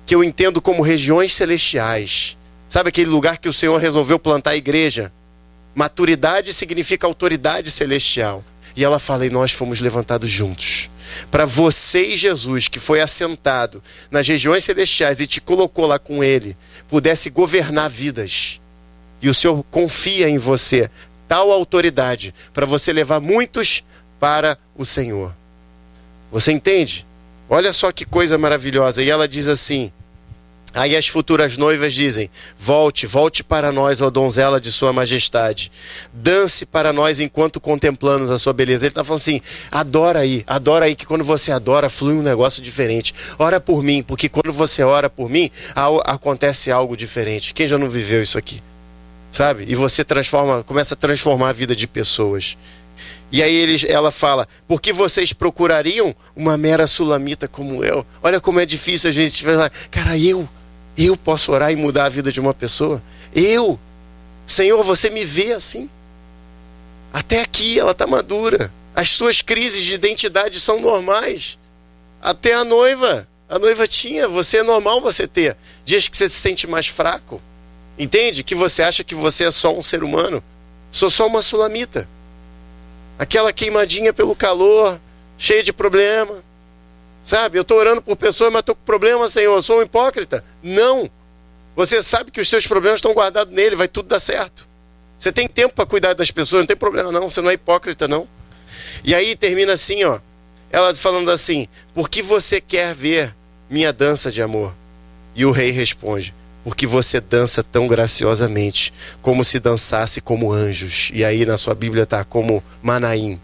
que 0.05 0.13
eu 0.13 0.23
entendo 0.23 0.61
como 0.61 0.81
regiões 0.81 1.33
celestiais. 1.33 2.37
Sabe 2.67 2.89
aquele 2.89 3.09
lugar 3.09 3.37
que 3.37 3.47
o 3.47 3.53
Senhor 3.53 3.77
resolveu 3.79 4.19
plantar 4.19 4.51
a 4.51 4.57
igreja? 4.57 5.11
Maturidade 5.73 6.53
significa 6.53 7.07
autoridade 7.07 7.71
celestial. 7.71 8.43
E 8.75 8.83
ela 8.83 8.99
fala: 8.99 9.25
e 9.25 9.29
nós 9.29 9.51
fomos 9.51 9.79
levantados 9.79 10.29
juntos. 10.29 10.89
para 11.31 11.45
você 11.45 12.03
e 12.07 12.17
Jesus, 12.17 12.67
que 12.67 12.79
foi 12.79 12.99
assentado 12.99 13.81
nas 14.11 14.27
regiões 14.27 14.63
celestiais 14.63 15.21
e 15.21 15.27
te 15.27 15.39
colocou 15.39 15.85
lá 15.85 15.97
com 15.99 16.23
Ele, 16.23 16.57
pudesse 16.89 17.29
governar 17.29 17.89
vidas. 17.89 18.59
E 19.21 19.29
o 19.29 19.33
Senhor 19.33 19.63
confia 19.71 20.27
em 20.27 20.37
você 20.37 20.89
tal 21.27 21.51
autoridade 21.51 22.33
para 22.53 22.65
você 22.65 22.93
levar 22.93 23.19
muitos 23.19 23.83
para 24.19 24.57
o 24.75 24.85
Senhor. 24.85 25.33
Você 26.31 26.51
entende? 26.51 27.05
Olha 27.49 27.71
só 27.71 27.91
que 27.91 28.05
coisa 28.05 28.37
maravilhosa. 28.37 29.03
E 29.03 29.09
ela 29.09 29.27
diz 29.27 29.47
assim: 29.47 29.91
Aí 30.75 30.93
as 30.93 31.07
futuras 31.07 31.55
noivas 31.55 31.93
dizem: 31.93 32.29
Volte, 32.59 33.07
volte 33.07 33.43
para 33.43 33.71
nós, 33.71 34.01
ó 34.01 34.09
donzela 34.09 34.59
de 34.59 34.71
Sua 34.73 34.91
Majestade. 34.91 35.71
Dance 36.11 36.65
para 36.65 36.91
nós 36.91 37.21
enquanto 37.21 37.61
contemplamos 37.61 38.29
a 38.29 38.37
Sua 38.37 38.51
beleza. 38.51 38.83
Ele 38.83 38.89
está 38.89 39.03
falando 39.03 39.21
assim: 39.21 39.39
adora 39.71 40.19
aí, 40.19 40.43
adora 40.45 40.85
aí, 40.85 40.95
que 40.95 41.05
quando 41.05 41.23
você 41.23 41.51
adora, 41.51 41.89
flui 41.89 42.15
um 42.15 42.21
negócio 42.21 42.61
diferente. 42.61 43.15
Ora 43.39 43.61
por 43.61 43.81
mim, 43.81 44.03
porque 44.03 44.27
quando 44.27 44.51
você 44.51 44.83
ora 44.83 45.09
por 45.09 45.29
mim, 45.29 45.49
acontece 46.03 46.69
algo 46.69 46.97
diferente. 46.97 47.53
Quem 47.53 47.67
já 47.67 47.77
não 47.77 47.89
viveu 47.89 48.21
isso 48.21 48.37
aqui? 48.37 48.61
Sabe? 49.35 49.65
E 49.67 49.75
você 49.75 50.01
transforma, 50.01 50.63
começa 50.63 50.93
a 50.93 50.97
transformar 50.97 51.49
a 51.49 51.51
vida 51.51 51.75
de 51.75 51.85
pessoas. 51.87 52.57
E 53.29 53.43
aí 53.43 53.53
eles, 53.53 53.83
ela 53.83 54.09
fala: 54.09 54.47
por 54.65 54.79
que 54.79 54.93
vocês 54.93 55.33
procurariam 55.33 56.15
uma 56.33 56.57
mera 56.57 56.87
sulamita 56.87 57.45
como 57.45 57.83
eu? 57.83 58.05
Olha 58.23 58.39
como 58.39 58.61
é 58.61 58.65
difícil 58.65 59.09
a 59.09 59.13
gente 59.13 59.43
falar, 59.43 59.69
cara, 59.91 60.17
eu 60.17 60.47
eu 60.97 61.17
posso 61.17 61.51
orar 61.51 61.69
e 61.69 61.75
mudar 61.75 62.05
a 62.05 62.09
vida 62.09 62.31
de 62.31 62.39
uma 62.39 62.53
pessoa? 62.53 63.03
Eu? 63.35 63.77
Senhor, 64.47 64.81
você 64.85 65.09
me 65.09 65.25
vê 65.25 65.51
assim? 65.51 65.89
Até 67.11 67.41
aqui 67.41 67.77
ela 67.77 67.91
está 67.91 68.07
madura. 68.07 68.71
As 68.95 69.09
suas 69.09 69.41
crises 69.41 69.83
de 69.83 69.95
identidade 69.95 70.61
são 70.61 70.79
normais. 70.79 71.59
Até 72.21 72.53
a 72.53 72.63
noiva. 72.63 73.27
A 73.49 73.59
noiva 73.59 73.85
tinha. 73.85 74.29
Você 74.29 74.59
é 74.59 74.63
normal 74.63 75.01
você 75.01 75.27
ter. 75.27 75.57
Dias 75.83 76.07
que 76.07 76.17
você 76.17 76.29
se 76.29 76.39
sente 76.39 76.65
mais 76.67 76.87
fraco. 76.87 77.41
Entende? 77.97 78.43
Que 78.43 78.55
você 78.55 78.83
acha 78.83 79.03
que 79.03 79.15
você 79.15 79.45
é 79.45 79.51
só 79.51 79.73
um 79.73 79.83
ser 79.83 80.03
humano. 80.03 80.43
Sou 80.91 81.09
só 81.09 81.27
uma 81.27 81.41
sulamita. 81.41 82.07
Aquela 83.17 83.53
queimadinha 83.53 84.13
pelo 84.13 84.35
calor, 84.35 84.99
cheia 85.37 85.63
de 85.63 85.71
problema. 85.71 86.43
Sabe, 87.23 87.57
eu 87.57 87.63
estou 87.63 87.77
orando 87.77 88.01
por 88.01 88.15
pessoas, 88.15 88.51
mas 88.51 88.59
estou 88.59 88.75
com 88.75 88.83
problema, 88.83 89.27
Senhor. 89.27 89.61
Sou 89.61 89.79
um 89.79 89.81
hipócrita? 89.81 90.43
Não. 90.61 91.09
Você 91.75 92.01
sabe 92.01 92.31
que 92.31 92.39
os 92.39 92.47
seus 92.47 92.67
problemas 92.67 92.99
estão 92.99 93.13
guardados 93.13 93.53
nele, 93.53 93.75
vai 93.75 93.87
tudo 93.87 94.07
dar 94.07 94.19
certo. 94.19 94.67
Você 95.17 95.31
tem 95.31 95.47
tempo 95.47 95.73
para 95.73 95.85
cuidar 95.85 96.13
das 96.13 96.31
pessoas, 96.31 96.61
não 96.61 96.67
tem 96.67 96.77
problema 96.77 97.11
não, 97.11 97.29
você 97.29 97.41
não 97.41 97.49
é 97.49 97.53
hipócrita 97.53 98.07
não. 98.07 98.27
E 99.03 99.15
aí 99.15 99.35
termina 99.35 99.73
assim, 99.73 100.03
ó. 100.03 100.19
Ela 100.71 100.93
falando 100.93 101.31
assim: 101.31 101.67
"Por 101.93 102.09
que 102.09 102.21
você 102.21 102.61
quer 102.61 102.93
ver 102.93 103.35
minha 103.69 103.91
dança 103.91 104.31
de 104.31 104.41
amor?" 104.41 104.73
E 105.35 105.45
o 105.45 105.51
rei 105.51 105.71
responde: 105.71 106.33
"Porque 106.65 106.85
você 106.85 107.21
dança 107.21 107.63
tão 107.63 107.87
graciosamente, 107.87 108.93
como 109.21 109.45
se 109.45 109.57
dançasse 109.57 110.19
como 110.19 110.51
anjos." 110.51 111.11
E 111.13 111.23
aí 111.23 111.45
na 111.45 111.57
sua 111.57 111.73
Bíblia 111.73 112.03
está 112.03 112.25
como 112.25 112.61
Manaim. 112.83 113.39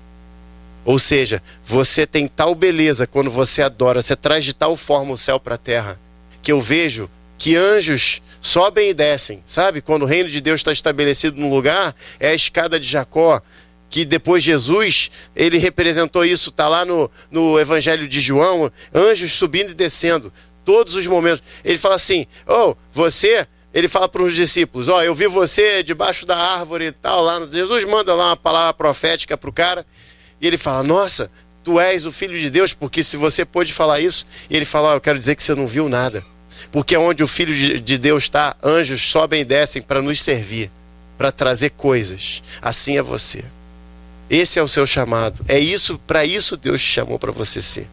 Ou 0.83 0.99
seja, 0.99 1.41
você 1.65 2.05
tem 2.05 2.27
tal 2.27 2.53
beleza 2.53 3.07
quando 3.07 3.31
você 3.31 3.61
adora, 3.61 4.01
você 4.01 4.15
traz 4.15 4.43
de 4.43 4.53
tal 4.53 4.75
forma 4.75 5.13
o 5.13 5.17
céu 5.17 5.39
para 5.39 5.55
a 5.55 5.57
terra, 5.57 5.97
que 6.41 6.51
eu 6.51 6.59
vejo 6.59 7.09
que 7.37 7.55
anjos 7.55 8.21
sobem 8.39 8.89
e 8.89 8.93
descem, 8.93 9.43
sabe? 9.45 9.81
Quando 9.81 10.03
o 10.03 10.05
reino 10.05 10.29
de 10.29 10.41
Deus 10.41 10.59
está 10.59 10.71
estabelecido 10.71 11.39
num 11.39 11.53
lugar, 11.53 11.95
é 12.19 12.29
a 12.29 12.35
escada 12.35 12.79
de 12.79 12.87
Jacó, 12.87 13.41
que 13.89 14.05
depois 14.05 14.41
Jesus, 14.41 15.11
ele 15.35 15.57
representou 15.57 16.23
isso, 16.23 16.49
está 16.49 16.67
lá 16.67 16.85
no, 16.85 17.11
no 17.29 17.59
Evangelho 17.59 18.07
de 18.07 18.21
João, 18.21 18.71
anjos 18.93 19.33
subindo 19.33 19.71
e 19.71 19.75
descendo, 19.75 20.31
todos 20.65 20.95
os 20.95 21.05
momentos. 21.07 21.43
Ele 21.63 21.77
fala 21.77 21.95
assim: 21.95 22.25
Oh, 22.47 22.75
você. 22.93 23.47
Ele 23.73 23.87
fala 23.87 24.09
para 24.09 24.23
os 24.23 24.35
discípulos: 24.35 24.87
Ó, 24.87 24.97
oh, 24.97 25.01
eu 25.01 25.15
vi 25.15 25.27
você 25.27 25.81
debaixo 25.83 26.25
da 26.25 26.37
árvore 26.37 26.87
e 26.87 26.91
tal. 26.91 27.21
Lá. 27.21 27.39
Jesus 27.45 27.85
manda 27.85 28.13
lá 28.13 28.27
uma 28.27 28.37
palavra 28.37 28.73
profética 28.73 29.37
para 29.37 29.49
o 29.49 29.53
cara. 29.53 29.85
E 30.39 30.47
ele 30.47 30.57
fala: 30.57 30.83
Nossa, 30.83 31.31
tu 31.63 31.79
és 31.79 32.05
o 32.05 32.11
filho 32.11 32.37
de 32.37 32.49
Deus, 32.49 32.73
porque 32.73 33.03
se 33.03 33.17
você 33.17 33.45
pôde 33.45 33.73
falar 33.73 33.99
isso, 33.99 34.25
e 34.49 34.55
ele 34.55 34.65
fala: 34.65 34.91
oh, 34.91 34.95
Eu 34.95 35.01
quero 35.01 35.17
dizer 35.17 35.35
que 35.35 35.43
você 35.43 35.55
não 35.55 35.67
viu 35.67 35.87
nada. 35.87 36.23
Porque 36.71 36.95
onde 36.95 37.23
o 37.23 37.27
filho 37.27 37.81
de 37.81 37.97
Deus 37.97 38.23
está, 38.23 38.55
anjos 38.63 39.01
sobem 39.01 39.41
e 39.41 39.45
descem 39.45 39.81
para 39.81 40.01
nos 40.01 40.21
servir, 40.21 40.71
para 41.17 41.31
trazer 41.31 41.71
coisas. 41.71 42.43
Assim 42.61 42.97
é 42.97 43.01
você. 43.01 43.43
Esse 44.29 44.59
é 44.59 44.63
o 44.63 44.67
seu 44.67 44.87
chamado. 44.87 45.43
É 45.47 45.59
isso, 45.59 45.99
para 45.99 46.23
isso 46.23 46.55
Deus 46.55 46.81
te 46.81 46.87
chamou 46.87 47.19
para 47.19 47.31
você 47.31 47.61
ser. 47.61 47.89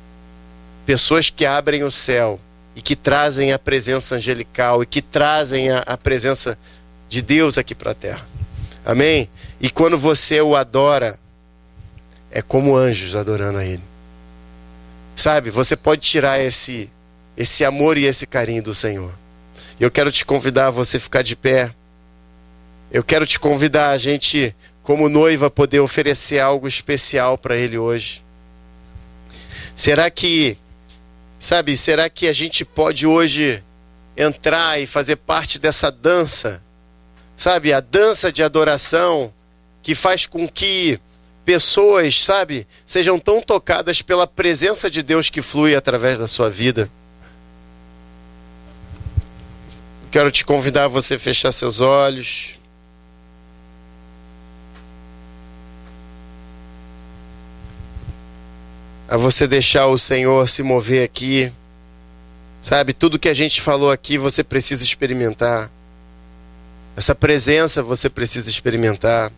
Pessoas 0.86 1.28
que 1.30 1.44
abrem 1.44 1.82
o 1.82 1.90
céu 1.90 2.38
e 2.78 2.80
que 2.80 2.94
trazem 2.94 3.52
a 3.52 3.58
presença 3.58 4.14
angelical 4.14 4.84
e 4.84 4.86
que 4.86 5.02
trazem 5.02 5.68
a, 5.68 5.80
a 5.80 5.96
presença 5.96 6.56
de 7.08 7.20
Deus 7.20 7.58
aqui 7.58 7.74
para 7.74 7.90
a 7.90 7.94
terra. 7.94 8.24
Amém? 8.86 9.28
E 9.60 9.68
quando 9.68 9.98
você 9.98 10.40
o 10.40 10.54
adora, 10.54 11.18
é 12.30 12.40
como 12.40 12.76
anjos 12.76 13.16
adorando 13.16 13.58
a 13.58 13.64
Ele. 13.64 13.82
Sabe, 15.16 15.50
você 15.50 15.74
pode 15.74 16.02
tirar 16.02 16.38
esse, 16.38 16.88
esse 17.36 17.64
amor 17.64 17.98
e 17.98 18.04
esse 18.04 18.28
carinho 18.28 18.62
do 18.62 18.72
Senhor. 18.72 19.12
Eu 19.80 19.90
quero 19.90 20.12
te 20.12 20.24
convidar 20.24 20.68
a 20.68 20.70
você 20.70 21.00
ficar 21.00 21.22
de 21.22 21.34
pé. 21.34 21.72
Eu 22.92 23.02
quero 23.02 23.26
te 23.26 23.40
convidar 23.40 23.90
a 23.90 23.98
gente, 23.98 24.54
como 24.84 25.08
noiva, 25.08 25.50
poder 25.50 25.80
oferecer 25.80 26.38
algo 26.38 26.68
especial 26.68 27.36
para 27.36 27.56
Ele 27.56 27.76
hoje. 27.76 28.22
Será 29.74 30.08
que, 30.12 30.56
sabe, 31.38 31.76
será 31.76 32.08
que 32.10 32.26
a 32.26 32.32
gente 32.32 32.64
pode 32.64 33.06
hoje 33.06 33.62
entrar 34.16 34.80
e 34.80 34.86
fazer 34.86 35.16
parte 35.16 35.58
dessa 35.58 35.90
dança? 35.90 36.62
Sabe, 37.36 37.72
a 37.72 37.80
dança 37.80 38.32
de 38.32 38.42
adoração 38.42 39.32
que 39.82 39.94
faz 39.94 40.26
com 40.26 40.48
que 40.48 41.00
pessoas, 41.44 42.22
sabe, 42.22 42.66
sejam 42.84 43.18
tão 43.18 43.40
tocadas 43.40 44.02
pela 44.02 44.26
presença 44.26 44.90
de 44.90 45.02
Deus 45.02 45.30
que 45.30 45.40
flui 45.40 45.74
através 45.74 46.18
da 46.18 46.26
sua 46.26 46.50
vida. 46.50 46.90
Quero 50.10 50.30
te 50.30 50.44
convidar 50.44 50.84
a 50.84 50.88
você 50.88 51.18
fechar 51.18 51.52
seus 51.52 51.80
olhos. 51.80 52.57
A 59.08 59.16
você 59.16 59.46
deixar 59.46 59.86
o 59.86 59.96
Senhor 59.96 60.48
se 60.48 60.62
mover 60.62 61.02
aqui. 61.02 61.52
Sabe, 62.60 62.92
tudo 62.92 63.18
que 63.18 63.28
a 63.28 63.34
gente 63.34 63.60
falou 63.60 63.90
aqui 63.90 64.18
você 64.18 64.44
precisa 64.44 64.84
experimentar. 64.84 65.70
Essa 66.94 67.14
presença 67.14 67.82
você 67.82 68.10
precisa 68.10 68.50
experimentar. 68.50 69.32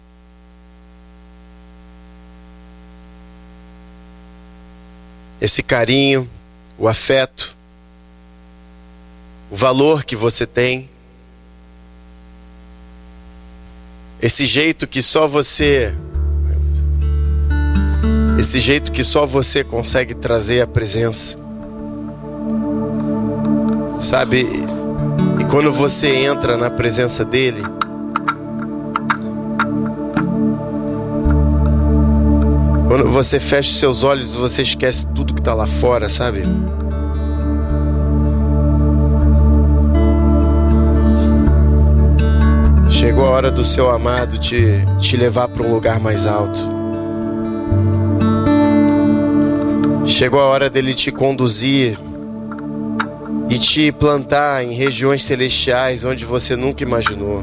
esse 5.41 5.63
carinho, 5.63 6.29
o 6.77 6.87
afeto, 6.87 7.57
o 9.51 9.57
valor 9.57 10.05
que 10.05 10.15
você 10.15 10.47
tem, 10.47 10.91
esse 14.21 14.45
jeito 14.45 14.87
que 14.87 15.01
só 15.01 15.27
você 15.27 15.97
esse 18.41 18.59
jeito 18.59 18.91
que 18.91 19.05
só 19.05 19.27
você 19.27 19.63
consegue 19.63 20.15
trazer 20.15 20.63
a 20.63 20.67
presença. 20.67 21.39
Sabe? 24.01 24.47
E 25.39 25.45
quando 25.45 25.71
você 25.71 26.09
entra 26.09 26.57
na 26.57 26.71
presença 26.71 27.25
dele, 27.25 27.63
Quando 32.89 33.09
você 33.09 33.39
fecha 33.39 33.73
seus 33.73 34.03
olhos, 34.03 34.35
você 34.35 34.63
esquece 34.63 35.07
tudo 35.15 35.33
que 35.33 35.41
está 35.41 35.55
lá 35.55 35.65
fora, 35.65 36.09
sabe? 36.09 36.43
Chegou 42.91 43.27
a 43.27 43.31
hora 43.31 43.51
do 43.53 43.65
seu 43.65 43.89
amado 43.89 44.39
te, 44.39 44.85
te 44.99 45.17
levar 45.17 45.47
para 45.47 45.63
um 45.63 45.73
lugar 45.73 46.01
mais 46.01 46.27
alto. 46.27 46.80
Chegou 50.11 50.41
a 50.41 50.47
hora 50.47 50.69
dele 50.69 50.93
te 50.93 51.11
conduzir 51.13 51.99
e 53.49 53.59
te 53.59 53.91
plantar 53.93 54.63
em 54.63 54.75
regiões 54.75 55.25
celestiais 55.25 56.05
onde 56.05 56.25
você 56.25 56.57
nunca 56.57 56.83
imaginou. 56.83 57.43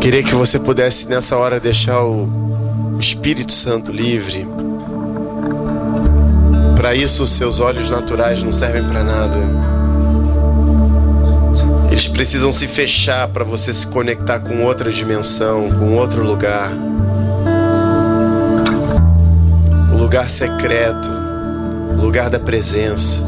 Queria 0.00 0.22
que 0.24 0.34
você 0.34 0.58
pudesse 0.58 1.08
nessa 1.08 1.36
hora 1.38 1.60
deixar 1.60 2.02
o 2.02 2.98
Espírito 2.98 3.52
Santo 3.52 3.92
livre. 3.92 4.44
Para 6.76 6.96
isso, 6.96 7.26
seus 7.28 7.60
olhos 7.60 7.88
naturais 7.88 8.42
não 8.42 8.52
servem 8.52 8.82
para 8.84 9.04
nada. 9.04 9.61
Eles 11.92 12.08
precisam 12.08 12.50
se 12.50 12.66
fechar 12.66 13.28
para 13.28 13.44
você 13.44 13.70
se 13.72 13.86
conectar 13.86 14.40
com 14.40 14.64
outra 14.64 14.90
dimensão, 14.90 15.70
com 15.72 15.94
outro 15.94 16.24
lugar. 16.24 16.72
O 19.92 19.98
lugar 19.98 20.30
secreto, 20.30 21.10
o 21.90 22.00
lugar 22.00 22.30
da 22.30 22.40
presença. 22.40 23.22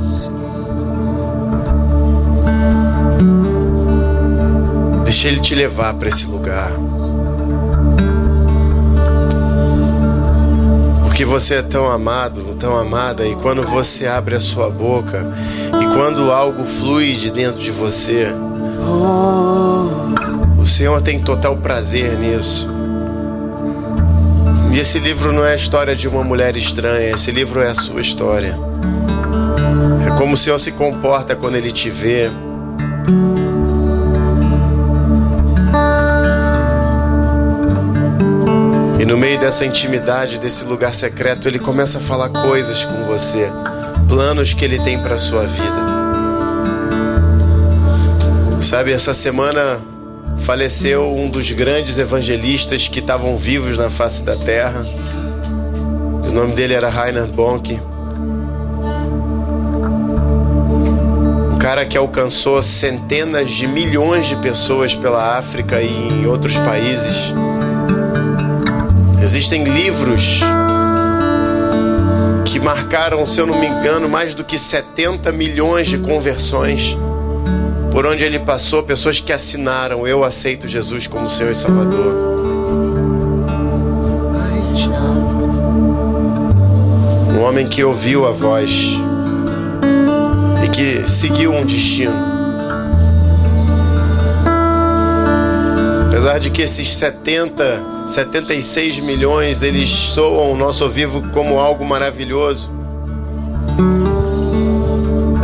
Deixa 5.04 5.28
ele 5.28 5.40
te 5.40 5.54
levar 5.54 5.92
para 5.92 6.08
esse 6.08 6.24
lugar. 6.24 6.72
Porque 11.02 11.26
você 11.26 11.56
é 11.56 11.62
tão 11.62 11.92
amado, 11.92 12.56
tão 12.58 12.78
amada, 12.78 13.26
e 13.26 13.36
quando 13.36 13.62
você 13.62 14.06
abre 14.06 14.36
a 14.36 14.40
sua 14.40 14.70
boca, 14.70 15.30
e 15.82 15.94
quando 15.94 16.32
algo 16.32 16.64
flui 16.64 17.12
de 17.12 17.30
dentro 17.30 17.60
de 17.60 17.70
você, 17.70 18.34
o 20.58 20.66
Senhor 20.66 21.00
tem 21.02 21.18
total 21.18 21.56
prazer 21.56 22.18
nisso. 22.18 22.68
E 24.72 24.78
esse 24.78 24.98
livro 24.98 25.32
não 25.32 25.44
é 25.44 25.52
a 25.52 25.54
história 25.54 25.94
de 25.94 26.08
uma 26.08 26.24
mulher 26.24 26.56
estranha, 26.56 27.10
esse 27.10 27.30
livro 27.30 27.60
é 27.60 27.68
a 27.68 27.74
sua 27.74 28.00
história. 28.00 28.58
É 30.06 30.10
como 30.18 30.34
o 30.34 30.36
Senhor 30.36 30.58
se 30.58 30.72
comporta 30.72 31.36
quando 31.36 31.56
Ele 31.56 31.70
te 31.70 31.90
vê. 31.90 32.30
E 38.98 39.04
no 39.04 39.18
meio 39.18 39.38
dessa 39.38 39.66
intimidade, 39.66 40.38
desse 40.38 40.64
lugar 40.64 40.94
secreto, 40.94 41.46
ele 41.46 41.58
começa 41.58 41.98
a 41.98 42.00
falar 42.00 42.30
coisas 42.30 42.86
com 42.86 43.04
você, 43.04 43.52
planos 44.08 44.54
que 44.54 44.64
ele 44.64 44.78
tem 44.78 44.98
para 44.98 45.18
sua 45.18 45.46
vida. 45.46 45.83
Sabe, 48.64 48.92
essa 48.92 49.12
semana 49.12 49.78
faleceu 50.38 51.14
um 51.14 51.28
dos 51.28 51.50
grandes 51.52 51.98
evangelistas 51.98 52.88
que 52.88 52.98
estavam 52.98 53.36
vivos 53.36 53.76
na 53.76 53.90
face 53.90 54.24
da 54.24 54.34
terra. 54.34 54.82
O 56.26 56.32
nome 56.32 56.54
dele 56.54 56.72
era 56.72 56.88
Reinhard 56.88 57.30
Bonk. 57.30 57.78
Um 61.52 61.58
cara 61.58 61.84
que 61.84 61.96
alcançou 61.96 62.62
centenas 62.62 63.50
de 63.50 63.66
milhões 63.66 64.26
de 64.26 64.36
pessoas 64.36 64.94
pela 64.94 65.36
África 65.36 65.82
e 65.82 66.08
em 66.08 66.26
outros 66.26 66.56
países. 66.56 67.34
Existem 69.22 69.64
livros 69.64 70.40
que 72.46 72.58
marcaram, 72.58 73.26
se 73.26 73.38
eu 73.38 73.46
não 73.46 73.60
me 73.60 73.66
engano, 73.66 74.08
mais 74.08 74.32
do 74.32 74.42
que 74.42 74.58
70 74.58 75.30
milhões 75.32 75.86
de 75.86 75.98
conversões. 75.98 76.96
Por 77.94 78.04
onde 78.06 78.24
ele 78.24 78.40
passou, 78.40 78.82
pessoas 78.82 79.20
que 79.20 79.32
assinaram: 79.32 80.04
Eu 80.04 80.24
aceito 80.24 80.66
Jesus 80.66 81.06
como 81.06 81.30
Senhor 81.30 81.52
e 81.52 81.54
Salvador. 81.54 82.12
Um 87.32 87.40
homem 87.40 87.68
que 87.68 87.84
ouviu 87.84 88.26
a 88.26 88.32
voz 88.32 88.98
e 90.64 90.68
que 90.70 91.08
seguiu 91.08 91.52
um 91.52 91.64
destino. 91.64 92.12
Apesar 96.08 96.40
de 96.40 96.50
que 96.50 96.62
esses 96.62 96.96
70 96.96 97.94
76 98.08 98.98
milhões, 98.98 99.62
eles 99.62 99.88
soam 99.88 100.50
o 100.50 100.56
nosso 100.56 100.82
ouvido 100.82 101.30
como 101.32 101.60
algo 101.60 101.84
maravilhoso. 101.84 102.83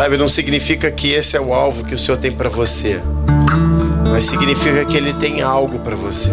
Sabe, 0.00 0.16
não 0.16 0.30
significa 0.30 0.90
que 0.90 1.10
esse 1.10 1.36
é 1.36 1.40
o 1.42 1.52
alvo 1.52 1.84
que 1.84 1.94
o 1.94 1.98
Senhor 1.98 2.16
tem 2.16 2.32
para 2.32 2.48
você, 2.48 3.02
mas 4.10 4.24
significa 4.24 4.82
que 4.82 4.96
Ele 4.96 5.12
tem 5.12 5.42
algo 5.42 5.78
para 5.80 5.94
você. 5.94 6.30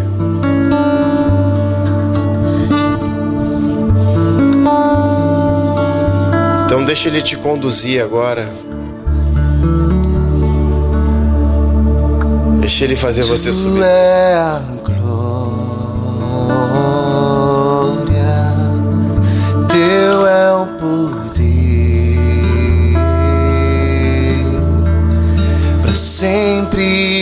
Então 6.65 6.85
deixa 6.85 7.09
Ele 7.09 7.21
te 7.21 7.35
conduzir 7.35 8.01
agora. 8.01 8.47
Deixa 12.61 12.85
Ele 12.85 12.95
fazer 12.95 13.25
você 13.25 13.51
subir. 13.51 13.81
Sempre. 26.17 27.17